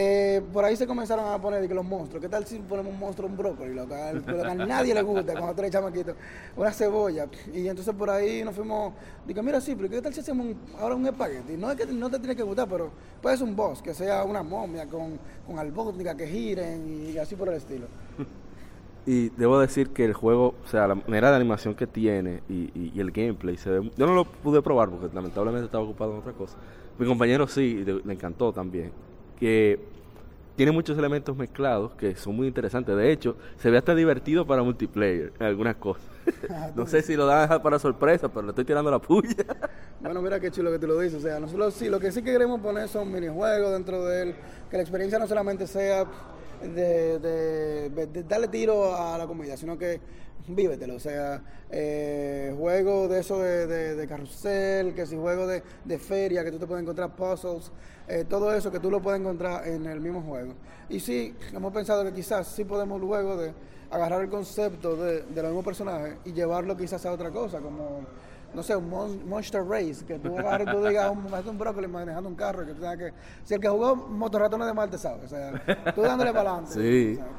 eh, 0.00 0.42
por 0.52 0.64
ahí 0.64 0.76
se 0.76 0.86
comenzaron 0.86 1.26
a 1.26 1.40
poner 1.40 1.66
que 1.66 1.74
los 1.74 1.84
monstruos. 1.84 2.20
¿Qué 2.22 2.28
tal 2.28 2.44
si 2.46 2.58
ponemos 2.58 2.92
un 2.92 2.98
monstruo, 3.00 3.28
un 3.28 3.36
brócoli? 3.36 3.74
Lo 3.74 3.86
que, 3.88 3.94
a- 3.94 4.54
nadie 4.54 4.94
le 4.94 5.02
gusta 5.02 5.32
cuando 5.32 5.54
tú 5.54 5.60
eres 5.60 5.72
chamaquito. 5.72 6.14
Una 6.56 6.72
cebolla. 6.72 7.26
Y 7.52 7.66
entonces 7.66 7.94
por 7.94 8.10
ahí 8.10 8.44
nos 8.44 8.54
fuimos. 8.54 8.92
Digo, 9.26 9.42
mira, 9.42 9.60
sí, 9.60 9.74
pero 9.74 9.88
¿qué 9.88 10.00
tal 10.02 10.12
si 10.14 10.20
hacemos 10.20 10.46
un- 10.46 10.56
ahora 10.80 10.94
un 10.94 11.06
espagueti? 11.06 11.56
No 11.56 11.70
es 11.70 11.76
que 11.76 11.86
no 11.86 12.10
te 12.10 12.18
tiene 12.18 12.36
que 12.36 12.42
gustar, 12.42 12.68
pero 12.68 12.90
puede 13.22 13.36
ser 13.36 13.46
un 13.48 13.56
boss, 13.56 13.82
que 13.82 13.92
sea 13.94 14.24
una 14.24 14.42
momia 14.42 14.86
con, 14.86 15.18
con 15.46 15.58
albóndiga 15.58 16.14
que 16.16 16.26
giren 16.26 17.10
y 17.12 17.18
así 17.18 17.34
por 17.34 17.48
el 17.48 17.54
estilo. 17.54 17.86
Y 19.06 19.30
debo 19.30 19.58
decir 19.58 19.88
que 19.90 20.04
el 20.04 20.12
juego, 20.12 20.54
o 20.64 20.68
sea, 20.68 20.86
la 20.86 20.94
manera 20.94 21.30
de 21.30 21.36
animación 21.36 21.74
que 21.74 21.86
tiene 21.86 22.42
y, 22.48 22.70
y- 22.78 22.92
y 22.94 23.00
el 23.00 23.10
gameplay 23.10 23.56
se 23.56 23.70
ve... 23.70 23.90
Yo 23.96 24.06
no 24.06 24.14
lo 24.14 24.26
pude 24.26 24.60
probar 24.60 24.90
porque 24.90 25.08
lamentablemente 25.14 25.64
estaba 25.64 25.82
ocupado 25.82 26.12
en 26.12 26.18
otra 26.18 26.32
cosa. 26.32 26.56
Mi 26.98 27.06
compañero 27.06 27.46
sí, 27.46 27.84
le, 27.84 28.00
le 28.04 28.12
encantó 28.12 28.52
también. 28.52 28.92
Que 29.38 29.78
tiene 30.58 30.72
muchos 30.72 30.98
elementos 30.98 31.36
mezclados 31.36 31.94
que 31.94 32.16
son 32.16 32.34
muy 32.34 32.48
interesantes. 32.48 32.96
De 32.96 33.12
hecho, 33.12 33.36
se 33.58 33.70
ve 33.70 33.78
hasta 33.78 33.94
divertido 33.94 34.44
para 34.44 34.60
multiplayer 34.64 35.32
en 35.38 35.46
algunas 35.46 35.76
cosas. 35.76 36.02
no 36.74 36.84
sé 36.84 37.00
si 37.00 37.14
lo 37.14 37.26
dan 37.26 37.62
para 37.62 37.78
sorpresa, 37.78 38.28
pero 38.28 38.42
le 38.42 38.48
estoy 38.48 38.64
tirando 38.64 38.90
la 38.90 38.98
puya. 38.98 39.34
Bueno, 40.00 40.22
mira 40.22 40.38
qué 40.38 40.52
chulo 40.52 40.70
que 40.70 40.78
tú 40.78 40.86
lo 40.86 40.98
dices. 41.00 41.18
O 41.18 41.20
sea, 41.20 41.40
nosotros 41.40 41.74
sí, 41.74 41.88
lo 41.88 41.98
que 41.98 42.12
sí 42.12 42.22
que 42.22 42.30
queremos 42.30 42.60
poner 42.60 42.88
son 42.88 43.12
minijuegos 43.12 43.72
dentro 43.72 44.04
de 44.04 44.22
él, 44.22 44.34
que 44.70 44.76
la 44.76 44.82
experiencia 44.82 45.18
no 45.18 45.26
solamente 45.26 45.66
sea 45.66 46.06
de, 46.62 47.18
de- 47.18 48.06
de 48.06 48.22
darle 48.24 48.48
tiro 48.48 48.94
a 48.94 49.16
la 49.18 49.26
comida, 49.26 49.56
sino 49.56 49.76
que 49.78 50.00
vívetelo. 50.48 50.96
O 50.96 51.00
sea, 51.00 51.42
eh, 51.70 52.54
juegos 52.56 53.10
de 53.10 53.20
eso 53.20 53.38
de, 53.40 53.66
de- 53.94 54.06
carrusel, 54.08 54.94
que 54.94 55.06
si 55.06 55.16
juegos 55.16 55.48
de, 55.48 55.62
de 55.84 55.98
feria, 55.98 56.44
que 56.44 56.50
tú 56.50 56.58
te 56.58 56.66
puedes 56.66 56.82
encontrar 56.82 57.14
puzzles, 57.14 57.70
eh, 58.08 58.24
todo 58.28 58.52
eso 58.54 58.70
que 58.70 58.80
tú 58.80 58.90
lo 58.90 59.00
puedes 59.02 59.20
encontrar 59.20 59.66
en 59.68 59.86
el 59.86 60.00
mismo 60.00 60.22
juego. 60.22 60.54
Y 60.88 61.00
sí, 61.00 61.34
hemos 61.52 61.72
pensado 61.72 62.04
que 62.04 62.12
quizás 62.12 62.46
sí 62.48 62.64
podemos 62.64 63.00
luego 63.00 63.36
de 63.36 63.52
agarrar 63.90 64.22
el 64.22 64.28
concepto 64.30 64.96
de, 64.96 65.22
de 65.22 65.42
los 65.42 65.46
mismos 65.50 65.64
personajes 65.64 66.14
y 66.24 66.32
llevarlo 66.32 66.76
quizás 66.76 67.04
a 67.06 67.12
otra 67.12 67.30
cosa, 67.30 67.60
como 67.60 68.00
no 68.54 68.62
sé, 68.62 68.74
un 68.76 68.88
mon- 68.88 69.28
Monster 69.28 69.62
Race, 69.64 70.04
que 70.06 70.18
tú 70.18 70.36
agarres 70.38 70.68
y 70.68 70.70
tú 70.70 70.84
digas, 70.86 71.10
un, 71.10 71.18
imagínate 71.18 71.50
un 71.50 71.58
brócoli 71.58 71.86
manejando 71.88 72.28
un 72.28 72.34
carro, 72.34 72.64
que 72.66 72.72
tú 72.72 72.80
tengas 72.80 72.96
que... 72.98 73.12
Si 73.44 73.54
el 73.54 73.60
que 73.60 73.68
jugó 73.68 73.94
motorratones 73.96 74.66
de 74.66 74.74
Marte 74.74 74.98
sabe, 74.98 75.24
o 75.24 75.28
sea, 75.28 75.92
tú 75.94 76.02
dándole 76.02 76.32
para 76.32 76.50
adelante. 76.52 76.72
Sí. 76.74 77.12
Exacto. 77.12 77.32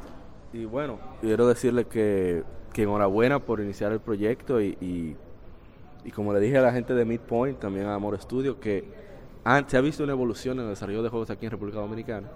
Y 0.54 0.66
bueno, 0.66 0.98
quiero 1.22 1.48
decirle 1.48 1.86
que, 1.86 2.44
que 2.74 2.84
enhorabuena 2.84 3.40
por 3.40 3.60
iniciar 3.60 3.92
el 3.92 4.00
proyecto 4.00 4.60
y, 4.62 4.78
y, 4.82 5.16
y 6.06 6.12
como 6.12 6.34
le 6.34 6.40
dije 6.40 6.58
a 6.58 6.62
la 6.62 6.72
gente 6.72 6.94
de 6.96 7.06
Midpoint, 7.06 7.60
también 7.60 7.86
a 7.88 7.96
Amor 7.96 8.20
Studio, 8.20 8.60
que 8.60 8.84
han- 9.44 9.70
se 9.70 9.78
ha 9.78 9.82
visto 9.82 10.04
una 10.04 10.14
evolución 10.14 10.58
en 10.58 10.64
el 10.66 10.70
desarrollo 10.72 11.04
de 11.04 11.10
juegos 11.10 11.30
aquí 11.30 11.46
en 11.46 11.52
República 11.52 11.80
Dominicana. 11.80 12.28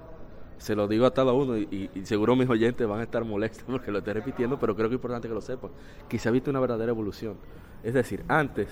Se 0.60 0.76
lo 0.76 0.88
digo 0.88 1.06
a 1.08 1.14
cada 1.14 1.34
uno 1.34 1.58
y, 1.58 1.68
y- 1.72 2.00
y 2.00 2.06
seguro 2.06 2.36
mis 2.36 2.48
oyentes 2.50 2.88
van 2.88 3.00
a 3.00 3.04
estar 3.04 3.24
molestos 3.26 3.64
porque 3.68 3.92
lo 3.92 3.98
estoy 4.00 4.14
repitiendo, 4.14 4.60
pero 4.60 4.76
creo 4.76 4.90
que 4.90 4.96
es 4.96 5.00
importante 5.00 5.28
que 5.28 5.34
lo 5.34 5.42
sepan, 5.42 5.72
que 6.08 6.20
se 6.20 6.30
ha 6.30 6.32
visto 6.32 6.50
una 6.52 6.60
verdadera 6.60 6.92
evolución. 6.92 7.36
Es 7.84 7.93
decir, 7.93 8.24
antes, 8.28 8.67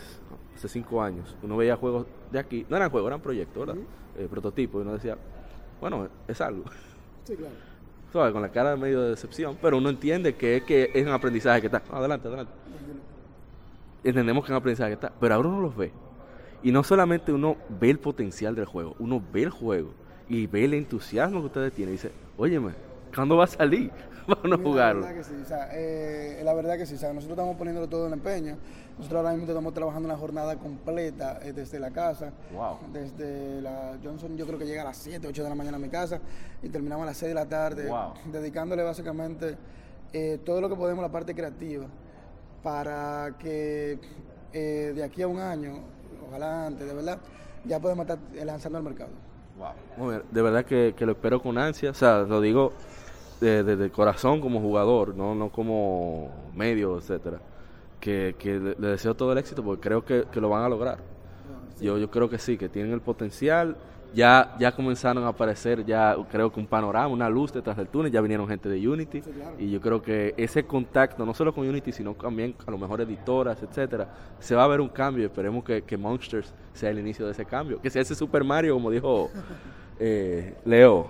hace 0.56 0.68
cinco 0.70 1.02
años, 1.02 1.36
uno 1.44 1.58
veía 1.58 1.76
juegos 1.76 2.08
de 2.32 2.40
aquí, 2.40 2.66
no 2.70 2.78
eran 2.78 2.90
juegos, 2.90 3.10
eran 3.10 3.22
proyectos, 3.22 3.68
¿verdad? 3.68 3.82
Eh, 4.18 4.28
prototipos, 4.30 4.80
y 4.80 4.82
uno 4.84 4.94
decía, 4.94 5.18
bueno, 5.80 6.08
es 6.28 6.40
algo. 6.40 6.64
Sí, 7.26 7.36
claro. 7.36 7.54
Con 8.34 8.42
la 8.42 8.50
cara 8.50 8.76
medio 8.76 9.02
de 9.02 9.12
decepción, 9.12 9.58
pero 9.62 9.78
uno 9.78 9.90
entiende 9.90 10.36
que 10.36 10.58
es 10.58 10.64
que 10.64 10.92
es 10.94 11.06
un 11.06 11.14
aprendizaje 11.14 11.62
que 11.62 11.68
está. 11.68 11.82
Adelante, 11.92 12.28
adelante. 12.28 12.52
Entendemos 14.04 14.44
que 14.44 14.48
es 14.48 14.52
un 14.52 14.58
aprendizaje 14.58 14.90
que 14.90 14.94
está, 14.96 15.14
pero 15.18 15.36
ahora 15.36 15.48
uno 15.48 15.62
los 15.62 15.76
ve. 15.76 15.94
Y 16.64 16.72
no 16.72 16.84
solamente 16.84 17.32
uno 17.32 17.58
ve 17.70 17.90
el 17.90 18.00
potencial 18.00 18.54
del 18.56 18.66
juego, 18.66 18.96
uno 19.00 19.22
ve 19.32 19.44
el 19.44 19.50
juego 19.50 19.94
y 20.28 20.46
ve 20.48 20.66
el 20.66 20.74
entusiasmo 20.74 21.40
que 21.40 21.46
ustedes 21.48 21.74
tienen 21.74 21.94
y 21.94 21.98
dice, 21.98 22.12
óyeme, 22.38 22.74
¿cuándo 23.16 23.38
va 23.38 23.46
a 23.46 23.48
salir? 23.48 23.92
Vamos 24.28 24.44
a 24.46 24.48
Mira, 24.58 24.58
jugarlo. 24.70 25.02
La 25.02 25.08
verdad 25.08 25.22
que 25.22 25.24
sí, 25.24 25.42
o 25.42 25.46
sea, 25.46 25.70
eh, 25.72 26.42
la 26.44 26.54
verdad 26.54 26.78
que 26.78 26.86
sí, 26.86 26.96
o 26.96 26.98
sea, 26.98 27.10
nosotros 27.14 27.38
estamos 27.38 27.56
poniéndolo 27.58 27.88
todo 27.90 28.08
en 28.08 28.14
empeño. 28.14 28.58
Nosotros 28.98 29.18
ahora 29.20 29.32
mismo 29.32 29.48
estamos 29.48 29.74
trabajando 29.74 30.08
una 30.10 30.18
jornada 30.18 30.56
completa 30.58 31.40
eh, 31.44 31.54
desde 31.54 31.80
la 31.80 31.92
casa. 31.92 32.32
Wow. 32.54 32.78
Desde 32.94 33.62
la 33.62 33.98
Johnson, 34.04 34.38
yo 34.38 34.46
creo 34.46 34.60
que 34.60 34.66
llega 34.66 34.82
a 34.82 34.86
las 34.86 34.98
7, 34.98 35.28
8 35.28 35.44
de 35.44 35.50
la 35.50 35.56
mañana 35.56 35.78
a 35.78 35.80
mi 35.80 35.90
casa 35.90 36.20
y 36.62 36.70
terminamos 36.70 37.04
a 37.04 37.08
las 37.08 37.18
6 37.18 37.30
de 37.30 37.36
la 37.36 37.46
tarde, 37.48 37.88
Wow. 37.88 38.14
dedicándole 38.32 38.84
básicamente 38.84 39.58
eh, 40.14 40.40
todo 40.46 40.62
lo 40.62 40.70
que 40.70 40.76
podemos 40.76 41.04
a 41.04 41.08
la 41.08 41.12
parte 41.12 41.34
creativa 41.34 41.86
para 42.62 43.34
que 43.40 43.98
eh, 44.54 44.92
de 44.96 45.04
aquí 45.04 45.22
a 45.22 45.28
un 45.28 45.40
año, 45.40 45.80
ojalá 46.28 46.68
antes, 46.68 46.88
de 46.88 46.94
verdad, 46.94 47.18
ya 47.66 47.80
podemos 47.80 48.04
estar 48.08 48.20
lanzando 48.46 48.78
al 48.78 48.84
mercado. 48.84 49.10
Muy 49.98 50.16
bien, 50.16 50.24
De 50.32 50.42
verdad 50.42 50.66
que, 50.66 50.94
que 50.98 51.06
lo 51.06 51.12
espero 51.12 51.42
con 51.42 51.58
ansia. 51.58 51.92
O 51.92 51.94
sea, 51.94 52.20
lo 52.20 52.42
digo 52.42 52.74
de- 53.42 53.64
desde 53.66 53.84
el 53.86 53.92
corazón 53.92 54.40
como 54.40 54.62
jugador, 54.62 55.14
no, 55.16 55.36
no 55.36 55.50
como 55.50 56.30
medio, 56.56 56.98
etcétera. 56.98 57.40
Que, 58.00 58.36
que 58.40 58.60
le, 58.60 58.76
le 58.80 58.88
deseo 58.88 59.14
todo 59.16 59.32
el 59.34 59.38
éxito 59.38 59.62
porque 59.64 59.82
creo 59.82 60.06
que, 60.06 60.24
que 60.32 60.40
lo 60.42 60.48
van 60.50 60.64
a 60.64 60.70
lograr. 60.70 61.00
Yo, 61.82 61.98
yo 61.98 62.10
creo 62.10 62.30
que 62.30 62.38
sí, 62.38 62.58
que 62.58 62.70
tienen 62.70 62.94
el 62.94 63.02
potencial. 63.02 63.76
Ya, 64.14 64.56
ya 64.60 64.74
comenzaron 64.76 65.24
a 65.24 65.30
aparecer, 65.30 65.86
ya 65.86 66.18
creo 66.30 66.52
que 66.52 66.60
un 66.60 66.68
panorama, 66.68 67.08
una 67.08 67.30
luz 67.30 67.54
detrás 67.54 67.78
del 67.78 67.88
túnel. 67.88 68.12
Ya 68.12 68.20
vinieron 68.22 68.46
gente 68.48 68.68
de 68.70 68.86
Unity. 68.88 69.22
Y 69.58 69.70
yo 69.72 69.80
creo 69.80 70.02
que 70.02 70.34
ese 70.36 70.66
contacto, 70.66 71.26
no 71.26 71.34
solo 71.34 71.54
con 71.54 71.66
Unity, 71.68 71.92
sino 71.94 72.14
también 72.14 72.54
a 72.68 72.72
lo 72.72 72.78
mejor 72.78 73.00
editoras, 73.02 73.64
etcétera, 73.64 74.10
se 74.40 74.54
va 74.54 74.66
a 74.66 74.68
ver 74.68 74.82
un 74.82 74.90
cambio. 74.90 75.26
Esperemos 75.28 75.64
que, 75.64 75.84
que 75.84 75.96
Monsters 75.96 76.54
sea 76.74 76.90
el 76.90 77.00
inicio 77.00 77.26
de 77.26 77.32
ese 77.32 77.46
cambio. 77.46 77.82
Que 77.82 77.90
sea 77.90 78.02
ese 78.02 78.14
Super 78.16 78.44
Mario, 78.44 78.74
como 78.74 78.92
dijo 78.92 79.30
eh, 80.00 80.56
Leo, 80.66 81.08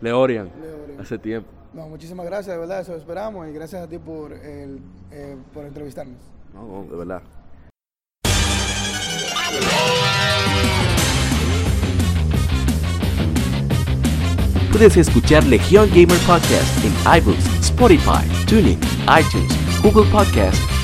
Leorian, 0.00 0.50
Leorian. 0.60 1.00
hace 1.00 1.18
tiempo. 1.18 1.48
No, 1.72 1.88
muchísimas 1.88 2.26
gracias, 2.26 2.54
de 2.54 2.58
verdad, 2.58 2.80
eso 2.80 2.96
esperamos 2.96 3.48
y 3.48 3.52
gracias 3.52 3.82
a 3.82 3.86
ti 3.86 3.98
por, 3.98 4.32
el, 4.32 4.80
eh, 5.12 5.36
por 5.54 5.64
entrevistarnos. 5.64 6.18
No, 6.52 6.66
no, 6.66 6.90
de 6.90 6.96
verdad. 6.96 7.22
Puedes 14.72 14.96
escuchar 14.96 15.44
Legión 15.44 15.88
Gamer 15.90 16.18
Podcast 16.26 16.84
en 16.84 16.92
iBooks, 17.18 17.44
Spotify, 17.60 18.26
TuneIn, 18.48 18.78
iTunes, 19.06 19.82
Google 19.82 20.10
Podcast 20.10 20.79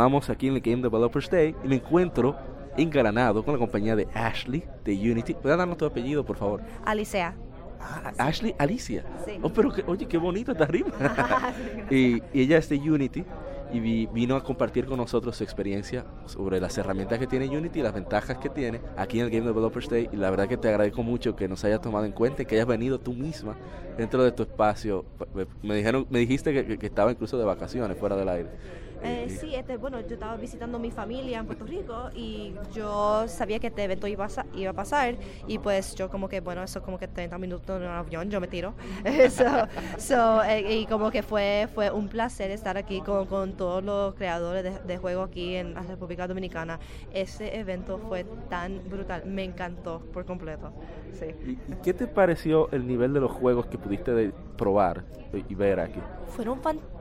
Continuamos 0.00 0.30
aquí 0.30 0.48
en 0.48 0.54
el 0.54 0.60
Game 0.62 0.80
Developers 0.82 1.28
Day 1.28 1.54
y 1.62 1.68
me 1.68 1.74
encuentro 1.76 2.34
engalanado 2.74 3.44
con 3.44 3.52
la 3.52 3.58
compañía 3.58 3.94
de 3.94 4.08
Ashley 4.14 4.64
de 4.82 4.94
Unity. 4.94 5.34
¿Puedes 5.34 5.58
darnos 5.58 5.76
tu 5.76 5.84
apellido, 5.84 6.24
por 6.24 6.36
favor? 6.38 6.62
Alicea. 6.86 7.34
Ah, 7.78 8.10
Ashley 8.16 8.54
Alicia. 8.56 9.04
Sí. 9.26 9.38
Oh, 9.42 9.50
pero 9.52 9.70
que, 9.70 9.82
oye, 9.86 10.06
qué 10.06 10.16
bonito 10.16 10.52
está 10.52 10.64
arriba. 10.64 10.88
y, 11.90 12.22
y 12.32 12.40
ella 12.42 12.56
es 12.56 12.70
de 12.70 12.76
Unity 12.76 13.24
y 13.74 13.78
vi- 13.80 14.06
vino 14.06 14.36
a 14.36 14.42
compartir 14.42 14.86
con 14.86 14.96
nosotros 14.96 15.36
su 15.36 15.44
experiencia 15.44 16.06
sobre 16.24 16.60
las 16.60 16.76
herramientas 16.78 17.18
que 17.18 17.26
tiene 17.26 17.46
Unity 17.54 17.80
y 17.80 17.82
las 17.82 17.92
ventajas 17.92 18.38
que 18.38 18.48
tiene 18.48 18.80
aquí 18.96 19.20
en 19.20 19.26
el 19.26 19.30
Game 19.30 19.44
Developers 19.46 19.88
Day. 19.90 20.08
Y 20.12 20.16
la 20.16 20.30
verdad 20.30 20.48
que 20.48 20.56
te 20.56 20.68
agradezco 20.68 21.02
mucho 21.02 21.36
que 21.36 21.46
nos 21.46 21.62
hayas 21.66 21.82
tomado 21.82 22.06
en 22.06 22.12
cuenta 22.12 22.40
y 22.42 22.46
que 22.46 22.54
hayas 22.54 22.66
venido 22.66 22.98
tú 22.98 23.12
misma 23.12 23.54
dentro 23.98 24.24
de 24.24 24.32
tu 24.32 24.44
espacio. 24.44 25.04
Me, 25.34 25.46
me 25.62 25.74
dijeron, 25.76 26.06
me 26.08 26.20
dijiste 26.20 26.54
que, 26.54 26.64
que- 26.64 26.78
que 26.78 26.86
estaba 26.86 27.10
incluso 27.12 27.36
de 27.38 27.44
vacaciones 27.44 27.98
fuera 27.98 28.16
del 28.16 28.30
aire. 28.30 28.48
Eh, 29.02 29.28
sí, 29.40 29.54
este, 29.54 29.78
bueno, 29.78 29.98
yo 30.00 30.14
estaba 30.14 30.36
visitando 30.36 30.76
a 30.76 30.80
mi 30.80 30.90
familia 30.90 31.38
en 31.38 31.46
Puerto 31.46 31.64
Rico 31.64 32.10
y 32.14 32.52
yo 32.72 33.26
sabía 33.28 33.58
que 33.58 33.68
este 33.68 33.84
evento 33.84 34.06
iba 34.06 34.26
a, 34.26 34.46
iba 34.54 34.70
a 34.70 34.74
pasar 34.74 35.16
y 35.46 35.58
pues 35.58 35.94
yo 35.94 36.10
como 36.10 36.28
que, 36.28 36.40
bueno, 36.40 36.62
eso 36.62 36.82
como 36.82 36.98
que 36.98 37.08
30 37.08 37.38
minutos 37.38 37.76
en 37.80 37.88
un 37.88 37.94
avión, 37.94 38.28
yo 38.30 38.40
me 38.40 38.46
tiro. 38.48 38.74
so, 39.30 39.44
so, 39.98 40.42
eh, 40.44 40.80
y 40.80 40.86
como 40.86 41.10
que 41.10 41.22
fue, 41.22 41.66
fue 41.74 41.90
un 41.90 42.08
placer 42.08 42.50
estar 42.50 42.76
aquí 42.76 43.00
con, 43.00 43.26
con 43.26 43.52
todos 43.56 43.82
los 43.82 44.14
creadores 44.14 44.64
de, 44.64 44.78
de 44.80 44.98
juego 44.98 45.22
aquí 45.22 45.54
en 45.56 45.72
la 45.74 45.82
República 45.82 46.26
Dominicana. 46.28 46.78
Ese 47.10 47.58
evento 47.58 47.98
fue 47.98 48.24
tan 48.50 48.82
brutal, 48.88 49.24
me 49.24 49.44
encantó 49.44 50.00
por 50.12 50.26
completo. 50.26 50.72
Sí. 51.18 51.26
¿Y, 51.46 51.50
y 51.72 51.76
qué 51.82 51.94
te 51.94 52.06
pareció 52.06 52.70
el 52.72 52.86
nivel 52.86 53.12
de 53.14 53.20
los 53.20 53.30
juegos 53.32 53.66
que 53.66 53.78
pudiste 53.78 54.12
de- 54.12 54.32
probar 54.56 55.04
y, 55.32 55.52
y 55.52 55.54
ver 55.54 55.80
aquí? 55.80 56.00
fueron 56.26 56.60
fantásticos. 56.60 56.99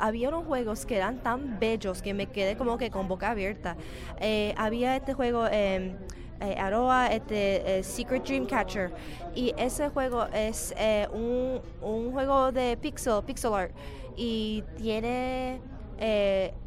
Había 0.00 0.28
unos 0.28 0.44
juegos 0.46 0.86
que 0.86 0.96
eran 0.96 1.18
tan 1.22 1.58
bellos 1.58 2.00
que 2.00 2.14
me 2.14 2.26
quedé 2.26 2.56
como 2.56 2.78
que 2.78 2.90
con 2.90 3.06
boca 3.06 3.30
abierta. 3.30 3.76
Eh, 4.20 4.54
había 4.56 4.96
este 4.96 5.12
juego, 5.12 5.46
eh, 5.50 5.94
eh, 6.40 6.56
Aroa, 6.58 7.08
este 7.08 7.78
eh, 7.78 7.82
Secret 7.82 8.24
Dream 8.24 8.46
Catcher. 8.46 8.92
Y 9.34 9.54
ese 9.58 9.88
juego 9.90 10.26
es 10.32 10.74
eh, 10.78 11.06
un, 11.12 11.60
un 11.82 12.12
juego 12.12 12.50
de 12.52 12.76
pixel, 12.76 13.22
pixel 13.24 13.52
art. 13.52 13.72
Y 14.16 14.64
tiene 14.78 15.60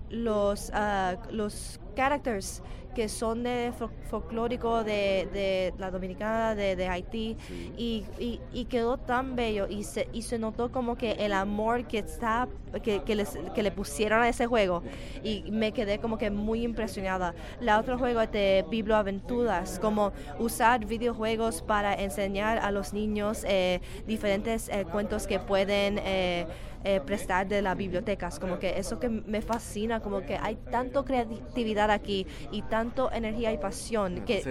los, 0.09 0.71
ah, 0.73 1.15
los 1.31 1.79
characters 1.95 2.61
que 2.95 3.07
son 3.09 3.43
de 3.43 3.71
fol- 3.77 3.89
folclórico 4.09 4.83
de, 4.83 5.27
de 5.31 5.73
la 5.77 5.91
dominicana 5.91 6.55
de, 6.55 6.75
de 6.75 6.87
Haití 6.87 7.37
y, 7.77 8.05
y- 8.19 8.41
y 8.53 8.65
quedó 8.65 8.97
tan 8.97 9.35
bello 9.35 9.67
y 9.69 9.83
se, 9.83 10.07
y 10.13 10.23
se 10.23 10.37
notó 10.39 10.71
como 10.71 10.95
que 10.97 11.11
el 11.13 11.33
amor 11.33 11.85
que 11.87 11.99
está 11.99 12.47
que, 12.83 13.01
que, 13.03 13.15
les- 13.15 13.37
que 13.55 13.63
le 13.63 13.71
pusieron 13.71 14.21
a 14.21 14.29
ese 14.29 14.45
juego 14.45 14.83
y 15.23 15.49
me 15.51 15.71
quedé 15.71 15.99
como 15.99 16.17
que 16.17 16.29
muy 16.29 16.63
impresionada. 16.63 17.33
La 17.59 17.79
otro 17.79 17.97
juego 17.97 18.21
es 18.21 18.31
de 18.31 18.65
biblioaventuras 18.69 19.79
como 19.79 20.11
usar 20.39 20.85
videojuegos 20.85 21.61
para 21.61 21.93
enseñar 21.95 22.59
a 22.59 22.71
los 22.71 22.93
niños 22.93 23.43
eh, 23.47 23.81
diferentes 24.07 24.69
eh, 24.69 24.85
cuentos 24.91 25.27
que 25.27 25.39
pueden 25.39 25.99
eh, 26.03 26.47
eh, 26.83 27.01
prestar 27.05 27.47
de 27.47 27.61
las 27.61 27.75
bibliotecas, 27.77 28.39
como 28.39 28.57
que 28.59 28.77
eso 28.79 28.99
que 28.99 29.09
me 29.09 29.41
fascina, 29.41 29.99
como 30.01 30.21
que 30.25 30.37
hay 30.37 30.55
tanto 30.71 31.03
creatividad 31.05 31.91
aquí 31.91 32.25
y 32.51 32.61
tanto 32.63 33.11
energía 33.11 33.51
y 33.51 33.57
pasión 33.57 34.21
que 34.25 34.41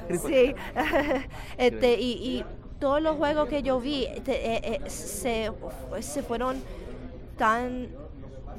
sí, 0.26 0.54
este, 1.58 2.00
y, 2.00 2.12
y 2.12 2.44
todos 2.80 3.00
los 3.02 3.16
juegos 3.16 3.48
que 3.48 3.62
yo 3.62 3.80
vi 3.80 4.06
te- 4.24 4.54
eh, 4.54 4.60
eh, 4.84 4.90
se, 4.90 5.50
se 6.00 6.22
fueron 6.22 6.56
tan, 7.38 7.88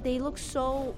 they 0.03 0.19
look 0.19 0.37
so 0.37 0.93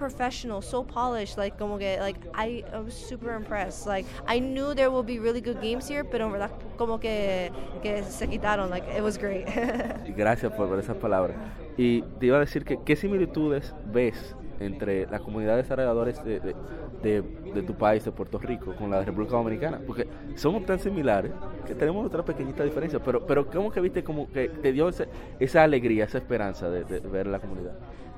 professional, 0.00 0.62
so 0.62 0.82
polished, 0.82 1.36
like 1.36 1.56
como 1.58 1.78
que, 1.78 1.98
like 2.00 2.18
I, 2.34 2.64
I 2.74 2.78
was 2.82 2.94
super 2.94 3.34
impressed. 3.36 3.86
Like 3.86 4.06
I 4.26 4.40
knew 4.40 4.74
there 4.74 4.88
would 4.88 5.06
be 5.06 5.18
really 5.20 5.42
good 5.42 5.60
games 5.60 5.88
here, 5.88 6.04
pero 6.04 6.24
en 6.26 6.32
verdad 6.32 6.50
como 6.78 6.98
que, 6.98 7.52
que 7.82 8.02
se 8.04 8.26
quitaron, 8.26 8.70
like 8.70 8.86
it 8.96 9.02
was 9.02 9.18
great. 9.18 9.46
Gracias 10.16 10.50
por, 10.52 10.68
por 10.68 10.78
esas 10.78 10.96
palabras. 10.96 11.36
Y 11.76 12.02
te 12.18 12.26
iba 12.26 12.38
a 12.38 12.40
decir 12.40 12.64
que, 12.64 12.78
¿qué 12.84 12.96
similitudes 12.96 13.74
ves 13.92 14.34
entre 14.58 15.06
la 15.06 15.18
comunidad 15.20 15.52
de 15.56 15.62
desarrolladores 15.62 16.22
de, 16.24 16.40
de, 16.40 16.54
de- 17.02 17.22
de 17.54 17.62
tu 17.62 17.74
país, 17.74 18.04
de 18.04 18.12
Puerto 18.12 18.38
Rico, 18.38 18.74
con 18.76 18.90
la 18.90 19.00
de 19.00 19.04
República 19.06 19.32
Dominicana? 19.36 19.80
Porque 19.86 20.06
somos 20.36 20.64
tan 20.66 20.78
similares 20.78 21.32
que 21.66 21.74
tenemos 21.74 22.06
otra 22.06 22.22
pequeñita 22.24 22.64
diferencia, 22.64 22.98
pero, 23.02 23.26
pero 23.26 23.46
¿cómo 23.50 23.70
que 23.70 23.80
viste 23.80 24.02
como 24.04 24.30
que 24.30 24.48
te 24.48 24.72
dio 24.72 24.88
ese- 24.88 25.08
esa 25.38 25.62
alegría, 25.62 26.04
esa 26.04 26.18
esperanza 26.18 26.70
de 26.70 27.00
ver 27.00 27.26
la 27.26 27.38
comunidad? 27.38 27.72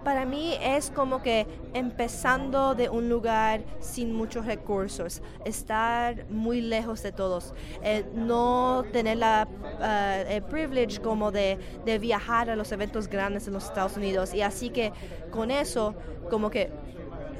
Para 0.05 0.25
mí 0.25 0.55
es 0.61 0.91
como 0.91 1.23
que 1.23 1.47
empezando 1.75 2.75
de 2.75 2.89
un 2.89 3.09
lugar 3.09 3.63
sin 3.79 4.13
muchos 4.13 4.47
recursos, 4.47 5.23
estar 5.45 6.27
muy 6.29 6.61
lejos 6.61 7.03
de 7.03 7.13
todos, 7.13 7.55
eh, 7.83 8.05
no 8.15 8.85
tener 8.93 9.19
la 9.19 9.47
eh, 9.81 10.37
el 10.37 10.43
privilege 10.43 11.01
como 11.01 11.31
de, 11.31 11.59
de 11.85 11.99
viajar 11.99 12.51
a 12.51 12.57
los 12.57 12.73
eventos 12.73 13.09
grandes 13.09 13.47
en 13.47 13.53
los 13.53 13.65
Estados 13.65 13.97
Unidos. 13.97 14.35
Y 14.35 14.43
así 14.43 14.71
que 14.71 14.93
con 15.31 15.51
eso 15.51 15.95
como 16.31 16.51
que 16.51 16.71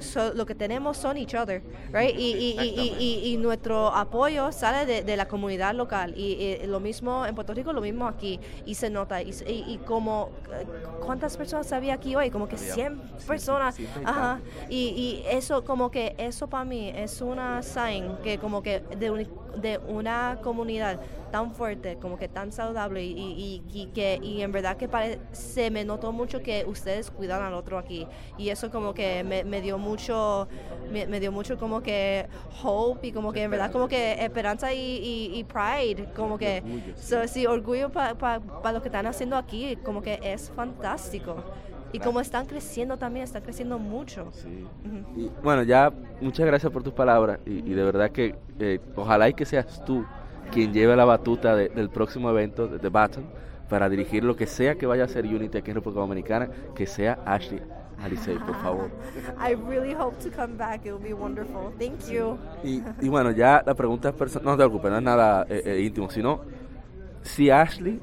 so- 0.03 0.35
lo 0.35 0.45
que 0.47 0.55
tenemos 0.55 0.97
son 0.97 1.17
each 1.17 1.35
other, 1.35 1.63
right? 1.93 2.15
Y, 2.19 2.33
y- 2.35 2.57
y- 2.99 3.21
y- 3.33 3.37
nuestro 3.37 3.89
apoyo 3.89 4.53
sale 4.53 4.87
de, 4.87 5.03
de 5.03 5.17
la 5.17 5.27
comunidad 5.29 5.75
local. 5.75 6.15
Y, 6.17 6.33
y 6.63 6.67
lo 6.67 6.81
mismo 6.81 7.25
en 7.27 7.35
Puerto 7.35 7.55
Rico, 7.55 7.73
lo 7.73 7.81
mismo 7.81 8.07
aquí. 8.07 8.39
Y 8.67 8.75
se 8.75 8.91
nota. 8.91 9.23
Y, 9.23 9.31
y- 9.47 9.65
y 9.69 9.79
como, 9.87 10.31
¿cuántas 11.05 11.37
personas 11.37 11.73
había 11.73 11.95
aquí 11.95 12.15
hoy? 12.15 12.31
Como 12.31 12.49
que 12.49 12.57
100 12.75 13.01
personas. 13.27 13.77
Ajá. 14.05 14.41
Y, 14.69 14.77
y 14.77 15.25
eso, 15.31 15.65
como 15.65 15.91
que, 15.91 16.15
eso 16.19 16.49
para 16.49 16.65
mí 16.65 16.93
es 16.95 17.21
una 17.21 17.63
sign 17.63 18.17
que 18.23 18.39
como 18.39 18.63
que 18.63 18.81
de, 18.99 19.11
un- 19.11 19.29
de 19.57 19.79
una 19.79 20.39
comunidad 20.43 21.01
tan 21.31 21.55
fuerte, 21.55 21.97
como 21.97 22.19
que 22.19 22.29
tan 22.29 22.53
saludable 22.53 23.03
y, 23.05 23.63
y- 23.73 23.87
que 23.95 24.19
y 24.23 24.43
en 24.43 24.53
verdad 24.53 24.77
que 24.77 24.89
pare- 24.89 25.19
se 25.33 25.71
me 25.71 25.85
notó 25.85 26.13
mucho 26.13 26.43
que 26.43 26.65
ustedes 26.67 27.11
cuidan 27.11 27.43
al 27.43 27.55
otro 27.55 27.79
aquí 27.79 28.07
y 28.37 28.51
eso 28.51 28.71
como 28.71 28.93
que 28.95 29.25
me, 29.25 29.43
me 29.45 29.61
dio 29.63 29.79
mucho 29.79 30.47
me, 30.91 31.07
me 31.07 31.21
dio 31.21 31.33
mucho 31.33 31.57
como 31.59 31.83
que 31.83 32.27
hope 32.63 33.09
y 33.09 33.13
como 33.13 33.33
que 33.33 33.43
en 33.45 33.51
verdad 33.51 33.73
como 33.73 33.89
que 33.89 34.13
esperanza 34.25 34.73
y, 34.75 35.45
pride 35.45 36.09
como 36.15 36.37
que 36.39 36.59
orgullo, 36.59 36.93
sí. 36.97 37.03
so, 37.15 37.27
sí, 37.29 37.47
orgullo 37.47 37.91
para 37.91 38.73
lo 38.73 38.83
que 38.83 38.89
están 38.89 39.07
haciendo 39.07 39.37
aquí 39.37 39.77
como 39.77 40.03
que 40.03 40.21
es 40.23 40.51
fantástico 40.51 41.37
y 41.93 41.99
como 41.99 42.21
están 42.21 42.47
creciendo 42.47 42.97
también 42.97 43.25
están 43.25 43.43
creciendo 43.43 43.79
mucho 43.79 44.29
Sí. 44.33 44.65
Ujú. 44.87 45.21
Y, 45.21 45.31
bueno, 45.43 45.63
ya 45.63 45.93
muchas 46.21 46.47
gracias 46.47 46.73
por 46.73 46.83
tus 46.83 46.93
palabras 46.95 47.39
y, 47.47 47.59
y 47.71 47.75
de 47.75 47.85
verdad 47.85 48.11
que 48.11 48.35
eh, 48.59 48.81
ojalá 48.97 49.29
y 49.29 49.35
que 49.35 49.45
seas 49.45 49.85
tú 49.85 50.05
quien 50.51 50.73
lleve 50.73 50.95
la 50.97 51.05
batuta 51.05 51.55
de- 51.57 51.69
del 51.69 51.89
próximo 51.91 52.31
evento 52.31 52.67
de 52.69 52.79
The 52.79 52.89
Battle 52.89 53.25
para 53.69 53.89
dirigir 53.89 54.23
lo 54.25 54.37
que 54.37 54.47
sea 54.47 54.75
que 54.75 54.87
vaya 54.87 55.03
a 55.03 55.07
hacer 55.07 55.25
Unity 55.25 55.59
aquí 55.59 55.71
en 55.71 55.77
República 55.77 56.01
Dominicana, 56.01 56.49
que 56.75 56.87
sea 56.87 57.19
Ashley 57.25 57.61
Alicey, 58.03 58.37
por 58.39 58.55
favor. 58.63 58.91
I 59.39 59.55
really 59.55 59.95
hope 59.95 60.17
to 60.23 60.31
come 60.37 60.57
back. 60.59 60.85
It 60.85 60.93
will 60.93 61.03
be 61.03 61.15
wonderful. 61.15 61.73
Thank 61.79 62.11
you. 62.11 62.37
Y, 62.65 62.83
y 63.01 63.09
bueno, 63.09 63.31
ya 63.31 63.63
la 63.65 63.75
pregunta 63.75 64.11
es 64.11 64.15
personal, 64.15 64.45
no 64.47 64.53
te 64.53 64.57
preocupes, 64.59 64.91
no 64.91 64.97
es 64.99 65.03
nada 65.03 65.47
eh, 65.49 65.63
eh, 65.65 65.81
íntimo, 65.83 66.11
sino 66.11 66.41
si 67.23 67.49
Ashley 67.51 68.01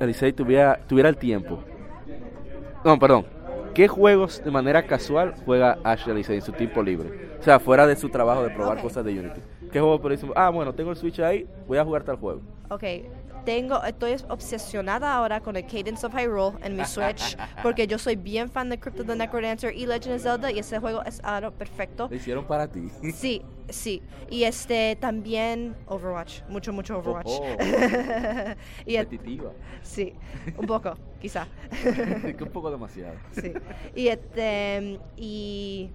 Alicey 0.00 0.32
tuviera, 0.32 0.78
tuviera 0.86 1.08
el 1.08 1.16
tiempo. 1.16 1.58
No, 2.84 2.98
perdón. 2.98 3.24
¿Qué 3.74 3.88
juegos 3.88 4.42
de 4.44 4.50
manera 4.50 4.86
casual 4.86 5.34
juega 5.44 5.78
Ashley 5.82 6.24
en 6.28 6.42
su 6.42 6.52
tiempo 6.52 6.82
libre? 6.82 7.36
O 7.40 7.42
sea, 7.42 7.58
fuera 7.58 7.86
de 7.86 7.96
su 7.96 8.08
trabajo 8.08 8.42
de 8.42 8.50
probar 8.50 8.76
Ok. 8.76 8.82
cosas 8.84 9.04
de 9.04 9.18
Unity. 9.18 9.40
¿Qué 9.72 9.80
juego 9.80 10.00
por 10.00 10.12
ejemplo? 10.12 10.34
Ah, 10.38 10.50
bueno, 10.50 10.72
tengo 10.72 10.90
el 10.90 10.96
Switch 10.96 11.18
ahí, 11.20 11.46
voy 11.66 11.78
a 11.78 11.84
jugar 11.84 12.04
tal 12.04 12.16
juego. 12.16 12.40
Okay, 12.70 13.08
tengo, 13.44 13.82
estoy 13.84 14.16
obsesionada 14.28 15.14
ahora 15.14 15.40
con 15.40 15.56
el 15.56 15.66
Cadence 15.66 16.06
of 16.06 16.14
Hyrule 16.14 16.56
en 16.62 16.76
mi 16.76 16.84
Switch 16.84 17.36
porque 17.62 17.86
yo 17.86 17.98
soy 17.98 18.16
bien 18.16 18.50
fan 18.50 18.68
de 18.68 18.78
Crypt 18.78 19.00
of 19.00 19.06
the 19.06 19.16
Necrodancer 19.16 19.74
y 19.74 19.86
Legend 19.86 20.16
of 20.16 20.22
Zelda 20.22 20.50
y 20.50 20.58
ese 20.58 20.78
juego 20.78 21.02
es 21.04 21.20
ahora 21.22 21.50
perfecto. 21.50 22.08
Lo 22.08 22.16
hicieron 22.16 22.46
para 22.46 22.68
ti. 22.68 22.88
Sí, 23.14 23.42
sí. 23.68 24.02
Y 24.30 24.44
este 24.44 24.96
también 24.96 25.76
Overwatch, 25.86 26.42
mucho, 26.48 26.72
mucho 26.72 26.98
Overwatch. 26.98 27.26
Oh, 27.28 27.56
y 28.86 28.98
sí, 29.82 30.14
un 30.56 30.66
poco, 30.66 30.94
quizá. 31.20 31.46
Un 32.40 32.50
poco 32.52 32.70
demasiado. 32.70 33.16
Sí. 33.32 33.52
Y 33.94 34.08
este 34.08 34.98
y 35.16 35.90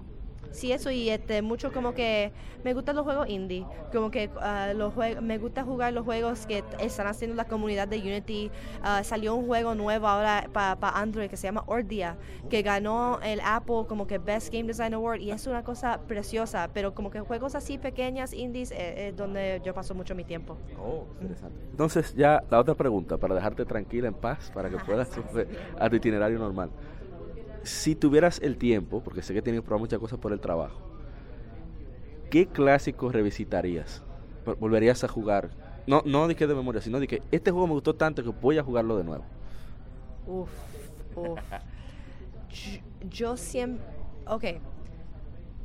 sí 0.50 0.72
eso 0.72 0.90
y 0.90 1.10
este 1.10 1.42
mucho 1.42 1.72
como 1.72 1.94
que 1.94 2.32
me 2.64 2.74
gustan 2.74 2.96
los 2.96 3.04
juegos 3.04 3.28
indie, 3.28 3.64
como 3.92 4.10
que 4.10 4.30
ah, 4.40 4.72
los 4.74 4.94
me 5.22 5.38
gusta 5.38 5.64
jugar 5.64 5.92
los 5.92 6.04
juegos 6.04 6.46
que 6.46 6.64
están 6.78 7.06
haciendo 7.06 7.36
la 7.36 7.46
comunidad 7.46 7.88
de 7.88 7.98
Unity. 7.98 8.50
Ah, 8.82 9.02
salió 9.02 9.34
un 9.34 9.46
juego 9.46 9.74
nuevo 9.74 10.06
ahora 10.06 10.48
para 10.52 10.76
Android 10.98 11.28
que 11.28 11.36
se 11.36 11.46
llama 11.46 11.64
Ordia, 11.66 12.16
que 12.48 12.62
ganó 12.62 13.20
el 13.22 13.40
Apple 13.40 13.84
como 13.88 14.06
que 14.06 14.18
Best 14.18 14.52
Game 14.52 14.64
Design 14.64 14.94
Award 14.94 15.20
y 15.20 15.30
es 15.30 15.46
una 15.46 15.64
cosa 15.64 16.00
preciosa, 16.06 16.68
pero 16.72 16.94
como 16.94 17.10
que 17.10 17.20
juegos 17.20 17.54
así 17.54 17.78
pequeñas 17.78 18.32
indies 18.32 18.70
eh, 18.72 19.08
es 19.08 19.16
donde 19.16 19.60
yo 19.64 19.74
paso 19.74 19.94
mucho 19.94 20.14
mi 20.14 20.24
tiempo. 20.24 20.56
Oh, 20.78 21.06
interesante. 21.20 21.58
Entonces, 21.70 22.14
ya 22.14 22.42
la 22.50 22.58
otra 22.58 22.74
pregunta, 22.74 23.16
para 23.18 23.34
dejarte 23.34 23.64
tranquila, 23.64 24.08
en 24.08 24.14
paz, 24.14 24.50
para 24.52 24.68
que 24.68 24.76
puedas 24.78 25.14
volver 25.16 25.48
a 25.78 25.88
tu 25.88 25.96
itinerario 25.96 26.38
normal. 26.38 26.70
Si 27.62 27.94
tuvieras 27.94 28.40
el 28.42 28.56
tiempo, 28.56 29.00
porque 29.02 29.22
sé 29.22 29.34
que 29.34 29.42
tienes 29.42 29.60
que 29.60 29.66
probar 29.66 29.80
muchas 29.80 29.98
cosas 29.98 30.18
por 30.18 30.32
el 30.32 30.40
trabajo, 30.40 30.80
¿qué 32.30 32.46
clásicos 32.46 33.12
revisitarías? 33.12 34.02
Vol- 34.46 34.56
¿Volverías 34.58 35.04
a 35.04 35.08
jugar? 35.08 35.50
No, 35.86 36.02
no 36.04 36.28
de 36.28 36.34
que 36.36 36.46
de 36.46 36.54
memoria, 36.54 36.80
sino 36.80 37.00
de 37.00 37.06
que 37.06 37.22
este 37.30 37.50
juego 37.50 37.66
me 37.66 37.72
gustó 37.74 37.94
tanto 37.94 38.22
que 38.22 38.30
voy 38.30 38.58
a 38.58 38.62
jugarlo 38.62 38.96
de 38.96 39.04
nuevo. 39.04 39.24
Uf, 40.26 40.50
uf. 41.16 41.38
Yo, 42.50 42.80
yo 43.08 43.36
siempre, 43.36 43.84
ok. 44.26 44.44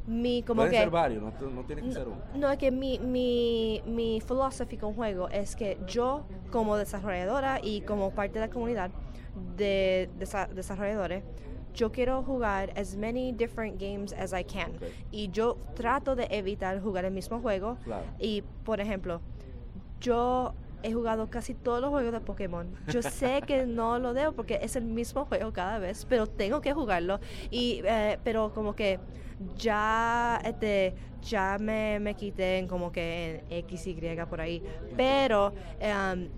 Mi 0.08 0.44
como 0.44 0.58
Pueden 0.62 0.72
que 0.72 0.78
ser 0.80 0.90
varios, 0.92 1.24
no, 1.24 1.50
no 1.50 1.64
tiene 1.64 1.82
que 1.82 1.92
ser 1.92 2.08
uno. 2.08 2.18
No, 2.36 2.52
es 2.52 2.58
que 2.60 2.70
mi, 2.72 3.00
mi, 3.00 3.82
mi 3.88 4.22
filosofía 4.22 4.80
con 4.80 4.94
juego 4.94 5.30
es 5.30 5.56
que 5.56 5.80
yo, 5.88 6.24
como 6.52 6.78
desarrolladora 6.78 7.60
y 7.62 7.82
como 7.82 8.12
parte 8.12 8.36
de 8.40 8.48
la 8.48 8.52
comunidad 8.54 8.92
de 9.58 10.10
desa- 10.20 10.48
desarrolladores, 10.50 11.24
yo 11.76 11.92
quiero 11.92 12.24
jugar 12.24 12.72
as 12.76 12.96
many 12.96 13.32
different 13.32 13.80
games 13.80 14.14
as 14.14 14.34
I 14.34 14.44
can. 14.44 14.72
Y 15.12 15.30
yo 15.32 15.58
trato 15.76 16.16
de 16.16 16.28
evitar 16.32 16.82
jugar 16.82 17.06
el 17.06 17.12
mismo 17.12 17.40
juego. 17.42 17.78
Claro. 17.84 18.06
Y, 18.20 18.44
por 18.64 18.80
ejemplo, 18.80 19.22
yo 20.00 20.54
he 20.84 20.94
jugado 20.94 21.30
casi 21.30 21.54
todos 21.54 21.82
los 21.82 21.90
juegos 21.90 22.14
de 22.14 22.22
Pokémon. 22.22 22.68
Yo 22.88 23.02
sé 23.02 23.42
que 23.48 23.66
no 23.66 24.00
lo 24.00 24.14
debo 24.14 24.34
porque 24.34 24.60
es 24.62 24.76
el 24.76 24.86
mismo 24.86 25.26
juego 25.26 25.52
cada 25.52 25.80
vez, 25.80 26.06
pero 26.08 26.28
tengo 26.28 26.62
que 26.62 26.74
jugarlo. 26.74 27.20
Y, 27.52 27.82
eh, 27.84 28.18
pero 28.24 28.54
como 28.54 28.76
que 28.76 29.00
ya, 29.58 30.40
este, 30.46 30.96
ya 31.22 31.58
me, 31.60 32.00
me 32.00 32.14
quité 32.14 32.60
en 32.60 32.68
como 32.68 32.92
que 32.92 33.44
en 33.50 33.58
X, 33.58 33.88
Y 33.88 33.96
por 34.30 34.42
ahí. 34.42 34.64
Pero 34.96 35.54
em, 35.80 36.30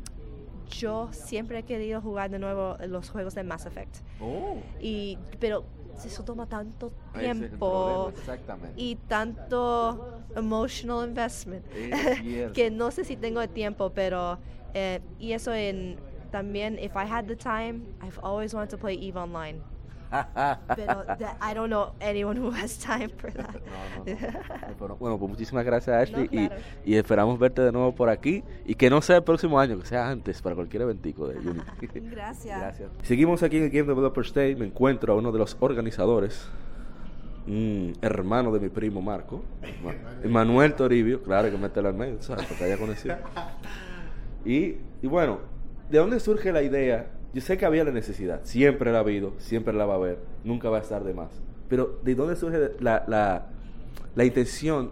yo 0.69 1.09
siempre 1.11 1.59
he 1.59 1.63
querido 1.63 2.01
jugar 2.01 2.29
de 2.29 2.39
nuevo 2.39 2.77
los 2.87 3.09
juegos 3.09 3.35
de 3.35 3.43
Mass 3.43 3.65
Effect. 3.65 3.97
Oh, 4.21 4.57
Y, 4.81 5.17
pero 5.39 5.65
eso 6.05 6.23
toma 6.23 6.45
tanto 6.45 6.91
tiempo 7.17 8.11
problema, 8.13 8.69
y 8.75 8.95
tanto 9.07 10.21
emotional 10.35 11.07
investment 11.07 11.65
que 12.53 12.69
no 12.71 12.91
sé 12.91 13.03
si 13.03 13.15
tengo 13.15 13.41
el 13.41 13.49
tiempo, 13.49 13.91
pero 13.91 14.37
eh, 14.73 15.01
y 15.19 15.31
eso 15.31 15.53
en 15.53 15.97
también 16.31 16.77
if 16.79 16.95
I 16.95 17.05
had 17.05 17.25
the 17.25 17.35
time, 17.35 17.81
I've 18.01 18.19
always 18.21 18.53
wanted 18.53 18.69
to 18.71 18.77
play 18.77 18.95
Eve 18.95 19.17
Online. 19.17 19.61
Pero 20.75 21.03
I 21.41 21.53
don't 21.53 21.67
know 21.67 21.91
anyone 21.99 22.39
who 22.39 22.51
has 22.51 22.77
time 22.77 23.09
for 23.09 23.31
that. 23.33 23.47
No, 23.53 24.05
no, 24.05 24.19
no. 24.69 24.75
Bueno, 24.79 24.95
bueno, 24.99 25.17
pues 25.19 25.29
muchísimas 25.31 25.65
gracias 25.65 25.95
Ashley 26.09 26.23
No, 26.25 26.29
claro. 26.47 26.55
y, 26.85 26.93
y 26.93 26.95
esperamos 26.97 27.37
verte 27.39 27.61
de 27.61 27.71
nuevo 27.71 27.93
por 27.93 28.09
aquí 28.09 28.43
y 28.65 28.75
que 28.75 28.89
no 28.89 29.01
sea 29.01 29.17
el 29.17 29.23
próximo 29.23 29.59
año, 29.59 29.77
que 29.79 29.85
sea 29.85 30.09
antes 30.09 30.41
para 30.41 30.55
cualquier 30.55 30.83
eventico 30.83 31.27
de 31.27 31.37
Unity. 31.39 31.99
Gracias. 32.09 32.59
Gracias. 32.59 32.89
Seguimos 33.03 33.43
aquí 33.43 33.57
en 33.57 33.63
el 33.63 33.69
Game 33.69 33.87
Developers 33.87 34.33
Day. 34.33 34.55
Me 34.55 34.65
encuentro 34.65 35.13
a 35.13 35.15
uno 35.15 35.31
de 35.31 35.39
los 35.39 35.57
organizadores, 35.59 36.47
un 37.47 37.93
hermano 38.01 38.51
de 38.51 38.59
mi 38.59 38.69
primo 38.69 39.01
Marco, 39.01 39.43
Ma- 39.83 39.93
Manuel 40.29 40.73
Toribio. 40.73 41.21
Claro 41.23 41.49
que 41.51 41.57
meterlo 41.57 41.89
al 41.89 41.95
medio, 41.95 42.21
¿sabes? 42.21 42.45
Porque 42.45 42.63
haya 42.63 42.77
conocido. 42.77 43.15
Y, 44.45 44.77
y 45.01 45.07
bueno, 45.07 45.39
¿de 45.89 45.97
dónde 45.97 46.19
surge 46.19 46.51
la 46.51 46.61
idea? 46.61 47.07
Yo 47.33 47.41
sé 47.41 47.57
que 47.57 47.65
había 47.65 47.83
la 47.83 47.91
necesidad, 47.91 48.41
siempre 48.43 48.91
la 48.91 48.99
ha 48.99 49.01
habido, 49.01 49.33
siempre 49.37 49.73
la 49.73 49.85
va 49.85 49.93
a 49.93 49.97
haber, 49.97 50.19
nunca 50.43 50.69
va 50.69 50.77
a 50.77 50.81
estar 50.81 51.03
de 51.03 51.13
más. 51.13 51.29
Pero 51.69 51.99
¿de 52.03 52.15
dónde 52.15 52.35
surge 52.35 52.71
la, 52.79 53.03
la, 53.07 53.47
la 54.15 54.25
intención 54.25 54.89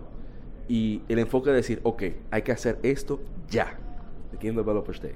y 0.67 1.01
el 1.07 1.19
enfoque 1.19 1.49
de 1.51 1.55
decir, 1.57 1.79
ok, 1.83 2.03
hay 2.31 2.41
que 2.41 2.51
hacer 2.51 2.77
esto 2.83 3.19
ya? 3.49 3.77
The 4.31 4.37
Game 4.47 4.57
Developers 4.61 5.01
Day. 5.01 5.13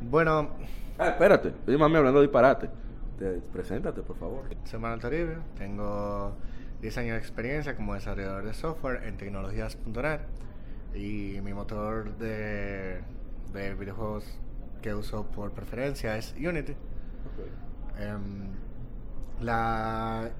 Bueno, 0.00 0.50
Ah, 1.00 1.10
espérate, 1.10 1.52
oye, 1.66 1.78
mami, 1.78 1.94
hablando 1.96 2.18
de 2.20 2.26
disparate. 2.26 2.68
Te- 3.18 3.40
preséntate, 3.52 4.02
por 4.02 4.16
favor. 4.16 4.42
soy 4.64 4.80
Manuel 4.80 5.00
Toribio, 5.00 5.38
tengo 5.56 6.32
10 6.82 6.98
años 6.98 7.12
de 7.12 7.18
experiencia 7.18 7.76
como 7.76 7.94
desarrollador 7.94 8.44
de 8.44 8.52
software 8.52 9.04
en 9.04 9.16
tecnologías.net 9.16 10.20
y 10.94 11.40
mi 11.42 11.54
motor 11.54 12.16
de, 12.18 13.00
de 13.52 13.74
videojuegos 13.74 14.24
que 14.80 14.94
uso 14.94 15.26
por 15.30 15.52
preferencia 15.52 16.16
es 16.16 16.34
Unity. 16.38 16.74
Em, 17.98 18.50
la 19.40 20.30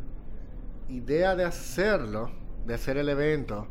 idea 0.89 1.37
de 1.37 1.45
hacerlo, 1.45 2.31
de 2.67 2.75
hacer 2.75 2.97
el 2.97 3.09
evento, 3.09 3.67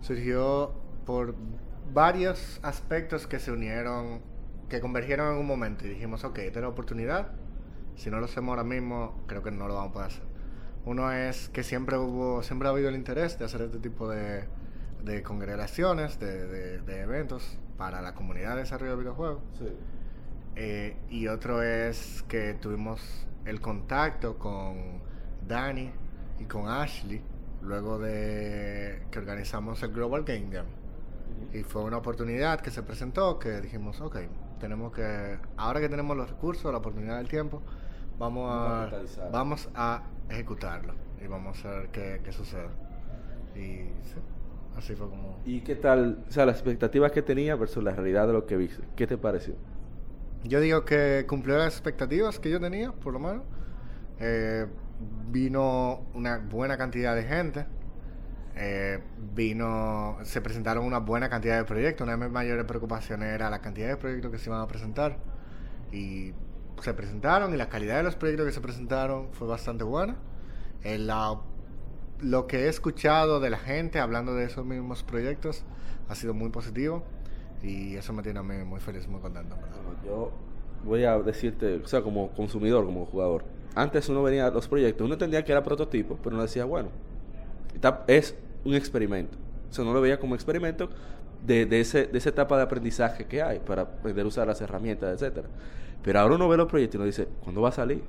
surgió 0.00 0.74
por 1.06 1.34
varios 1.92 2.58
aspectos 2.62 3.26
que 3.26 3.38
se 3.38 3.52
unieron, 3.52 4.20
que 4.68 4.80
convergieron 4.80 5.32
en 5.34 5.38
un 5.40 5.46
momento 5.46 5.86
y 5.86 5.90
dijimos, 5.90 6.24
ok, 6.24 6.38
esta 6.38 6.58
es 6.58 6.62
la 6.62 6.68
oportunidad, 6.68 7.32
si 7.96 8.10
no 8.10 8.18
lo 8.18 8.24
hacemos 8.26 8.50
ahora 8.50 8.64
mismo, 8.64 9.22
creo 9.26 9.42
que 9.42 9.50
no 9.50 9.68
lo 9.68 9.74
vamos 9.74 9.90
a 9.90 9.92
poder 9.92 10.08
hacer. 10.08 10.22
Uno 10.86 11.10
es 11.12 11.48
que 11.50 11.62
siempre 11.62 11.96
hubo, 11.96 12.42
siempre 12.42 12.68
ha 12.68 12.70
habido 12.72 12.88
el 12.88 12.94
interés 12.96 13.38
de 13.38 13.44
hacer 13.46 13.62
este 13.62 13.78
tipo 13.78 14.08
de, 14.08 14.44
de 15.04 15.22
congregaciones, 15.22 16.18
de, 16.18 16.46
de- 16.46 16.78
de 16.80 17.00
eventos 17.00 17.58
para 17.78 18.02
la 18.02 18.14
comunidad 18.14 18.54
de 18.54 18.60
desarrollo 18.62 18.92
de 18.92 18.98
videojuegos. 18.98 19.42
Eh, 20.56 20.96
y 21.10 21.26
otro 21.26 21.62
es 21.62 22.24
que 22.28 22.54
tuvimos 22.54 23.00
el 23.44 23.60
contacto 23.60 24.38
con 24.38 25.02
Dani 25.46 25.90
y 26.38 26.44
con 26.44 26.68
Ashley 26.68 27.20
luego 27.62 27.98
de 27.98 29.02
que 29.10 29.18
organizamos 29.18 29.82
el 29.82 29.92
Global 29.92 30.24
Game 30.24 30.48
Jam. 30.52 30.66
Y 31.52 31.62
fue 31.62 31.82
una 31.82 31.96
oportunidad 31.96 32.60
que 32.60 32.70
se 32.70 32.82
presentó 32.82 33.38
que 33.38 33.60
dijimos, 33.60 34.00
ok, 34.00 34.18
tenemos 34.60 34.92
que, 34.92 35.38
ahora 35.56 35.80
que 35.80 35.88
tenemos 35.88 36.16
los 36.16 36.28
recursos, 36.28 36.70
la 36.70 36.78
oportunidad 36.78 37.18
del 37.18 37.28
tiempo, 37.28 37.62
vamos 38.18 38.50
Vamos 38.50 39.18
a 39.18 39.28
vamos 39.30 39.68
a 39.74 40.02
ejecutarlo 40.30 40.94
y 41.22 41.26
vamos 41.26 41.64
a 41.64 41.70
ver 41.70 41.88
qué, 41.88 42.20
qué 42.24 42.32
sucede. 42.32 42.68
Y 43.54 43.90
sí, 44.04 44.16
así 44.76 44.94
fue 44.94 45.08
como... 45.08 45.38
¿Y 45.44 45.60
qué 45.62 45.74
tal? 45.74 46.24
O 46.28 46.32
sea, 46.32 46.46
las 46.46 46.56
expectativas 46.56 47.12
que 47.12 47.22
tenía 47.22 47.56
versus 47.56 47.82
la 47.82 47.92
realidad 47.92 48.26
de 48.26 48.32
lo 48.32 48.46
que 48.46 48.56
viste. 48.56 48.82
¿Qué 48.96 49.06
te 49.06 49.16
pareció? 49.16 49.54
Yo 50.44 50.60
digo 50.60 50.84
que 50.84 51.24
cumplió 51.26 51.56
las 51.56 51.72
expectativas 51.72 52.38
que 52.38 52.50
yo 52.50 52.60
tenía, 52.60 52.92
por 52.92 53.14
lo 53.14 53.18
menos. 53.18 53.42
Eh, 54.20 54.66
vino 55.30 56.06
una 56.12 56.38
buena 56.38 56.76
cantidad 56.76 57.14
de 57.14 57.24
gente. 57.24 57.66
Eh, 58.56 59.00
vino, 59.34 60.18
se 60.22 60.40
presentaron 60.42 60.84
una 60.84 60.98
buena 60.98 61.30
cantidad 61.30 61.56
de 61.56 61.64
proyectos. 61.64 62.04
Una 62.04 62.16
de 62.16 62.24
mis 62.24 62.30
mayores 62.30 62.64
preocupaciones 62.66 63.34
era 63.34 63.48
la 63.48 63.60
cantidad 63.60 63.88
de 63.88 63.96
proyectos 63.96 64.30
que 64.30 64.38
se 64.38 64.50
iban 64.50 64.60
a 64.60 64.68
presentar. 64.68 65.16
Y 65.92 66.34
se 66.82 66.92
presentaron 66.92 67.54
y 67.54 67.56
la 67.56 67.70
calidad 67.70 67.96
de 67.96 68.02
los 68.02 68.16
proyectos 68.16 68.46
que 68.46 68.52
se 68.52 68.60
presentaron 68.60 69.32
fue 69.32 69.48
bastante 69.48 69.82
buena. 69.82 70.16
Eh, 70.82 70.98
lo 72.20 72.46
que 72.46 72.66
he 72.66 72.68
escuchado 72.68 73.40
de 73.40 73.48
la 73.48 73.58
gente 73.58 73.98
hablando 73.98 74.34
de 74.34 74.44
esos 74.44 74.66
mismos 74.66 75.02
proyectos 75.04 75.64
ha 76.10 76.14
sido 76.14 76.34
muy 76.34 76.50
positivo. 76.50 77.02
Y 77.64 77.96
eso 77.96 78.12
me 78.12 78.22
tiene 78.22 78.38
a 78.40 78.42
mí 78.42 78.56
muy 78.64 78.80
feliz, 78.80 79.08
muy 79.08 79.20
contento. 79.20 79.56
Bueno, 79.56 79.98
yo 80.04 80.30
voy 80.84 81.04
a 81.04 81.18
decirte, 81.18 81.76
o 81.82 81.86
sea, 81.86 82.02
como 82.02 82.28
consumidor, 82.32 82.84
como 82.84 83.06
jugador. 83.06 83.44
Antes 83.74 84.08
uno 84.08 84.22
venía 84.22 84.46
a 84.46 84.50
los 84.50 84.68
proyectos, 84.68 85.04
uno 85.04 85.14
entendía 85.14 85.42
que 85.44 85.52
era 85.52 85.62
prototipo, 85.62 86.18
pero 86.22 86.34
uno 86.36 86.42
decía, 86.42 86.64
bueno, 86.64 86.90
es 88.06 88.36
un 88.64 88.74
experimento. 88.74 89.36
O 89.70 89.72
sea, 89.72 89.84
uno 89.84 89.94
lo 89.94 90.00
veía 90.00 90.18
como 90.20 90.34
experimento 90.34 90.88
de, 91.44 91.66
de, 91.66 91.80
ese, 91.80 92.06
de 92.06 92.18
esa 92.18 92.28
etapa 92.28 92.56
de 92.56 92.62
aprendizaje 92.62 93.26
que 93.26 93.42
hay 93.42 93.58
para 93.58 93.82
aprender 93.82 94.24
a 94.24 94.28
usar 94.28 94.46
las 94.46 94.60
herramientas, 94.60 95.14
etcétera. 95.14 95.48
Pero 96.02 96.20
ahora 96.20 96.34
uno 96.36 96.48
ve 96.48 96.56
los 96.56 96.68
proyectos 96.68 96.94
y 96.94 96.98
uno 96.98 97.06
dice, 97.06 97.28
¿cuándo 97.42 97.62
va 97.62 97.70
a 97.70 97.72
salir? 97.72 98.02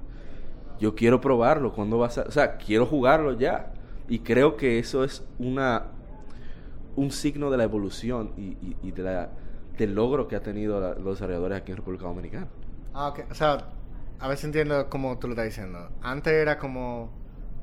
Yo 0.80 0.94
quiero 0.96 1.22
probarlo, 1.22 1.74
¿cuándo 1.74 1.98
va 1.98 2.08
a 2.08 2.10
salir? 2.10 2.28
O 2.30 2.32
sea, 2.32 2.58
quiero 2.58 2.86
jugarlo 2.86 3.34
ya. 3.34 3.72
Y 4.08 4.20
creo 4.20 4.56
que 4.58 4.78
eso 4.80 5.04
es 5.04 5.24
una 5.40 5.88
un 6.98 7.12
signo 7.12 7.52
de 7.52 7.58
la 7.58 7.66
evolución 7.66 8.32
y, 8.38 8.42
y- 8.66 8.78
y 8.84 8.92
de 8.92 9.04
la, 9.04 9.30
del 9.78 9.94
logro 9.96 10.28
que 10.28 10.36
ha 10.36 10.42
tenido 10.44 10.80
la- 10.80 10.94
los 10.96 11.16
desarrolladores 11.18 11.58
aquí 11.60 11.72
en 11.72 11.78
República 11.78 12.06
Dominicana. 12.06 12.48
Ah, 12.94 13.10
ok. 13.10 13.20
O 13.32 13.36
sea, 13.36 13.70
a 14.20 14.36
si 14.36 14.46
entiendo 14.46 14.90
cómo 14.90 15.18
tú 15.20 15.28
lo 15.28 15.34
estás 15.34 15.46
diciendo. 15.46 15.90
Antes 16.02 16.34
era 16.34 16.58
como, 16.58 17.12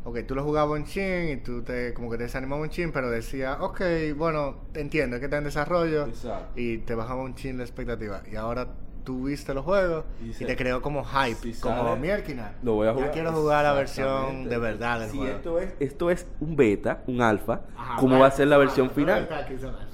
ok, 0.04 0.18
tú 0.26 0.34
lo 0.34 0.44
jugabas 0.44 0.78
en 0.78 0.84
chin 0.86 1.28
y 1.30 1.36
tú 1.38 1.62
te, 1.62 1.94
como 1.94 2.10
que 2.10 2.18
te 2.18 2.24
desanimaba 2.24 2.60
un 2.62 2.68
chin, 2.68 2.92
pero 2.92 3.10
decía, 3.10 3.58
ok, 3.60 3.80
bueno, 4.16 4.56
entiendo, 4.74 5.16
es 5.16 5.20
que 5.20 5.26
está 5.26 5.38
en 5.38 5.44
desarrollo 5.44 6.06
Exacto. 6.06 6.52
y 6.60 6.78
te 6.78 6.94
bajaba 6.94 7.22
un 7.22 7.34
chin 7.34 7.56
la 7.58 7.64
expectativa. 7.64 8.22
Y 8.30 8.36
ahora 8.36 8.68
tú 9.04 9.24
viste 9.24 9.52
los 9.54 9.64
juegos 9.64 10.04
Y 10.24 10.30
te 10.44 10.56
creó 10.56 10.80
como 10.80 11.04
hype, 11.04 11.52
si 11.52 11.60
como 11.60 11.96
mierda. 11.96 12.54
Lo 12.62 12.74
voy 12.74 12.88
a 12.88 12.92
jugar. 12.92 13.08
Ya 13.08 13.12
quiero 13.12 13.32
jugar 13.32 13.64
la 13.64 13.72
versión 13.72 14.48
de 14.48 14.58
verdad 14.58 15.00
del 15.00 15.10
Si 15.10 15.18
juego. 15.18 15.36
esto 15.36 15.58
es, 15.58 15.74
esto 15.80 16.10
es 16.10 16.26
un 16.40 16.56
beta, 16.56 17.02
un 17.06 17.20
alfa, 17.20 17.62
Ajá, 17.76 17.96
¿cómo 17.98 18.18
va 18.18 18.26
a 18.26 18.30
ser 18.30 18.48
la 18.48 18.58
versión 18.58 18.90
final? 18.90 19.28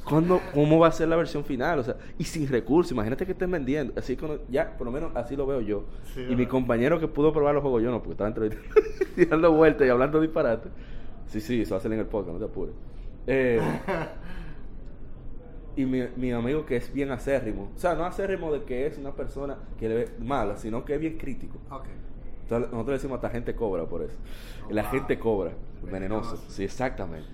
¿Cuándo, 0.05 0.41
¿Cómo 0.55 0.79
va 0.79 0.89
a 0.89 0.93
ser 0.93 1.09
la 1.09 1.17
versión 1.17 1.45
final? 1.45 1.79
O 1.79 1.85
sea, 1.85 1.97
y 2.19 2.25
sin 2.25 2.49
recursos, 2.49 2.93
imagínate 2.93 3.27
que 3.27 3.33
estén 3.33 3.51
vendiendo. 3.51 3.93
Así 3.97 4.17
que 4.17 4.41
ya, 4.49 4.77
por 4.77 4.87
lo 4.87 4.93
menos 4.93 5.13
así 5.15 5.37
lo 5.37 5.47
veo 5.47 5.61
yo. 5.61 5.85
Sí, 6.15 6.27
y 6.29 6.37
mi 6.37 6.47
compañero 6.47 6.99
que 6.99 7.09
pudo 7.09 7.33
probar 7.33 7.55
los 7.55 7.63
juegos, 7.63 7.83
yo 7.83 7.91
no, 7.91 8.03
porque 8.03 8.13
estaba 8.13 8.47
y 9.17 9.25
dando 9.25 9.53
vueltas 9.53 9.87
y 9.87 9.91
hablando 9.91 10.21
disparate. 10.21 10.69
Sí, 11.27 11.41
sí, 11.41 11.63
eso 11.63 11.75
va 11.75 11.79
a 11.79 11.83
salir 11.83 11.95
en 11.95 12.01
el 12.01 12.07
podcast, 12.07 12.33
no 12.35 12.39
te 12.39 12.45
apures. 12.51 12.75
Eh, 13.27 13.61
y 15.79 15.87
mi, 15.87 16.03
mi 16.17 16.33
amigo 16.33 16.67
que 16.67 16.75
es 16.75 16.93
bien 16.93 17.13
acérrimo, 17.13 17.71
o 17.77 17.79
sea, 17.79 17.95
no 17.95 18.05
acérrimo 18.05 18.53
de 18.53 18.65
que 18.65 18.89
es 18.89 18.99
una 18.99 19.13
persona 19.13 19.57
que 19.79 19.89
le 19.89 19.95
ve 19.95 20.09
mala, 20.19 20.57
sino 20.57 20.85
que 20.85 20.95
es 20.95 21.01
bien 21.01 21.17
crítico. 21.17 21.57
Ok. 21.71 21.85
Entonces, 22.43 22.73
nosotros 22.73 23.01
decimos 23.01 23.17
hasta 23.17 23.31
gente 23.31 23.55
cobra 23.55 23.87
por 23.87 24.03
eso. 24.03 24.17
Oh, 24.67 24.73
la 24.73 24.83
wow. 24.83 24.91
gente 24.91 25.19
cobra, 25.21 25.53
venenoso. 25.85 26.37
Sí, 26.49 26.65
exactamente. 26.65 27.29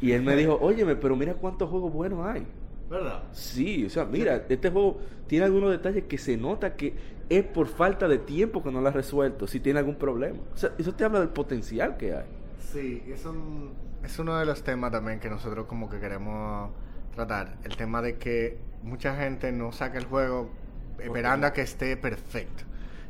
Y 0.00 0.10
él 0.10 0.22
me 0.22 0.34
dijo, 0.34 0.58
óyeme, 0.60 0.96
pero 0.96 1.14
mira 1.14 1.34
cuántos 1.34 1.70
juegos 1.70 1.92
buenos 1.92 2.26
hay. 2.26 2.44
¿Verdad? 2.90 3.22
Sí, 3.30 3.86
o 3.86 3.90
sea, 3.90 4.04
mira, 4.04 4.44
este 4.48 4.68
juego 4.68 4.98
tiene 5.28 5.44
algunos 5.44 5.70
detalles 5.70 6.04
que 6.04 6.18
se 6.18 6.36
nota 6.36 6.74
que 6.74 6.92
es 7.28 7.44
por 7.44 7.68
falta 7.68 8.08
de 8.08 8.18
tiempo 8.18 8.64
que 8.64 8.72
no 8.72 8.80
lo 8.80 8.88
ha 8.88 8.92
resuelto, 8.92 9.46
si 9.46 9.60
tiene 9.60 9.78
algún 9.78 9.94
problema. 9.94 10.40
O 10.52 10.56
sea, 10.56 10.72
eso 10.76 10.92
te 10.92 11.04
habla 11.04 11.20
del 11.20 11.28
potencial 11.28 11.96
que 11.96 12.14
hay. 12.14 12.26
Sí, 12.58 13.04
es, 13.06 13.24
un, 13.26 13.74
es 14.02 14.18
uno 14.18 14.36
de 14.36 14.44
los 14.44 14.64
temas 14.64 14.90
también 14.90 15.20
que 15.20 15.30
nosotros 15.30 15.66
como 15.66 15.88
que 15.88 16.00
queremos 16.00 16.70
tratar. 17.16 17.56
El 17.64 17.76
tema 17.76 18.02
de 18.02 18.18
que 18.18 18.58
mucha 18.82 19.16
gente 19.16 19.50
no 19.50 19.72
saca 19.72 19.98
el 19.98 20.04
juego 20.04 20.50
esperando 20.98 21.46
a 21.46 21.52
que 21.52 21.62
esté 21.62 21.96
perfecto. 21.96 22.64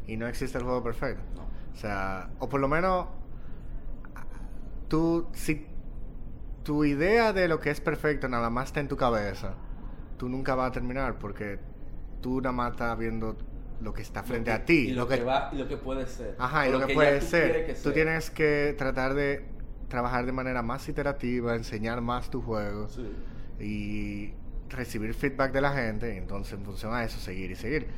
Y 0.06 0.16
no 0.16 0.26
existe 0.26 0.56
el 0.56 0.64
juego 0.64 0.82
perfecto. 0.82 1.22
O 1.74 1.76
sea, 1.76 2.30
o 2.38 2.48
por 2.48 2.60
lo 2.60 2.68
menos 2.68 3.08
tú, 4.88 5.26
si 5.32 5.66
tu 6.62 6.84
idea 6.84 7.32
de 7.32 7.48
lo 7.48 7.60
que 7.60 7.70
es 7.70 7.80
perfecto 7.80 8.28
nada 8.28 8.48
más 8.48 8.66
está 8.66 8.80
en 8.80 8.88
tu 8.88 8.96
cabeza, 8.96 9.54
tú 10.16 10.28
nunca 10.28 10.54
vas 10.54 10.70
a 10.70 10.72
terminar 10.72 11.18
porque 11.18 11.58
tú 12.22 12.40
nada 12.40 12.52
más 12.52 12.72
estás 12.72 12.96
viendo 12.98 13.36
lo 13.80 13.92
que 13.92 14.02
está 14.02 14.22
frente 14.22 14.50
a 14.50 14.64
ti. 14.64 14.88
Y 14.88 14.92
lo, 14.92 15.06
que, 15.06 15.22
va, 15.22 15.50
y 15.52 15.56
lo 15.56 15.68
que 15.68 15.76
puede 15.76 16.06
ser. 16.06 16.34
Ajá, 16.38 16.66
y 16.66 16.72
lo 16.72 16.86
que, 16.86 16.94
puede 16.94 17.20
tú 17.20 17.26
ser. 17.26 17.74
Tú 17.74 17.82
sea. 17.82 17.92
tienes 17.92 18.30
que 18.30 18.74
tratar 18.78 19.14
de 19.14 19.44
trabajar 19.88 20.24
de 20.26 20.32
manera 20.32 20.62
más 20.62 20.88
iterativa, 20.88 21.54
enseñar 21.54 22.00
más 22.00 22.30
tu 22.30 22.42
juego 22.42 22.88
Sí. 22.88 23.06
Y 23.60 24.32
recibir 24.68 25.14
feedback 25.14 25.52
de 25.52 25.60
la 25.60 25.72
gente. 25.72 26.14
Y 26.14 26.18
entonces, 26.18 26.54
en 26.54 26.64
función 26.64 26.94
a 26.94 27.04
eso, 27.04 27.18
seguir 27.18 27.50
y 27.50 27.56
seguir. 27.56 27.88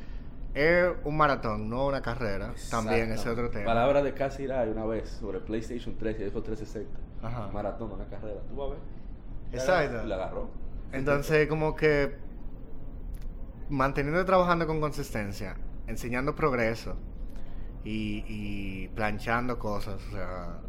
Es 0.55 0.89
un 1.05 1.17
maratón, 1.17 1.69
no 1.69 1.87
una 1.87 2.01
carrera. 2.03 2.55
También 2.71 3.13
ese 3.13 3.29
otro 3.29 3.51
tema. 3.51 3.67
Palabra 3.67 4.03
de 4.03 4.15
Casi 4.15 4.45
Hirai 4.45 4.71
una 4.71 4.85
vez 4.87 5.09
sobre 5.09 5.41
PlayStation 5.41 5.97
3 5.97 6.21
y 6.21 6.31
Xbox 6.31 6.45
360. 6.47 6.99
Ajá. 7.23 7.49
Maratón, 7.53 7.93
una 7.93 8.07
carrera. 8.07 8.41
Tú 8.49 8.57
vas 8.57 8.71
a 8.71 8.71
ver. 8.71 8.81
Exacto. 9.53 10.07
La 10.07 10.15
agarró. 10.17 10.51
Entonces, 10.93 11.49
como 11.49 11.77
que 11.77 12.17
manteniendo 13.69 14.25
trabajando 14.25 14.67
con 14.67 14.81
consistencia, 14.81 15.57
enseñando 15.87 16.35
progreso 16.35 16.97
y, 17.85 18.25
y 18.27 18.89
planchando 18.89 19.59
cosas. 19.59 20.03
O 20.09 20.11
sea, 20.13 20.61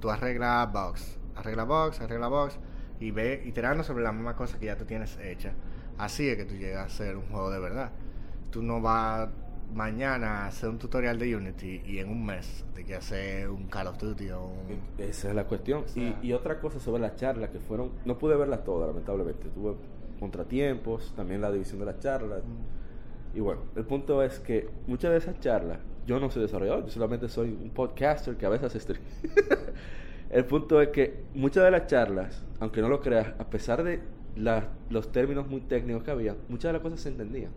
tú 0.00 0.10
arreglas 0.10 0.72
box, 0.72 1.18
arregla 1.36 1.64
box, 1.64 2.00
arregla 2.00 2.28
box 2.28 2.58
y 3.00 3.10
ve 3.10 3.42
iterando 3.44 3.84
sobre 3.84 4.04
la 4.04 4.12
misma 4.12 4.36
cosa 4.36 4.58
que 4.58 4.66
ya 4.66 4.76
tú 4.76 4.84
tienes 4.84 5.18
hecha. 5.18 5.52
Así 5.98 6.28
es 6.28 6.36
que 6.36 6.44
tú 6.44 6.54
llegas 6.54 6.86
a 6.86 6.96
ser 6.96 7.16
un 7.16 7.26
juego 7.26 7.50
de 7.50 7.58
verdad. 7.58 7.92
Tú 8.50 8.62
no 8.62 8.80
vas 8.80 9.28
mañana 9.74 10.44
a 10.44 10.46
hacer 10.46 10.68
un 10.68 10.78
tutorial 10.78 11.18
de 11.18 11.34
Unity 11.34 11.82
y 11.84 11.98
en 11.98 12.08
un 12.08 12.24
mes 12.24 12.64
de 12.74 12.84
que 12.84 12.94
hacer 12.94 13.48
un 13.48 13.66
Call 13.66 13.88
of 13.88 13.98
Duty 13.98 14.30
o 14.30 14.44
un... 14.44 14.80
Esa 14.98 15.30
es 15.30 15.34
la 15.34 15.44
cuestión. 15.44 15.84
y, 15.94 16.14
y 16.22 16.32
otra 16.32 16.60
cosa 16.60 16.78
sobre 16.78 17.02
las 17.02 17.16
charlas 17.16 17.50
que 17.50 17.58
fueron, 17.58 17.90
no 18.04 18.18
pude 18.18 18.36
verlas 18.36 18.64
todas, 18.64 18.88
lamentablemente. 18.88 19.48
Tuve 19.48 19.74
contratiempos, 20.20 21.12
también 21.14 21.40
la 21.40 21.50
división 21.50 21.80
de 21.80 21.86
las 21.86 21.98
charlas. 22.00 22.42
Y 23.34 23.40
bueno, 23.40 23.62
el 23.74 23.84
punto 23.84 24.22
es 24.22 24.38
que 24.38 24.68
muchas 24.86 25.10
de 25.10 25.18
esas 25.18 25.38
charlas, 25.40 25.78
yo 26.06 26.20
no 26.20 26.30
soy 26.30 26.42
desarrollador, 26.42 26.84
yo 26.84 26.90
solamente 26.90 27.28
soy 27.28 27.50
un 27.50 27.70
podcaster 27.70 28.36
que 28.36 28.46
a 28.46 28.48
veces 28.48 28.80
stream. 28.80 29.02
el 30.30 30.44
punto 30.44 30.80
es 30.80 30.88
que 30.88 31.22
muchas 31.34 31.64
de 31.64 31.70
las 31.70 31.86
charlas, 31.86 32.44
aunque 32.60 32.80
no 32.80 32.88
lo 32.88 33.00
creas, 33.00 33.28
a 33.38 33.48
pesar 33.48 33.82
de 33.84 34.00
los 34.90 35.12
términos 35.12 35.48
muy 35.48 35.60
técnicos 35.60 36.02
que 36.02 36.10
había, 36.10 36.36
muchas 36.48 36.70
de 36.70 36.72
las 36.74 36.82
cosas 36.82 37.00
se 37.00 37.08
entendían. 37.10 37.50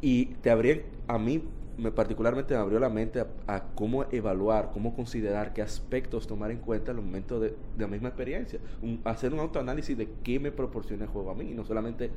Y 0.00 0.26
te 0.42 0.50
abrían, 0.50 0.82
a 1.08 1.18
mí 1.18 1.42
me, 1.78 1.90
particularmente 1.90 2.54
me 2.54 2.60
abrió 2.60 2.78
la 2.78 2.88
mente 2.88 3.24
a, 3.46 3.62
cómo 3.74 4.04
evaluar, 4.10 4.70
cómo 4.72 4.94
considerar, 4.94 5.52
qué 5.52 5.62
aspectos 5.62 6.26
tomar 6.26 6.50
en 6.50 6.58
cuenta 6.58 6.90
en 6.90 6.98
el 6.98 7.04
momento 7.04 7.40
de, 7.40 7.54
la 7.78 7.86
misma 7.86 8.08
experiencia. 8.08 8.60
Hacer 9.04 9.32
un 9.32 9.40
autoanálisis 9.40 9.96
de 9.96 10.08
qué 10.22 10.38
me 10.38 10.52
proporciona 10.52 11.04
el 11.04 11.10
juego 11.10 11.30
a 11.30 11.34
mí, 11.34 11.50
y 11.50 11.54
no 11.54 11.64
solamente 11.64 12.10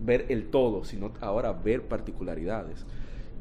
ver 0.00 0.26
el 0.28 0.50
todo, 0.50 0.84
sino 0.84 1.12
ahora 1.20 1.52
ver 1.52 1.82
particularidades. 1.82 2.86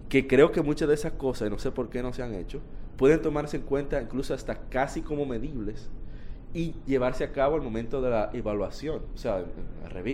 Que 0.09 0.27
creo 0.27 0.51
que 0.51 0.61
muchas 0.61 0.87
de 0.87 0.93
esas 0.93 1.13
cosas, 1.13 1.49
y 1.49 1.51
no 1.51 1.59
sé 1.59 1.71
por 1.71 1.89
qué 1.89 2.01
no 2.01 2.13
se 2.13 2.23
han 2.23 2.33
hecho, 2.33 2.61
pueden 2.97 3.21
tomarse 3.21 3.57
en 3.57 3.63
cuenta 3.63 4.01
incluso 4.01 4.33
hasta 4.33 4.55
casi 4.69 5.01
como 5.01 5.25
medibles 5.25 5.89
y 6.53 6.73
llevarse 6.85 7.23
a 7.23 7.31
cabo 7.31 7.57
el 7.57 7.61
momento 7.61 8.01
de 8.01 8.09
la 8.09 8.29
evaluación, 8.33 9.03
o 9.13 9.17
sea, 9.17 9.43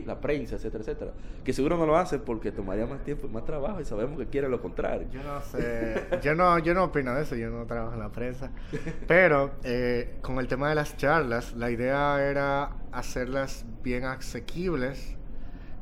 la 0.06 0.20
prensa, 0.20 0.56
etcétera, 0.56 0.82
etcétera. 0.82 1.12
Que 1.44 1.54
seguro 1.54 1.78
no 1.78 1.86
lo 1.86 1.96
hacen 1.96 2.22
porque 2.22 2.52
tomaría 2.52 2.86
más 2.86 3.04
tiempo 3.04 3.28
y 3.28 3.30
más 3.30 3.46
trabajo 3.46 3.80
y 3.80 3.86
sabemos 3.86 4.18
que 4.18 4.28
quieren 4.28 4.52
lo 4.52 4.62
contrario. 4.62 5.08
Yo 5.12 5.24
no 5.24 5.40
sé, 5.42 6.04
yo 6.22 6.36
no, 6.36 6.58
yo 6.60 6.74
no 6.74 6.86
opino 6.86 7.14
de 7.14 7.22
eso, 7.22 7.36
yo 7.36 7.50
no 7.50 7.66
trabajo 7.66 7.94
en 7.94 8.00
la 8.00 8.10
prensa. 8.10 8.52
Pero 9.08 9.52
eh, 9.64 10.18
con 10.22 10.40
el 10.40 10.48
tema 10.48 10.70
de 10.70 10.76
las 10.76 10.98
charlas, 10.98 11.54
la 11.56 11.70
idea 11.70 12.22
era 12.22 12.78
hacerlas 12.92 13.66
bien 13.84 14.06
asequibles. 14.06 15.16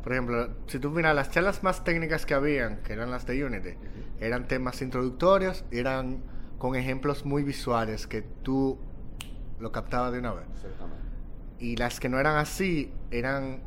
Por 0.04 0.14
ejemplo, 0.14 0.50
si 0.68 0.80
tú 0.80 0.92
miras 0.92 1.16
las 1.16 1.32
charlas 1.32 1.64
más 1.64 1.84
técnicas 1.84 2.26
que 2.26 2.34
habían, 2.34 2.82
que 2.84 2.94
eran 2.94 3.10
las 3.10 3.26
de 3.26 3.44
Unity, 3.44 3.76
eran 4.20 4.48
temas 4.48 4.82
introductorios, 4.82 5.64
eran 5.72 6.24
con 6.62 6.76
ejemplos 6.76 7.26
muy 7.26 7.42
visuales 7.42 8.06
que 8.06 8.22
tú 8.22 8.78
lo 9.60 9.72
captabas 9.72 10.12
de 10.12 10.20
una 10.20 10.34
vez. 10.34 10.46
Y 11.58 11.76
las 11.76 12.00
que 12.00 12.08
no 12.08 12.20
eran 12.20 12.38
así, 12.38 12.94
eran 13.10 13.64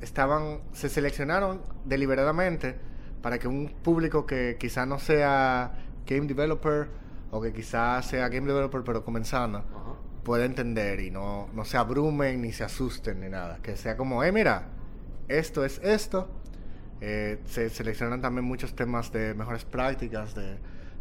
estaban 0.00 0.60
se 0.70 0.90
seleccionaron 0.90 1.60
deliberadamente 1.86 2.76
para 3.20 3.40
que 3.40 3.48
un 3.48 3.66
público 3.82 4.26
que 4.26 4.56
quizá 4.60 4.86
no 4.86 5.00
sea 5.00 5.72
game 6.06 6.28
developer 6.28 6.88
o 7.32 7.42
que 7.42 7.52
quizá 7.52 8.00
sea 8.02 8.28
game 8.28 8.46
developer 8.46 8.84
pero 8.84 9.04
comenzando 9.04 9.64
pueda 10.22 10.44
entender 10.44 11.00
y 11.00 11.10
no, 11.10 11.48
no 11.52 11.64
se 11.64 11.78
abrumen 11.78 12.40
ni 12.40 12.52
se 12.52 12.62
asusten 12.62 13.18
ni 13.18 13.28
nada. 13.28 13.58
Que 13.60 13.76
sea 13.76 13.96
como, 13.96 14.22
eh, 14.22 14.30
mira, 14.30 14.68
esto 15.26 15.64
es 15.64 15.80
esto. 15.82 16.30
Eh, 17.00 17.40
se 17.46 17.68
seleccionan 17.70 18.20
también 18.20 18.44
muchos 18.44 18.76
temas 18.76 19.10
de 19.10 19.34
mejores 19.34 19.64
prácticas, 19.64 20.36
de 20.36 20.58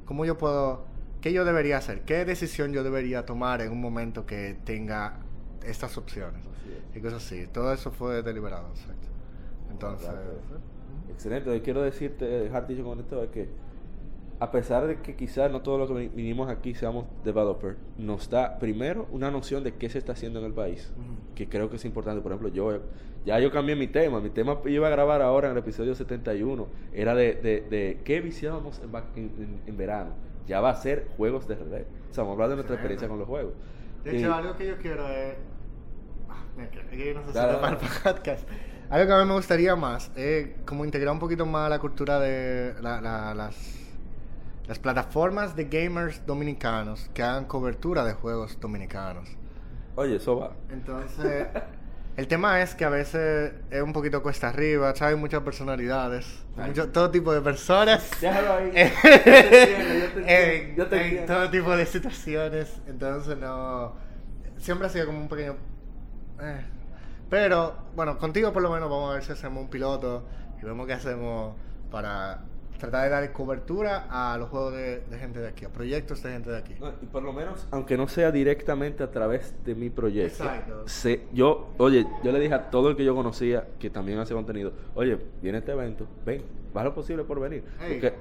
cómo 0.08 0.26
yo 0.26 0.38
puedo, 0.38 0.86
qué 1.22 1.32
yo 1.32 1.46
debería 1.46 1.78
hacer, 1.78 2.02
qué 2.02 2.26
decisión 2.26 2.72
yo 2.74 2.84
debería 2.84 3.26
tomar 3.26 3.62
en 3.62 3.72
un 3.72 3.82
momento 3.82 4.26
que 4.26 4.58
tenga 4.64 5.20
estas 5.64 5.98
opciones 5.98 6.42
y 6.96 7.00
cosas 7.00 7.24
así. 7.24 7.46
Todo 7.48 7.72
eso 7.74 7.92
fue 7.92 8.24
deliberado, 8.24 8.70
exacto. 8.70 9.08
Entonces, 9.70 10.10
Excelente. 11.10 11.62
Quiero 11.62 11.82
decirte, 11.82 12.26
dejar 12.26 12.68
dicho 12.68 12.84
con 12.84 13.00
esto, 13.00 13.24
es 13.24 13.30
que 13.30 13.50
a 14.40 14.52
pesar 14.52 14.86
de 14.88 15.02
que 15.02 15.16
quizás 15.16 15.52
no 15.52 15.62
todos 15.62 15.80
los 15.80 15.88
que 15.90 15.96
vi- 15.96 16.08
vinimos 16.10 16.50
aquí 16.50 16.76
seamos 16.76 17.06
developers, 17.24 17.78
nos 17.98 18.30
da 18.30 18.60
primero 18.60 19.08
una 19.12 19.32
noción 19.32 19.64
de 19.64 19.74
qué 19.74 19.90
se 19.90 19.98
está 19.98 20.12
haciendo 20.14 20.40
en 20.40 20.46
el 20.46 20.54
país, 20.54 20.92
que 21.36 21.48
creo 21.50 21.70
que 21.70 21.78
es 21.78 21.86
importante. 21.86 22.22
Por 22.22 22.32
ejemplo, 22.32 22.50
yo 22.50 22.80
ya 23.26 23.40
yo 23.40 23.52
cambié 23.52 23.76
mi 23.76 23.88
tema. 23.88 24.20
Mi 24.22 24.30
tema 24.30 24.60
iba 24.66 24.88
a 24.88 24.90
grabar 24.92 25.22
ahora 25.22 25.48
en 25.48 25.54
el 25.54 25.58
episodio 25.60 25.96
71. 25.96 26.68
Era 26.94 27.14
de, 27.16 27.34
de, 27.34 27.62
de 27.62 28.00
qué 28.06 28.22
viciábamos 28.22 28.80
en, 29.16 29.24
en- 29.26 29.62
en- 29.66 29.78
verano. 29.78 30.12
Ya 30.46 30.62
va 30.62 30.70
a 30.70 30.76
ser 30.76 31.08
juegos 31.18 31.48
de 31.48 31.56
RD. 31.56 31.86
O 32.10 32.14
sea, 32.14 32.24
vamos 32.24 32.30
a 32.30 32.32
hablar 32.34 32.50
de 32.50 32.56
nuestra 32.56 32.76
experiencia 32.76 33.08
con 33.10 33.20
los 33.20 33.28
juegos. 33.28 33.54
De 34.06 34.14
Y- 34.16 34.20
hecho, 34.20 34.34
algo 34.34 34.56
que 34.56 34.68
yo 34.68 34.78
quiero 34.78 35.06
es. 35.10 35.36
Ah, 36.30 36.44
que- 36.72 36.98
que 36.98 37.08
yo 37.08 37.14
no 37.16 37.22
sé 37.24 37.28
si 37.30 37.34
Dale, 37.34 37.54
lo 37.54 37.62
para 37.62 37.74
el 37.74 38.14
podcast. 38.16 38.48
Algo 38.90 39.08
que 39.08 39.14
a 39.14 39.20
mí 39.20 39.26
me 39.28 39.34
gustaría 39.34 39.76
más 39.76 40.10
es 40.16 40.50
como 40.66 40.86
integrar 40.86 41.12
un 41.14 41.20
poquito 41.20 41.46
más 41.46 41.70
la 41.70 41.80
cultura 41.80 42.20
de 42.22 42.76
la- 42.82 43.02
la- 43.02 43.34
las, 43.36 43.87
las 44.68 44.80
plataformas 44.80 45.56
de 45.56 45.66
gamers 45.66 46.26
dominicanos 46.26 47.10
que 47.14 47.24
hagan 47.24 47.46
cobertura 47.46 48.04
de 48.04 48.14
juegos 48.14 48.60
dominicanos. 48.60 49.30
Oye, 49.96 50.18
eso 50.18 50.38
va. 50.40 50.52
Entonces, 50.70 51.48
el 52.18 52.28
tema 52.28 52.62
es 52.62 52.76
que 52.76 52.86
a 52.86 52.90
veces 52.90 53.54
es 53.72 53.82
un 53.82 53.94
poquito 53.94 54.22
cuesta 54.22 54.50
arriba, 54.50 54.94
¿sabes? 54.96 55.16
Hay 55.16 55.20
muchas 55.20 55.42
personalidades, 55.42 56.26
mucho- 56.56 56.90
todo 56.90 57.10
tipo 57.12 57.34
de 57.34 57.42
personas. 57.42 58.10
Déjalo 58.22 58.54
ahí. 58.54 58.72
Yo 58.76 60.12
te 60.14 60.20
entiendo, 60.20 60.76
yo 60.76 60.88
te 60.88 60.96
entiendo, 60.98 61.20
en- 61.22 61.26
todo 61.26 61.50
tipo 61.50 61.76
de 61.76 61.86
situaciones. 61.86 62.82
Entonces, 62.88 63.38
no. 63.38 63.94
Siempre 64.58 64.88
ha 64.88 64.90
sido 64.90 65.06
como 65.06 65.20
un 65.20 65.30
pequeño. 65.30 65.56
eh. 66.42 66.62
Pero, 67.30 67.76
bueno, 67.96 68.18
contigo 68.18 68.54
por 68.54 68.62
lo 68.62 68.72
menos 68.72 68.90
vamos 68.90 69.12
a 69.12 69.14
ver 69.16 69.24
si 69.24 69.32
hacemos 69.34 69.62
un 69.64 69.70
piloto 69.70 70.26
y 70.62 70.66
vemos 70.66 70.88
qué 70.88 70.94
hacemos 70.94 71.56
para 71.92 72.40
tratar 72.78 73.04
de 73.06 73.10
dar 73.10 73.34
cobertura 73.34 74.08
a 74.10 74.38
los 74.38 74.50
juegos 74.50 74.74
de, 74.74 75.02
de 75.02 75.18
gente 75.20 75.40
de 75.40 75.48
aquí, 75.48 75.66
a 75.66 75.70
proyectos 75.70 76.22
de 76.24 76.32
gente 76.32 76.50
de 76.52 76.58
aquí. 76.58 76.76
No, 76.80 76.90
y 77.02 77.06
por 77.06 77.24
lo 77.24 77.34
menos, 77.34 77.68
aunque 77.72 77.98
no 77.98 78.08
sea 78.08 78.32
directamente 78.32 79.04
a 79.04 79.12
través 79.12 79.54
de 79.66 79.76
mi 79.76 79.90
proyecto, 79.90 80.44
Exacto. 80.44 80.88
sé- 80.88 81.24
yo, 81.34 81.74
oye, 81.78 82.06
yo 82.24 82.32
le 82.32 82.40
dije 82.40 82.54
a 82.54 82.70
todo 82.70 82.90
el 82.90 82.96
que 82.96 83.04
yo 83.04 83.16
conocía 83.16 83.68
que 83.80 83.90
también 83.90 84.20
hace 84.20 84.34
contenido, 84.34 84.72
oye, 84.96 85.18
viene 85.42 85.58
este 85.60 85.72
evento, 85.72 86.08
ven, 86.26 86.42
haz 86.76 86.84
lo 86.84 86.94
posible 86.94 87.24
por 87.24 87.40
venir. 87.40 87.64
Hey. 87.80 88.00
Porque 88.00 88.14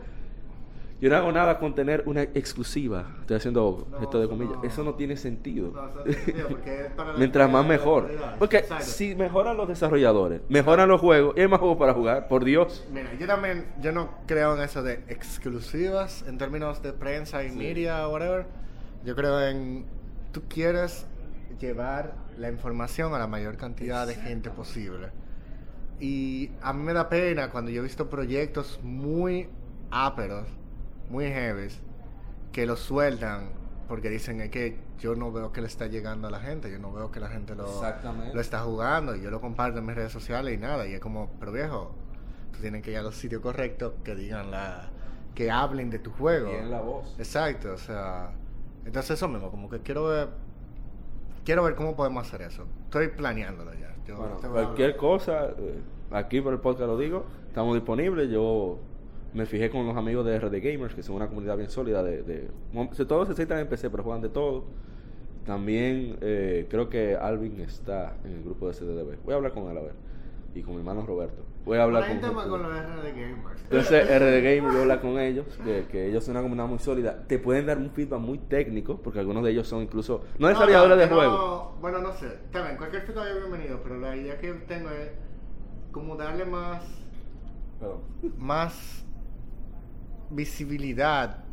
yo 1.01 1.11
no 1.11 1.17
hago 1.17 1.31
nada 1.33 1.59
con 1.59 1.75
tener 1.75 2.03
una 2.07 2.23
exclusiva, 2.23 3.07
estoy 3.21 3.37
haciendo 3.37 3.87
No, 3.91 3.99
esto 4.01 4.19
de 4.19 4.25
eso 4.25 4.31
comillas, 4.31 4.57
no. 4.57 4.65
eso 4.65 4.83
no 4.85 4.95
tiene 4.95 5.17
sentido. 5.17 5.71
No, 5.75 5.87
eso 5.89 5.97
no 5.99 6.03
tiene 6.05 6.19
sentido, 6.25 6.49
porque 6.49 6.81
es 6.87 6.93
para 6.93 7.13
la- 7.13 7.19
Mientras 7.19 7.51
más 7.51 7.67
mejor. 7.67 8.11
Porque 8.39 8.59
Exacto. 8.59 8.85
si 8.85 9.15
mejoran 9.15 9.57
los 9.57 9.69
desarrolladores, 9.69 10.41
mejoran 10.49 10.89
los 10.89 11.01
juegos 11.01 11.35
y 11.37 11.41
hay 11.41 11.49
más 11.49 11.59
juegos 11.61 11.77
para 11.79 11.93
jugar, 11.95 12.29
por 12.29 12.45
Dios. 12.45 12.87
Mira, 12.93 13.13
yo 13.19 13.27
también, 13.27 13.67
yo 13.81 13.93
no 13.93 14.11
creo 14.27 14.55
en 14.57 14.63
eso 14.63 14.83
de 14.83 15.05
exclusivas 15.09 16.25
en 16.27 16.39
términos 16.39 16.83
de 16.83 16.93
prensa 16.93 17.45
y 17.45 17.51
media 17.51 18.09
o 18.09 18.13
whatever. 18.13 18.47
Yo 19.05 19.15
creo 19.15 19.41
en, 19.47 19.85
tú 20.33 20.43
quieres 20.49 21.07
llevar 21.61 22.15
la 22.39 22.49
información 22.51 23.15
a 23.15 23.19
la 23.19 23.27
mayor 23.27 23.57
cantidad 23.57 24.07
de 24.07 24.15
gente 24.15 24.51
posible. 24.51 25.09
Y 26.01 26.51
a 26.63 26.73
mí 26.73 26.83
me 26.83 26.93
da 26.93 27.09
pena 27.09 27.51
cuando 27.51 27.71
yo 27.71 27.81
he 27.81 27.85
visto 27.85 28.11
proyectos 28.11 28.81
muy 28.83 29.49
áperos, 29.91 30.47
muy 31.11 31.27
heavies, 31.27 31.81
que 32.53 32.67
los 32.67 32.81
sueltan 32.81 33.51
porque 33.89 34.11
dicen 34.11 34.41
es 34.41 34.51
que 34.51 34.79
yo 34.99 35.15
no 35.15 35.31
veo 35.31 35.53
que 35.53 35.61
le 35.61 35.67
está 35.67 35.87
llegando 35.87 36.29
a 36.29 36.31
la 36.31 36.41
gente, 36.41 36.71
yo 36.71 36.79
no 36.79 36.93
veo 36.93 37.11
que 37.11 37.21
la 37.21 37.29
gente 37.29 37.55
lo, 37.55 37.83
lo 38.35 38.41
está 38.41 38.61
jugando 38.61 39.15
y 39.15 39.23
yo 39.23 39.31
lo 39.31 39.41
comparto 39.41 39.79
en 39.79 39.87
mis 39.87 39.95
redes 39.95 40.13
sociales 40.13 40.55
y 40.55 40.59
nada, 40.59 40.87
y 40.87 40.95
es 40.95 41.01
como, 41.01 41.31
pero 41.39 41.53
viejo, 41.53 41.95
tú 42.53 42.61
tienes 42.61 42.83
que 42.83 42.91
ir 42.93 42.99
a 42.99 43.03
los 43.03 43.15
sitios 43.15 43.43
correctos 43.43 43.95
que 44.03 44.15
digan 44.15 44.51
la, 44.51 44.89
que 45.35 45.51
hablen 45.51 45.91
de 45.91 45.99
tu 45.99 46.11
juego. 46.11 46.49
Tienen 46.49 46.71
la 46.71 46.81
voz. 46.81 47.15
Exacto, 47.19 47.75
o 47.75 47.79
sea, 47.79 48.33
entonces 48.85 49.13
eso 49.13 49.29
mismo, 49.29 49.51
como 49.51 49.69
que 49.69 49.81
quiero 49.81 50.05
ver, 50.07 50.31
quiero 51.45 51.63
ver 51.63 51.77
cómo 51.77 51.95
podemos 51.95 52.27
hacer 52.27 52.43
eso. 52.43 52.67
Estoy 52.85 53.09
planeándolo 53.09 53.73
ya. 53.75 53.95
Yo 54.07 54.17
Bueno, 54.17 54.39
cualquier 54.41 54.97
cosa, 54.97 55.51
eh, 55.59 55.81
aquí 56.11 56.41
por 56.41 56.53
el 56.53 56.61
podcast 56.61 56.89
lo 56.89 56.99
digo, 56.99 57.27
estamos 57.49 57.75
disponibles. 57.75 58.31
Yo 58.31 58.79
me 59.37 59.47
fijé 59.47 59.71
con 59.71 59.87
los 59.87 59.97
amigos 59.97 60.25
de 60.27 60.39
RD 60.39 60.61
Gamers, 60.63 60.95
que 60.95 61.03
son 61.03 61.17
una 61.17 61.29
comunidad 61.29 61.57
bien 61.57 61.71
sólida. 61.71 62.03
De, 62.03 62.23
de, 62.23 62.49
de 62.73 63.05
todos 63.05 63.29
se 63.29 63.35
sientan 63.35 63.59
en 63.59 63.69
PC, 63.69 63.91
pero 63.91 64.03
juegan 64.03 64.23
de 64.23 64.31
todo. 64.31 64.65
También 65.45 66.17
eh, 66.23 66.67
creo 66.69 66.89
que 66.89 67.15
Alvin 67.15 67.61
está 67.61 68.17
en 68.25 68.33
el 68.33 68.43
grupo 68.43 68.67
de 68.69 68.75
CDDB. 68.75 69.23
Voy 69.25 69.35
a 69.35 69.37
hablar 69.37 69.53
con 69.53 69.71
él 69.71 69.79
a 69.79 69.83
ver. 69.83 69.93
Y 70.55 70.63
con 70.63 70.73
mi 70.73 70.81
hermano 70.81 71.05
Roberto. 71.05 71.43
Voy 71.67 71.77
a 71.79 71.83
hablar 71.83 72.05
Hay 72.05 72.13
un 72.15 72.21
con, 72.21 72.31
tema 72.31 72.49
con- 72.49 72.63
los 72.63 72.73
RD 72.73 73.11
Gamers. 73.15 73.63
entonces, 73.65 74.05
RD 74.09 74.43
Gamer, 74.43 74.73
yo 74.73 74.81
hablar 74.83 75.01
con 75.03 75.19
ellos, 75.19 75.47
que, 75.65 75.85
que 75.91 76.07
ellos 76.09 76.25
son 76.25 76.33
una 76.33 76.43
comunidad 76.43 76.67
muy 76.67 76.79
sólida. 76.79 77.25
Te 77.27 77.39
pueden 77.39 77.67
dar 77.67 77.77
un 77.77 77.91
feedback 77.91 78.21
muy 78.21 78.39
técnico, 78.39 78.97
porque 78.97 79.19
algunos 79.21 79.45
de 79.45 79.51
ellos 79.51 79.69
son 79.69 79.83
incluso, 79.83 80.23
no 80.39 80.49
desarrolladores 80.49 80.97
no, 80.97 81.03
de 81.03 81.09
no, 81.11 81.15
juegos. 81.15 81.81
Bueno, 81.81 81.99
no 81.99 82.13
sé. 82.15 82.27
Está 82.27 82.63
bien, 82.65 82.77
cualquier 82.79 83.03
feedback 83.03 83.27
es 83.29 83.39
bienvenido, 83.41 83.81
pero 83.83 83.99
la 83.99 84.17
idea 84.17 84.39
que 84.39 84.53
tengo 84.67 84.89
es 84.91 85.11
como 85.93 86.17
darle 86.17 86.45
más, 86.47 86.83
Perdón. 87.79 87.99
más 88.39 89.05
visibilidad 90.31 91.45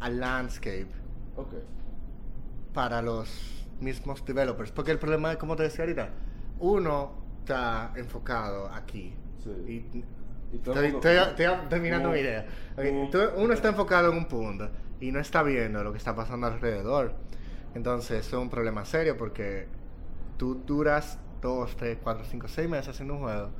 al 0.00 0.20
landscape 0.20 0.88
Ok. 1.36 1.54
para 2.72 3.02
los 3.02 3.66
mismos 3.80 4.24
developers. 4.24 4.72
Porque 4.72 4.90
el 4.90 4.98
problema 4.98 5.32
es, 5.32 5.38
como 5.38 5.56
te 5.56 5.64
decía 5.64 5.84
ahorita, 5.84 6.10
uno 6.60 7.12
está 7.40 7.92
enfocado 7.96 8.68
aquí. 8.72 9.14
Sí. 9.42 9.50
Y 9.92 10.04
Y 10.54 10.58
todo 10.58 10.74
estoy, 10.74 10.92
mundo- 10.92 11.08
estoy- 11.08 11.44
estoy 11.44 11.68
terminando 11.68 12.08
Uh, 12.08 12.12
mi 12.12 12.18
idea. 12.20 12.46
Ok, 12.76 12.84
uh. 12.92 13.10
tú- 13.10 13.30
uno 13.42 13.52
está 13.52 13.68
enfocado 13.68 14.10
en 14.12 14.18
un 14.18 14.24
punto 14.26 14.70
y 15.00 15.12
no 15.12 15.20
está 15.20 15.42
viendo 15.42 15.82
lo 15.84 15.92
que 15.92 15.98
está 15.98 16.14
pasando 16.14 16.46
alrededor. 16.46 17.14
Entonces, 17.74 18.26
eso 18.26 18.38
es 18.38 18.42
un 18.42 18.50
problema 18.50 18.84
serio 18.84 19.16
porque 19.16 19.68
tú 20.38 20.62
duras 20.66 21.18
dos, 21.42 21.76
tres, 21.76 21.98
cuatro, 22.02 22.24
cinco, 22.24 22.48
seis 22.48 22.68
meses 22.68 22.88
haciendo 22.88 23.14
un 23.14 23.20
juego 23.20 23.50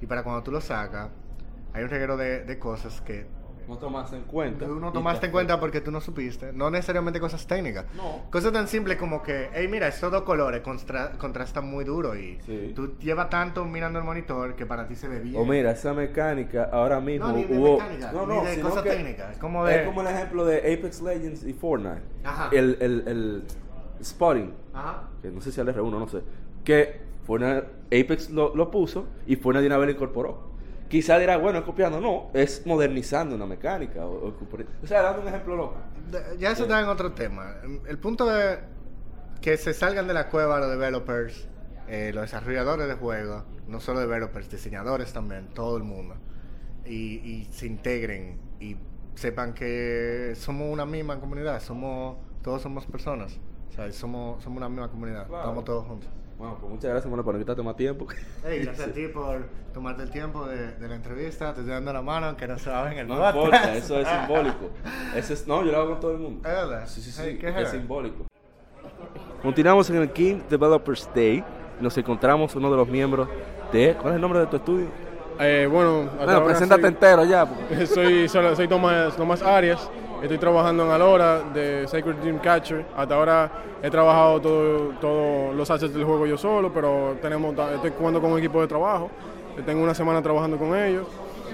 y 0.00 0.06
para 0.06 0.22
cuando 0.22 0.42
tú 0.42 0.50
lo 0.52 0.60
sacas, 0.60 1.10
hay 1.72 1.82
un 1.82 1.90
reguero 1.90 2.16
de, 2.16 2.44
de 2.44 2.58
cosas 2.58 3.00
que 3.00 3.26
No 3.68 3.76
tomaste 3.76 4.16
en 4.16 4.22
cuenta. 4.22 4.64
Tú 4.66 4.76
no 4.80 4.90
tomaste 4.92 5.20
te 5.20 5.26
en 5.26 5.32
cuenta 5.32 5.60
porque 5.60 5.80
tú 5.82 5.90
no 5.90 6.00
supiste. 6.00 6.52
No 6.54 6.70
necesariamente 6.70 7.20
cosas 7.20 7.46
técnicas. 7.46 7.84
No. 7.94 8.22
Cosas 8.30 8.50
tan 8.52 8.66
simples 8.66 8.96
como 8.96 9.22
que, 9.22 9.50
hey, 9.52 9.68
mira, 9.68 9.88
estos 9.88 10.10
dos 10.10 10.22
colores 10.22 10.62
constra- 10.62 11.12
contrastan 11.18 11.68
muy 11.68 11.84
duro 11.84 12.16
y 12.16 12.38
Sí. 12.46 12.72
tú 12.74 12.96
llevas 12.98 13.28
tanto 13.28 13.64
mirando 13.66 13.98
el 13.98 14.06
monitor 14.06 14.56
que 14.56 14.64
para 14.64 14.88
ti 14.88 14.94
se 14.96 15.06
ve 15.06 15.20
bien. 15.20 15.36
O 15.36 15.44
mira, 15.44 15.70
esa 15.72 15.92
mecánica 15.92 16.70
ahora 16.72 16.98
mismo 17.00 17.28
No, 17.28 17.34
ni 17.34 17.44
de 17.44 17.58
hubo. 17.58 17.72
mecánica, 17.78 18.10
no, 18.12 18.26
ni 18.26 18.34
no, 18.36 18.44
de 18.44 18.54
sino 18.54 18.68
cosas 18.70 18.84
técnicas, 18.84 19.32
es 19.32 19.38
como 19.38 19.64
de- 19.66 19.80
Es 19.82 19.86
como 19.86 20.00
el 20.00 20.06
ejemplo 20.06 20.44
de 20.46 20.58
Apex 20.58 21.02
Legends 21.02 21.44
y 21.44 21.52
Fortnite. 21.52 22.02
Ajá. 22.24 22.48
El, 22.52 22.78
el, 22.80 23.02
el 23.06 23.44
spotting, 24.02 24.52
Ajá. 24.72 25.02
que 25.20 25.30
no 25.30 25.40
sé 25.42 25.52
si 25.52 25.60
al 25.60 25.68
R1, 25.68 25.90
no 25.98 26.08
sé. 26.08 26.22
Que 26.64 27.00
Fortnite, 27.26 27.66
Apex 27.88 28.30
lo, 28.30 28.54
lo 28.56 28.70
puso 28.70 29.06
y 29.26 29.36
Fortnite 29.36 29.60
de 29.62 29.66
una 29.66 29.76
vez 29.76 29.86
lo 29.88 29.92
incorporó. 29.92 30.48
Quizá 30.88 31.18
dirá, 31.18 31.36
bueno, 31.36 31.58
es 31.58 31.64
copiando. 31.64 32.00
No, 32.00 32.30
es 32.32 32.66
modernizando 32.66 33.34
una 33.34 33.46
mecánica. 33.46 34.06
O, 34.06 34.28
o, 34.28 34.34
o 34.82 34.86
sea, 34.86 35.02
dando 35.02 35.22
un 35.22 35.28
ejemplo 35.28 35.56
loco. 35.56 35.76
De- 36.10 36.38
Ya 36.38 36.50
eso 36.52 36.62
está 36.62 36.80
en 36.80 36.88
otro 36.88 37.12
tema. 37.12 37.56
El 37.86 37.98
punto 37.98 38.34
es, 38.36 38.58
que 39.40 39.56
se 39.56 39.74
salgan 39.74 40.06
de 40.08 40.14
la 40.14 40.28
cueva 40.30 40.58
los 40.58 40.70
developers, 40.70 41.46
eh, 41.88 42.10
los 42.14 42.22
desarrolladores 42.22 42.88
de 42.88 42.94
juegos, 42.94 43.44
no 43.66 43.80
solo 43.80 44.00
developers, 44.00 44.50
diseñadores 44.50 45.12
también, 45.12 45.48
todo 45.54 45.76
el 45.76 45.84
mundo, 45.84 46.16
y, 46.84 47.18
y 47.18 47.48
se 47.50 47.66
integren 47.66 48.38
y 48.60 48.76
sepan 49.14 49.52
que 49.54 50.32
somos 50.36 50.72
una 50.72 50.86
misma 50.86 51.20
comunidad, 51.20 51.60
somos 51.60 52.16
todos 52.42 52.62
somos 52.62 52.86
personas, 52.86 53.38
o 53.68 53.72
sea, 53.72 53.92
somos, 53.92 54.42
somos 54.42 54.56
una 54.58 54.68
misma 54.68 54.90
comunidad, 54.90 55.22
estamos 55.22 55.64
todos 55.64 55.86
juntos. 55.86 56.08
Bueno, 56.38 56.56
pues 56.60 56.70
muchas 56.72 56.90
gracias, 56.90 57.08
bueno, 57.08 57.24
por 57.24 57.34
invitarte 57.34 57.62
más 57.62 57.76
tiempo. 57.76 58.06
Hey, 58.44 58.60
gracias 58.62 58.88
a 58.88 58.92
ti 58.92 59.08
por 59.08 59.46
tomarte 59.74 60.04
el 60.04 60.10
tiempo 60.10 60.46
de, 60.46 60.72
de 60.72 60.88
la 60.88 60.94
entrevista. 60.94 61.52
Te 61.52 61.60
estoy 61.60 61.74
dando 61.74 61.92
la 61.92 62.00
mano, 62.02 62.36
que 62.36 62.46
no 62.46 62.56
se 62.58 62.70
va 62.70 62.80
a 62.80 62.84
ver 62.84 62.92
en 62.94 62.98
el 63.00 63.08
No 63.08 63.16
podcast. 63.16 63.36
importa, 63.44 63.74
eso 63.76 63.98
es 64.00 64.08
simbólico. 64.20 64.70
Eso 65.16 65.32
es, 65.32 65.46
no, 65.48 65.64
yo 65.64 65.72
lo 65.72 65.78
hago 65.78 65.90
con 65.90 66.00
todo 66.00 66.12
el 66.12 66.18
mundo. 66.18 66.48
¿Es 66.48 66.54
verdad? 66.54 66.86
Sí, 66.86 67.00
sí, 67.02 67.10
sí, 67.10 67.20
Hey, 67.24 67.38
¿qué 67.40 67.48
es 67.48 67.56
es? 67.56 67.70
simbólico. 67.70 68.26
Continuamos 69.42 69.90
en 69.90 69.96
el 69.96 70.10
King 70.12 70.40
Developers 70.48 71.08
Day. 71.14 71.42
Nos 71.80 71.96
encontramos 71.98 72.54
uno 72.56 72.70
de 72.70 72.76
los 72.76 72.88
miembros 72.88 73.28
de... 73.72 73.94
¿Cuál 74.00 74.12
es 74.12 74.16
el 74.16 74.20
nombre 74.20 74.40
de 74.40 74.46
tu 74.46 74.56
estudio? 74.56 74.86
Eh, 75.40 75.68
bueno, 75.70 76.08
Bueno, 76.16 76.44
preséntate 76.44 76.80
soy- 76.82 76.88
entero 76.90 77.24
ya. 77.24 77.46
Soy, 77.86 78.28
soy, 78.28 78.56
soy 78.56 78.66
Tomás, 78.68 79.16
Tomás 79.16 79.40
Arias, 79.42 79.88
estoy 80.22 80.38
trabajando 80.38 80.84
en 80.84 80.90
Alora 80.90 81.40
de 81.54 81.86
Sacred 81.88 82.16
Dream 82.16 82.38
Catcher. 82.38 82.84
Hasta 82.96 83.14
ahora 83.14 83.50
he 83.82 83.90
trabajado 83.90 84.40
todos 84.40 85.00
todo 85.00 85.52
los 85.52 85.70
assets 85.70 85.94
del 85.94 86.04
juego 86.04 86.26
yo 86.26 86.36
solo, 86.36 86.72
pero 86.72 87.16
tenemos, 87.22 87.54
estoy 87.74 87.92
jugando 87.98 88.20
con 88.20 88.32
un 88.32 88.38
equipo 88.38 88.60
de 88.60 88.66
trabajo. 88.68 89.10
Tengo 89.64 89.82
una 89.82 89.94
semana 89.94 90.22
trabajando 90.22 90.56
con 90.56 90.76
ellos. 90.76 91.06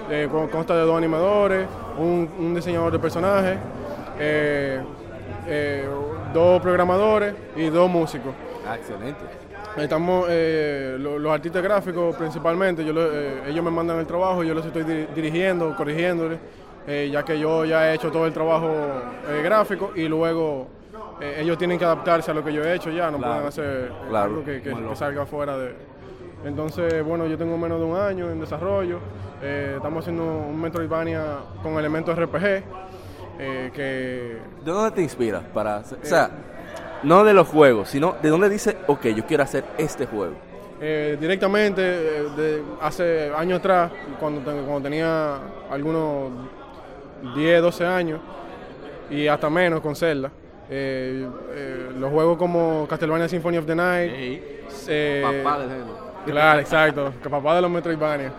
Eh, 0.09 0.27
con- 0.31 0.47
consta 0.49 0.75
de 0.75 0.81
dos 0.83 0.95
animadores, 0.97 1.65
un, 1.97 2.29
un 2.37 2.53
diseñador 2.53 2.91
de 2.91 2.99
personajes, 2.99 3.57
eh, 4.19 4.79
eh, 5.47 5.87
dos 6.33 6.61
programadores 6.61 7.33
y 7.55 7.69
dos 7.69 7.89
músicos. 7.89 8.33
Ah, 8.67 8.75
excelente. 8.75 9.21
Estamos, 9.77 10.27
lo- 10.29 11.17
los 11.19 11.31
artistas 11.33 11.61
gráficos 11.63 12.15
principalmente, 12.15 12.85
yo 12.85 12.93
lo- 12.93 13.11
ellos 13.45 13.63
me 13.63 13.71
mandan 13.71 13.97
el 13.99 14.05
trabajo, 14.05 14.43
yo 14.43 14.53
los 14.53 14.65
estoy 14.65 14.83
di- 14.83 15.07
dirigiendo, 15.15 15.75
corrigiéndoles, 15.75 16.39
eh, 16.87 17.09
ya 17.11 17.23
que 17.23 17.39
yo 17.39 17.65
ya 17.65 17.91
he 17.91 17.95
hecho 17.95 18.11
todo 18.11 18.25
el 18.27 18.33
trabajo 18.33 18.69
eh, 19.29 19.41
gráfico 19.43 19.91
y 19.95 20.07
luego 20.07 20.67
eh, 21.21 21.37
ellos 21.41 21.57
tienen 21.57 21.79
que 21.79 21.85
adaptarse 21.85 22.31
a 22.31 22.33
lo 22.33 22.43
que 22.43 22.53
yo 22.53 22.63
he 22.63 22.75
hecho 22.75 22.89
ya, 22.91 23.09
no 23.11 23.17
Claro, 23.17 23.33
pueden 23.33 23.47
hacer 23.47 23.91
claro, 24.09 24.25
algo 24.31 24.43
que, 24.43 24.95
salga 24.95 25.25
fuera 25.25 25.57
de... 25.57 25.73
Entonces, 26.45 27.03
bueno, 27.03 27.25
yo 27.25 27.37
tengo 27.37 27.57
menos 27.57 27.79
de 27.79 27.85
un 27.85 27.97
año 27.97 28.29
en 28.29 28.39
desarrollo, 28.39 28.99
eh, 29.41 29.73
estamos 29.77 30.03
haciendo 30.03 30.23
un 30.23 30.61
Metroidvania 30.61 31.23
con 31.63 31.73
elementos 31.79 32.15
RPG, 32.17 32.63
eh, 33.39 33.71
que 33.73 34.37
¿De 34.63 34.71
dónde 34.71 34.91
te 34.91 35.01
inspiras 35.01 35.43
para 35.53 35.77
hacer- 35.77 35.97
O 36.03 36.05
sea, 36.05 36.29
no 37.03 37.23
de 37.23 37.33
los 37.33 37.47
juegos, 37.47 37.89
sino 37.89 38.15
de 38.21 38.29
dónde 38.29 38.49
dices, 38.49 38.75
ok, 38.87 39.07
yo 39.07 39.25
quiero 39.25 39.43
hacer 39.43 39.63
este 39.77 40.05
juego. 40.05 40.33
Eh, 40.79 41.17
directamente, 41.19 41.81
eh, 41.81 42.23
de 42.37 42.63
hace 42.81 43.31
años 43.35 43.59
atrás, 43.59 43.91
cuando, 44.19 44.41
cuando 44.41 44.81
tenía 44.81 45.37
algunos 45.71 46.29
10, 47.33 47.61
12 47.61 47.85
años, 47.85 48.19
y 49.09 49.27
hasta 49.27 49.49
menos 49.49 49.81
con 49.81 49.95
Zelda, 49.95 50.31
eh, 50.69 51.27
eh, 51.51 51.91
los 51.97 52.11
juegos 52.11 52.37
como 52.37 52.87
Castlevania 52.87 53.27
Symphony 53.27 53.57
of 53.57 53.65
the 53.65 53.75
Night, 53.75 54.11
eh, 54.87 55.43
Papá 55.43 55.59
del 55.59 55.69
género. 55.69 56.05
Claro, 56.25 56.59
exacto, 56.59 57.13
que 57.21 57.29
papá 57.29 57.55
de 57.55 57.61
los 57.61 57.71
Metroidvania. 57.71 58.31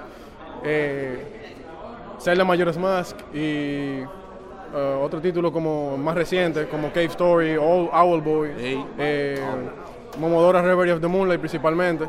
Zelda 2.19 2.45
Majora's 2.45 2.79
Mask 2.79 3.17
y 3.33 4.01
otro 5.01 5.21
título 5.21 5.53
como 5.53 5.97
más 5.97 6.17
reciente, 6.17 6.67
como 6.67 6.89
Cave 6.89 7.05
Story, 7.07 7.57
Owl, 7.57 7.89
Owl 7.93 8.21
Boy, 8.21 8.51
Momodora 10.19 10.63
Reverie 10.63 10.95
of 10.95 11.01
the 11.01 11.07
Moonlight 11.07 11.39
principalmente. 11.39 12.07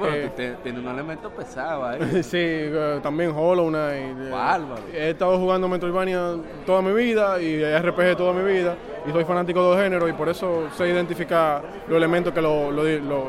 Bueno, 0.00 0.16
Eh, 0.16 0.56
tiene 0.62 0.80
un 0.80 0.88
elemento 0.88 1.30
pesado 1.30 1.84
ahí. 1.86 2.00
sí, 2.24 2.38
eh, 2.40 2.98
también 3.02 3.30
Hollow 3.36 3.68
Knight. 3.68 4.16
eh, 4.18 4.30
Bárbaro. 4.30 4.82
He 4.92 5.10
estado 5.10 5.38
jugando 5.38 5.68
Metroidvania 5.68 6.36
toda 6.66 6.82
mi 6.82 6.92
vida 6.92 7.40
y 7.40 7.62
RPG 7.62 8.16
toda 8.16 8.32
mi 8.32 8.42
vida 8.52 8.74
y 9.06 9.12
soy 9.12 9.24
fanático 9.24 9.62
de 9.62 9.68
los 9.76 9.82
géneros 9.84 10.08
y 10.10 10.12
por 10.14 10.28
eso 10.28 10.68
sé 10.76 10.88
identificar 10.88 11.62
los 11.86 11.96
elementos 11.96 12.32
que 12.34 12.40
lo, 12.42 12.70
lo, 12.72 12.82
lo, 12.84 13.24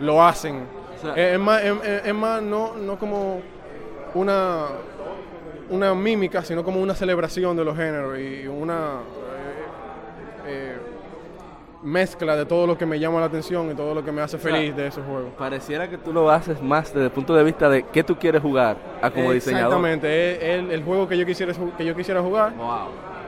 lo 0.00 0.22
hacen. 0.22 0.64
sea- 1.00 1.14
es, 1.14 1.38
más, 1.38 1.62
es, 1.62 1.72
es- 1.84 2.06
es 2.06 2.14
más 2.14 2.40
no, 2.42 2.74
no 2.76 2.96
como 2.98 3.40
una, 4.14 4.66
una 5.70 5.94
mímica, 5.94 6.42
sino 6.42 6.62
como 6.64 6.80
una 6.80 6.94
celebración 6.94 7.56
de 7.56 7.64
los 7.64 7.76
géneros 7.76 8.18
y 8.18 8.46
una 8.46 9.00
eh, 10.46 10.46
eh, 10.46 10.76
mezcla 11.82 12.36
de 12.36 12.46
todo 12.46 12.66
lo 12.66 12.78
que 12.78 12.86
me 12.86 12.98
llama 12.98 13.20
la 13.20 13.26
atención 13.26 13.70
y 13.70 13.74
todo 13.74 13.94
lo 13.94 14.04
que 14.04 14.12
me 14.12 14.22
hace 14.22 14.38
feliz 14.38 14.74
de 14.76 14.86
esos 14.86 15.04
juegos. 15.04 15.32
Pareciera 15.36 15.88
que 15.90 15.98
tú 15.98 16.12
lo 16.12 16.30
haces 16.30 16.62
más 16.62 16.92
desde 16.92 17.06
el 17.06 17.10
punto 17.12 17.34
de 17.34 17.42
vista 17.44 17.68
de 17.68 17.84
qué 17.84 18.04
tú 18.04 18.16
quieres 18.16 18.40
jugar 18.42 18.76
a 19.02 19.10
como 19.10 19.32
diseñador. 19.32 19.66
Exactamente, 19.66 20.36
es 20.36 20.58
el, 20.60 20.70
el 20.70 20.84
juego 20.84 21.08
que 21.08 21.18
yo 21.18 21.26
quisiera 21.26 21.52
que 21.76 21.84
yo 21.84 21.94
quisiera 21.96 22.22
jugar. 22.22 22.52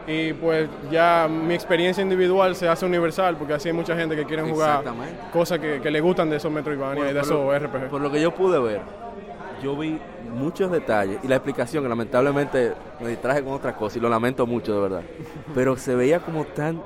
Y 0.06 0.34
pues 0.34 0.68
ya 0.90 1.26
mi 1.30 1.54
experiencia 1.54 2.02
individual 2.02 2.54
se 2.54 2.68
hace 2.68 2.84
universal 2.84 3.36
porque 3.36 3.54
así 3.54 3.68
hay 3.70 3.74
mucha 3.74 3.96
gente 3.96 4.14
que 4.14 4.24
quiere 4.26 4.42
jugar 4.42 4.84
cosas 5.32 5.58
que, 5.58 5.80
que 5.80 5.90
le 5.90 6.00
gustan 6.02 6.28
de 6.28 6.36
esos 6.36 6.52
Metroidvania 6.52 6.94
Bueno, 6.96 7.10
y 7.10 7.14
de 7.14 7.20
esos 7.20 7.30
lo- 7.32 7.58
RPG. 7.58 7.88
Por 7.88 8.02
lo 8.02 8.10
que 8.12 8.20
yo 8.20 8.30
pude 8.34 8.58
ver, 8.60 8.82
yo 9.62 9.74
vi 9.76 9.98
muchos 10.30 10.70
detalles 10.70 11.18
y 11.22 11.28
la 11.28 11.36
explicación, 11.36 11.82
que 11.84 11.88
lamentablemente 11.88 12.74
me 13.00 13.08
distraje 13.08 13.42
con 13.42 13.54
otra 13.54 13.74
cosa 13.74 13.96
y 13.96 14.00
lo 14.02 14.10
lamento 14.10 14.46
mucho 14.46 14.74
de 14.74 14.80
verdad. 14.82 15.02
Pero 15.54 15.74
se 15.78 15.94
veía 15.94 16.20
como 16.20 16.44
tan 16.44 16.82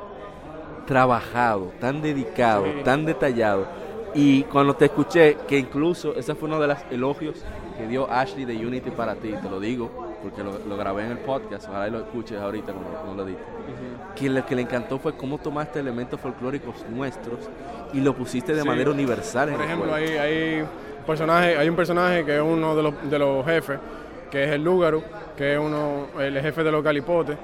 trabajado, 0.89 1.71
tan 1.81 2.01
dedicado, 2.03 2.65
Sí. 2.65 2.83
tan 2.85 3.05
detallado. 3.05 3.67
Y 4.15 4.43
cuando 4.45 4.75
te 4.75 4.87
escuché, 4.87 5.37
que 5.47 5.59
incluso 5.59 6.17
ese 6.17 6.35
fue 6.35 6.49
uno 6.49 6.59
de 6.59 6.67
los 6.67 6.79
elogios 6.91 7.37
que 7.77 7.87
dio 7.87 8.11
Ashley 8.11 8.47
de 8.47 8.57
Unity 8.67 8.91
para 8.91 9.15
ti, 9.15 9.33
te 9.41 9.51
lo 9.51 9.61
digo, 9.61 9.91
porque 10.23 10.43
lo, 10.43 10.59
lo 10.67 10.77
grabé 10.79 11.05
en 11.05 11.13
el 11.13 11.19
podcast, 11.19 11.69
ojalá 11.69 11.89
y 11.89 11.91
lo 11.91 11.99
escuches 11.99 12.41
ahorita 12.41 12.73
cuando, 12.73 12.91
cuando 13.05 13.23
lo 13.23 13.29
edite. 13.29 13.43
Que 14.17 14.31
lo 14.31 14.45
que 14.47 14.57
le 14.57 14.63
encantó 14.63 14.99
fue 14.99 15.15
cómo 15.15 15.39
tomaste 15.39 15.79
elementos 15.79 16.19
folclóricos 16.19 16.85
nuestros 16.89 17.39
y 17.93 18.01
lo 18.01 18.15
pusiste 18.15 18.55
de 18.55 18.63
Sí. 18.63 18.67
manera 18.67 18.91
universal 18.91 19.51
en 19.51 19.55
Por 19.55 19.63
el 19.65 19.71
ejemplo, 19.71 19.95
hay, 19.95 20.05
hay, 20.17 20.65
personaje, 21.07 21.57
hay 21.59 21.69
un 21.69 21.77
personaje 21.77 22.25
que 22.25 22.37
es 22.37 22.43
uno 22.43 22.75
de 22.75 22.83
los, 22.83 23.11
de 23.11 23.19
los 23.19 23.45
jefes, 23.45 23.79
que 24.31 24.45
es 24.45 24.51
el 24.51 24.65
Lúgaro, 24.65 25.03
que 25.37 25.53
es 25.55 25.61
uno, 25.61 26.07
el 26.19 26.41
jefe 26.41 26.65
de 26.65 26.73
los 26.73 26.83
Galipotes, 26.83 27.37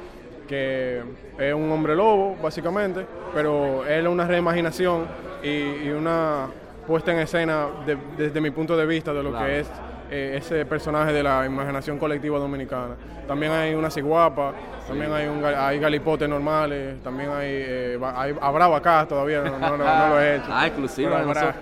que 0.47 1.03
es 1.39 1.55
un 1.55 1.71
hombre 1.73 1.95
lobo, 1.97 2.37
básicamente, 2.43 3.07
pero 3.33 3.85
él 3.87 4.07
es 4.07 4.13
una 4.13 4.27
reimaginación 4.27 5.07
y, 5.43 5.49
y 5.87 5.91
una 5.91 6.47
puesta 6.87 7.13
en 7.13 7.19
escena 7.21 7.67
de- 7.87 7.97
desde 8.17 8.41
mi 8.41 8.51
punto 8.51 8.77
de 8.77 8.87
vista 8.87 9.13
de 9.13 9.23
lo 9.23 9.31
Claro. 9.31 9.47
que 9.47 9.61
es 9.61 9.71
eh, 10.11 10.35
ese 10.37 10.67
personaje 10.67 11.13
de 11.13 11.23
la 11.23 11.47
imaginación 11.47 11.99
colectiva 11.99 12.39
dominicana. 12.39 12.95
También 13.27 13.53
hay 13.53 13.75
una 13.75 13.91
ciguapa, 13.91 14.53
también 14.87 15.11
hay, 15.13 15.27
un, 15.27 15.43
hay 15.45 15.79
galipotes 15.79 16.29
normales, 16.29 17.03
también 17.03 17.31
hay, 17.31 17.49
eh, 17.51 17.99
hay 18.15 18.35
habrá 18.41 18.67
acá 18.77 19.07
todavía, 19.09 19.41
no, 19.41 19.59
no- 19.59 19.77
no- 19.79 19.79
no 19.79 20.09
lo 20.11 20.21
he 20.21 20.37
hecho. 20.37 20.47
Ah, 20.51 20.67
exclusiva 20.67 21.21
habrá. 21.21 21.55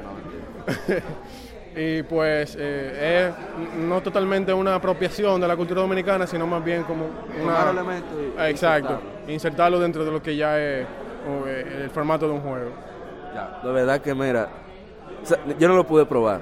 y 1.77 2.03
pues 2.03 2.57
eh, 2.61 3.31
es 3.31 3.77
no 3.79 4.01
totalmente 4.03 4.53
una 4.53 4.75
apropiación 4.75 5.41
de 5.41 5.49
la 5.49 5.57
cultura 5.57 5.81
dominicana, 5.81 6.27
sino 6.27 6.47
más 6.47 6.63
bien 6.65 6.83
como 6.85 7.07
una... 7.43 7.71
elementos 7.71 8.13
y 8.13 8.39
Ah, 8.39 8.49
Exacto, 8.51 8.93
insertarlo. 8.93 9.33
insertarlo 9.33 9.81
dentro 9.81 10.05
de 10.05 10.11
lo 10.13 10.23
que 10.23 10.37
ya 10.37 10.59
es 10.61 10.87
o, 11.27 11.47
eh, 11.47 11.83
el 11.85 11.91
formato 11.91 12.27
de 12.27 12.35
un 12.35 12.41
juego. 12.41 12.71
De 13.65 13.73
verdad 13.73 14.01
que 14.01 14.15
mira, 14.15 14.49
o 15.23 15.27
sea, 15.27 15.39
yo 15.59 15.67
no 15.69 15.75
lo 15.77 15.87
pude 15.87 16.05
probar, 16.05 16.41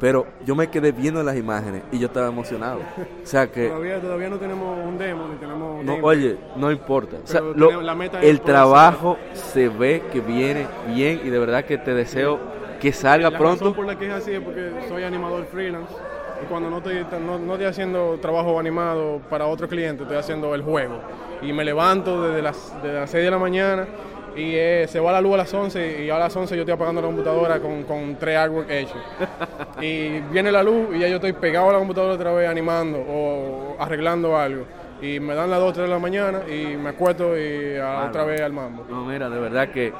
pero 0.00 0.26
yo 0.46 0.54
me 0.56 0.68
quedé 0.68 0.90
viendo 0.92 1.22
las 1.22 1.36
imágenes 1.36 1.82
y 1.92 1.98
yo 1.98 2.06
estaba 2.06 2.28
emocionado. 2.28 2.78
O 2.78 3.26
sea 3.26 3.46
que, 3.50 3.68
Todavía, 3.68 4.00
todavía 4.00 4.30
no 4.30 4.36
tenemos 4.38 4.78
un 4.86 4.96
demo, 4.96 5.28
ni 5.28 5.36
tenemos... 5.36 5.84
no, 5.84 5.96
oye, 6.02 6.38
no 6.56 6.70
importa. 6.72 7.16
O 7.22 7.26
sea, 7.26 7.40
Pero 7.40 7.52
lo- 7.54 7.66
tenemos- 7.66 7.84
la 7.84 7.94
meta 7.94 8.20
el 8.20 8.40
trabajo 8.40 9.18
se 9.34 9.68
ve 9.68 10.02
que 10.10 10.20
viene 10.20 10.66
bien 10.94 11.20
y 11.24 11.28
de 11.28 11.38
verdad 11.38 11.64
que 11.64 11.76
te 11.76 11.92
deseo 11.92 12.38
que 12.82 12.92
salga 12.92 13.30
la 13.30 13.38
pronto. 13.38 13.64
razón 13.64 13.74
por 13.74 13.86
la 13.86 13.96
que 13.96 14.06
es 14.08 14.12
así 14.12 14.32
es 14.32 14.40
porque 14.40 14.70
soy 14.88 15.04
animador 15.04 15.44
freelance 15.46 15.94
y 16.42 16.46
cuando 16.46 16.68
no 16.68 16.78
estoy, 16.78 17.06
no, 17.24 17.38
no 17.38 17.52
estoy 17.52 17.66
haciendo 17.68 18.18
trabajo 18.20 18.58
animado 18.58 19.20
para 19.30 19.46
otro 19.46 19.68
cliente, 19.68 20.02
estoy 20.02 20.18
haciendo 20.18 20.54
el 20.54 20.62
juego. 20.62 20.96
Y 21.40 21.52
me 21.52 21.64
levanto 21.64 22.20
desde 22.22 22.42
las, 22.42 22.74
desde 22.82 23.00
las 23.00 23.10
6 23.10 23.24
de 23.24 23.30
la 23.30 23.38
mañana 23.38 23.86
y 24.34 24.54
eh, 24.54 24.86
se 24.88 24.98
va 24.98 25.12
la 25.12 25.20
luz 25.20 25.34
a 25.34 25.36
las 25.38 25.54
11 25.54 26.04
y 26.04 26.10
a 26.10 26.18
las 26.18 26.34
11 26.34 26.56
yo 26.56 26.62
estoy 26.62 26.74
apagando 26.74 27.00
la 27.00 27.06
computadora 27.06 27.60
con, 27.60 27.84
con 27.84 28.16
tres 28.16 28.36
artwork 28.38 28.68
hechos. 28.70 28.96
y 29.80 30.18
viene 30.32 30.50
la 30.50 30.62
luz 30.64 30.88
y 30.94 30.98
ya 31.00 31.08
yo 31.08 31.16
estoy 31.16 31.32
pegado 31.32 31.70
a 31.70 31.74
la 31.74 31.78
computadora 31.78 32.14
otra 32.14 32.32
vez 32.32 32.48
animando 32.48 32.98
o 32.98 33.76
arreglando 33.78 34.36
algo. 34.36 34.64
Y 35.00 35.20
me 35.20 35.34
dan 35.34 35.50
las 35.50 35.60
2 35.60 35.72
3 35.74 35.84
de 35.86 35.90
la 35.92 35.98
mañana 36.00 36.40
y 36.48 36.76
me 36.76 36.88
acuesto 36.90 37.36
y 37.38 37.76
a- 37.76 38.06
otra 38.08 38.24
vez 38.24 38.40
al 38.40 38.52
mambo. 38.52 38.84
No, 38.88 39.04
mira, 39.04 39.28
de 39.28 39.38
verdad 39.38 39.68
que, 39.70 39.92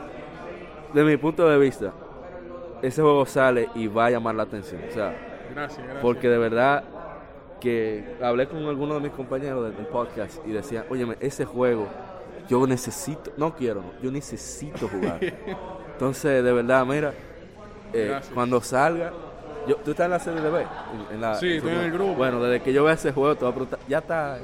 de 0.92 1.04
mi 1.04 1.16
punto 1.18 1.48
de 1.48 1.58
vista, 1.58 1.92
ese 2.82 3.02
juego 3.02 3.24
sale 3.26 3.68
y 3.74 3.86
va 3.86 4.06
a 4.06 4.10
llamar 4.10 4.34
la 4.34 4.42
atención. 4.44 4.82
O 4.88 4.92
sea, 4.92 5.14
Gracias, 5.54 5.78
gracias. 5.78 6.02
Porque 6.02 6.28
de 6.28 6.38
verdad 6.38 6.84
que 7.60 8.16
hablé 8.22 8.48
con 8.48 8.66
algunos 8.66 8.96
de 8.96 9.08
mis 9.08 9.16
compañeros 9.16 9.64
del, 9.64 9.76
del 9.76 9.86
podcast 9.86 10.44
y 10.46 10.50
decían, 10.50 10.84
óyeme, 10.90 11.16
ese 11.20 11.44
juego 11.44 11.88
yo 12.48 12.66
necesito, 12.66 13.32
no 13.36 13.54
quiero, 13.54 13.82
yo 14.02 14.10
necesito 14.10 14.88
jugar. 14.88 15.18
Entonces, 15.92 16.42
de 16.42 16.52
verdad, 16.52 16.84
mira, 16.84 17.12
eh, 17.92 18.18
cuando 18.34 18.60
salga, 18.60 19.12
yo, 19.68 19.76
¿tú 19.76 19.92
estás 19.92 20.06
en 20.06 20.10
la 20.10 20.18
CDB? 20.18 20.56
En, 20.60 21.14
en 21.14 21.20
la, 21.20 21.34
Sí, 21.36 21.52
estoy 21.52 21.72
en 21.72 21.78
el 21.78 21.92
grupo. 21.92 22.14
Bueno, 22.14 22.42
desde 22.42 22.62
que 22.62 22.72
yo 22.72 22.84
vea 22.84 22.94
ese 22.94 23.12
juego, 23.12 23.34
te 23.34 23.44
voy 23.44 23.52
a 23.52 23.54
preguntar, 23.54 23.78
¿ya 23.88 23.98
está 23.98 24.38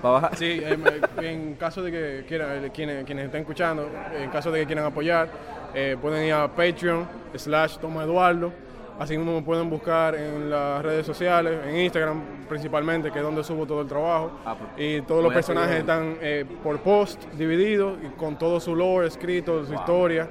para 0.00 0.14
bajar? 0.14 0.36
Sí, 0.36 0.60
eh, 0.62 0.78
en 1.22 1.54
caso 1.54 1.82
de 1.82 1.90
que 1.90 2.24
quieran, 2.28 2.64
eh, 2.64 2.70
quienes, 2.72 3.04
quienes 3.04 3.26
estén 3.26 3.40
escuchando, 3.40 3.90
en 4.14 4.30
caso 4.30 4.50
de 4.52 4.60
que 4.60 4.66
quieran 4.66 4.84
apoyar, 4.84 5.28
eh, 5.74 5.96
pueden 6.00 6.24
ir 6.26 6.32
a 6.32 6.48
Patreon, 6.48 7.06
slash 7.34 7.78
Toma 7.78 8.04
Eduardo. 8.04 8.52
Así 8.98 9.16
mismo 9.16 9.34
me 9.34 9.42
pueden 9.42 9.70
buscar 9.70 10.14
en 10.14 10.50
las 10.50 10.82
redes 10.82 11.06
sociales, 11.06 11.58
en 11.66 11.76
Instagram 11.80 12.20
principalmente, 12.46 13.10
que 13.10 13.18
es 13.18 13.24
donde 13.24 13.42
subo 13.42 13.64
todo 13.64 13.80
el 13.80 13.88
trabajo. 13.88 14.32
Ah, 14.44 14.54
pues, 14.54 14.70
y 14.76 15.00
todos 15.00 15.22
los 15.22 15.32
personajes 15.32 15.78
están 15.78 16.18
eh, 16.20 16.44
por 16.62 16.78
post, 16.80 17.24
divididos, 17.32 17.96
y 18.02 18.08
con 18.18 18.38
todo 18.38 18.60
su 18.60 18.76
lore 18.76 19.06
escrito, 19.06 19.64
su 19.64 19.72
historia. 19.72 20.28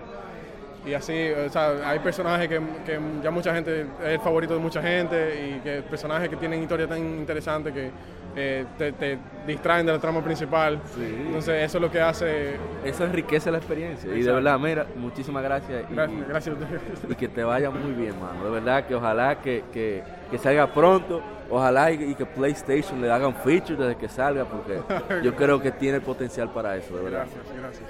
Y 0.85 0.93
así, 0.93 1.31
o 1.31 1.49
sea, 1.49 1.89
hay 1.89 1.97
personajes 1.97 2.47
que, 2.47 2.61
que 2.85 2.99
ya 3.23 3.31
mucha 3.31 3.55
gente, 3.55 3.81
es 3.81 4.07
el 4.07 4.19
favorito 4.19 4.53
de 4.53 4.59
mucha 4.59 4.83
gente, 4.83 5.57
y 5.57 5.59
que 5.61 5.81
personajes 5.81 6.29
que 6.29 6.35
tienen 6.35 6.61
historias 6.61 6.89
tan 6.89 6.99
interesantes 6.99 7.73
que 7.73 7.89
eh, 8.35 8.65
te, 8.77 8.91
te 8.93 9.17
distraen 9.47 9.85
de 9.85 9.91
la 9.93 9.99
trama 9.99 10.23
principal. 10.23 10.81
Entonces, 10.97 11.63
eso 11.63 11.77
es 11.77 11.81
lo 11.81 11.91
que 11.91 11.99
hace. 12.01 12.57
Eso 12.83 13.03
enriquece 13.05 13.51
la 13.51 13.57
experiencia. 13.57 14.13
Y 14.15 14.21
de 14.21 14.31
verdad, 14.31 14.59
mira, 14.59 14.85
muchísimas 14.95 15.43
gracias. 15.43 15.85
y- 15.89 15.93
Gracias, 15.93 16.27
gracias 16.27 16.55
a 16.55 16.59
ustedes. 16.59 16.81
y 17.09 17.15
que 17.15 17.27
te 17.27 17.43
vaya 17.43 17.69
muy 17.69 17.91
bien, 17.93 18.19
mano. 18.19 18.43
De 18.45 18.49
verdad 18.51 18.85
que 18.85 18.95
ojalá 18.95 19.41
que, 19.41 19.63
que, 19.73 20.03
que 20.31 20.37
salga 20.37 20.73
pronto. 20.73 21.21
Ojalá 21.51 21.91
y, 21.91 22.11
y 22.11 22.15
que 22.15 22.27
PlayStation 22.27 23.01
le 23.01 23.11
hagan 23.11 23.33
feature 23.35 23.75
desde 23.75 23.95
que 23.97 24.07
salga, 24.07 24.45
porque 24.45 24.79
yo 25.23 25.35
creo 25.35 25.59
que 25.59 25.71
tiene 25.71 25.99
potencial 25.99 26.51
para 26.53 26.77
eso, 26.77 26.95
de 26.95 27.03
verdad. 27.03 27.25
Gracias, 27.33 27.57
gracias. 27.59 27.89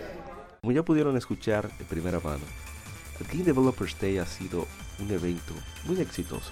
Como 0.62 0.72
ya 0.72 0.84
pudieron 0.84 1.18
escuchar 1.18 1.68
de 1.78 1.84
primera 1.86 2.20
mano, 2.22 2.44
el 3.20 3.28
Game 3.28 3.44
Developers 3.44 4.00
Day 4.00 4.18
ha 4.18 4.26
sido 4.26 4.66
un 5.00 5.12
evento 5.12 5.54
muy 5.86 6.00
exitoso, 6.00 6.52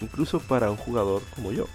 incluso 0.00 0.40
para 0.40 0.70
un 0.70 0.76
jugador 0.78 1.20
como 1.34 1.52
yo, 1.52 1.66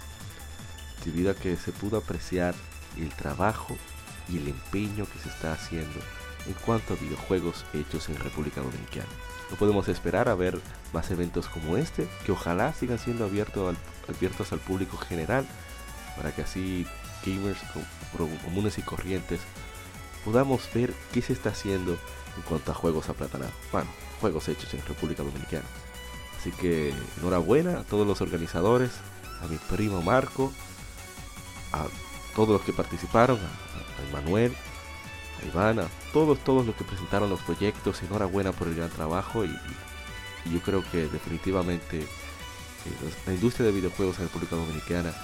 debido 1.04 1.30
a 1.30 1.34
que 1.34 1.56
se 1.56 1.72
pudo 1.72 1.98
apreciar 1.98 2.54
el 2.96 3.08
trabajo 3.10 3.76
y 4.28 4.38
el 4.38 4.48
empeño 4.48 5.06
que 5.06 5.18
se 5.18 5.28
está 5.28 5.52
haciendo 5.52 6.00
en 6.46 6.54
cuanto 6.64 6.94
a 6.94 6.96
videojuegos 6.96 7.64
hechos 7.74 8.08
en 8.08 8.16
República 8.16 8.60
Dominicana. 8.60 9.08
No 9.50 9.56
podemos 9.56 9.88
esperar 9.88 10.28
a 10.28 10.34
ver 10.34 10.60
más 10.92 11.10
eventos 11.10 11.48
como 11.48 11.76
este, 11.76 12.08
que 12.24 12.32
ojalá 12.32 12.72
sigan 12.72 12.98
siendo 12.98 13.24
abiertos 13.24 13.68
al, 13.68 14.14
abiertos 14.14 14.52
al 14.52 14.58
público 14.58 14.96
general, 14.96 15.46
para 16.16 16.34
que 16.34 16.42
así 16.42 16.86
gamers 17.24 17.58
com- 17.72 18.28
comunes 18.44 18.78
y 18.78 18.82
corrientes 18.82 19.40
podamos 20.24 20.68
ver 20.72 20.94
qué 21.12 21.20
se 21.20 21.34
está 21.34 21.50
haciendo 21.50 21.92
en 22.36 22.42
cuanto 22.48 22.72
a 22.72 22.74
juegos 22.74 23.08
aplatanados. 23.08 23.54
Bueno, 23.70 23.88
juegos 24.20 24.48
hechos 24.48 24.72
en 24.74 24.84
República 24.86 25.22
Dominicana. 25.22 25.64
Así 26.38 26.50
que 26.52 26.94
enhorabuena 27.18 27.80
a 27.80 27.84
todos 27.84 28.06
los 28.06 28.20
organizadores, 28.20 28.90
a 29.42 29.46
mi 29.46 29.56
primo 29.56 30.02
Marco, 30.02 30.52
a 31.82 31.86
todos 32.34 32.48
los 32.50 32.62
que 32.62 32.72
participaron, 32.72 33.38
a, 33.38 34.12
Manuel, 34.12 34.54
a 35.42 35.46
Iván, 35.46 35.78
a 35.80 35.86
todos, 36.12 36.38
todos 36.44 36.66
los 36.66 36.74
que 36.76 36.84
presentaron 36.84 37.30
los 37.30 37.40
proyectos. 37.40 38.02
Enhorabuena 38.02 38.52
por 38.52 38.68
el 38.68 38.76
gran 38.76 38.90
trabajo 38.90 39.44
y, 39.44 39.54
yo 40.52 40.60
creo 40.60 40.84
que 40.90 41.06
definitivamente 41.08 42.00
eh, 42.00 42.06
los- 43.02 43.26
la 43.26 43.32
industria 43.32 43.66
de 43.66 43.72
videojuegos 43.72 44.18
en 44.18 44.24
República 44.24 44.56
Dominicana 44.56 45.14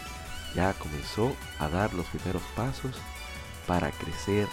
ya 0.55 0.73
comenzó 0.75 1.35
a 1.59 1.69
dar 1.69 1.93
los 1.95 2.07
primeros 2.07 2.43
pasos 2.57 2.97
para 3.67 3.91
crecer 3.93 4.49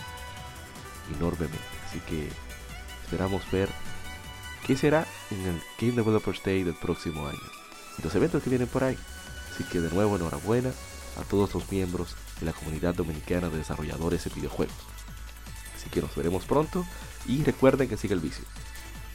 enormemente. 1.15 1.57
Así 1.87 1.99
que 2.01 2.29
esperamos 3.03 3.41
ver 3.51 3.69
qué 4.65 4.75
será 4.75 5.05
en 5.31 5.39
el 5.41 5.61
Game 5.79 5.93
Developers 5.93 6.43
Day 6.43 6.63
del 6.63 6.75
próximo 6.75 7.27
año 7.27 7.39
los 8.03 8.13
eventos 8.13 8.43
que 8.43 8.49
vienen 8.49 8.67
por 8.67 8.83
ahí. 8.83 8.97
Así 9.53 9.63
que 9.63 9.79
de 9.81 9.89
nuevo 9.89 10.17
enhorabuena 10.17 10.71
a 11.17 11.23
todos 11.23 11.53
los 11.53 11.71
miembros 11.71 12.15
de 12.39 12.45
la 12.45 12.53
comunidad 12.53 12.95
dominicana 12.95 13.49
de 13.49 13.57
desarrolladores 13.57 14.23
de 14.23 14.29
videojuegos. 14.33 14.75
Así 15.75 15.89
que 15.89 16.01
nos 16.01 16.15
veremos 16.15 16.45
pronto 16.45 16.85
y 17.27 17.43
recuerden 17.43 17.89
que 17.89 17.97
sigue 17.97 18.13
el 18.13 18.19
vicio. 18.19 18.45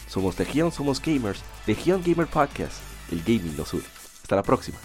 Somos 0.08 0.38
Legión, 0.38 0.72
somos 0.72 1.00
gamers, 1.00 1.40
Legión 1.66 2.02
Gamer 2.04 2.26
Podcast, 2.26 2.76
el 3.10 3.20
gaming 3.22 3.56
nos 3.56 3.72
une. 3.72 3.84
Hasta 4.22 4.36
la 4.36 4.42
próxima. 4.42 4.78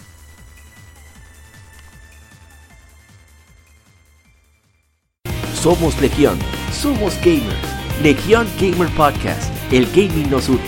Somos 5.54 6.00
Legión, 6.00 6.38
somos 6.72 7.16
gamers. 7.16 7.78
Legión 8.02 8.46
Gamer 8.60 8.88
Podcast, 8.94 9.52
el 9.72 9.86
gaming 9.90 10.30
nos 10.30 10.48
une. 10.48 10.62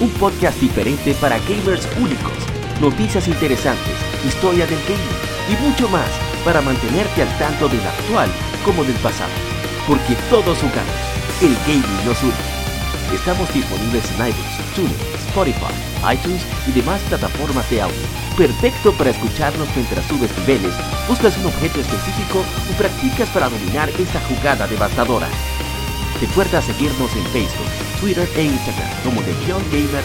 Un 0.00 0.10
podcast 0.10 0.58
diferente 0.60 1.12
para 1.14 1.38
gamers 1.40 1.88
únicos, 1.98 2.32
noticias 2.80 3.26
interesantes, 3.26 3.94
historia 4.24 4.64
del 4.64 4.78
gaming 4.84 5.37
y 5.48 5.56
mucho 5.62 5.88
más 5.88 6.08
para 6.44 6.60
mantenerte 6.60 7.22
al 7.22 7.38
tanto 7.38 7.68
del 7.68 7.80
actual 7.80 8.30
como 8.64 8.84
del 8.84 8.96
pasado. 8.96 9.30
Porque 9.86 10.14
todos 10.30 10.58
jugamos, 10.58 11.00
el 11.40 11.56
gaming 11.66 12.04
nos 12.04 12.22
une. 12.22 12.58
Estamos 13.14 13.52
disponibles 13.54 14.04
en 14.12 14.26
iBooks, 14.28 14.74
TuneIn, 14.74 14.96
Spotify, 15.28 15.72
iTunes 16.12 16.42
y 16.66 16.72
demás 16.72 17.00
plataformas 17.08 17.68
de 17.70 17.82
audio. 17.82 18.06
Perfecto 18.36 18.92
para 18.92 19.10
escucharnos 19.10 19.68
mientras 19.74 20.04
subes 20.06 20.36
niveles, 20.38 20.74
buscas 21.08 21.36
un 21.38 21.46
objeto 21.46 21.80
específico 21.80 22.44
o 22.70 22.76
practicas 22.76 23.28
para 23.30 23.48
dominar 23.48 23.88
esa 23.98 24.20
jugada 24.28 24.66
devastadora. 24.66 25.28
Recuerda 26.20 26.60
seguirnos 26.60 27.14
en 27.16 27.24
Facebook, 27.26 28.00
Twitter 28.00 28.28
e 28.36 28.44
Instagram 28.44 28.90
como 29.04 29.22
Legión 29.22 29.62
Gamer 29.70 30.04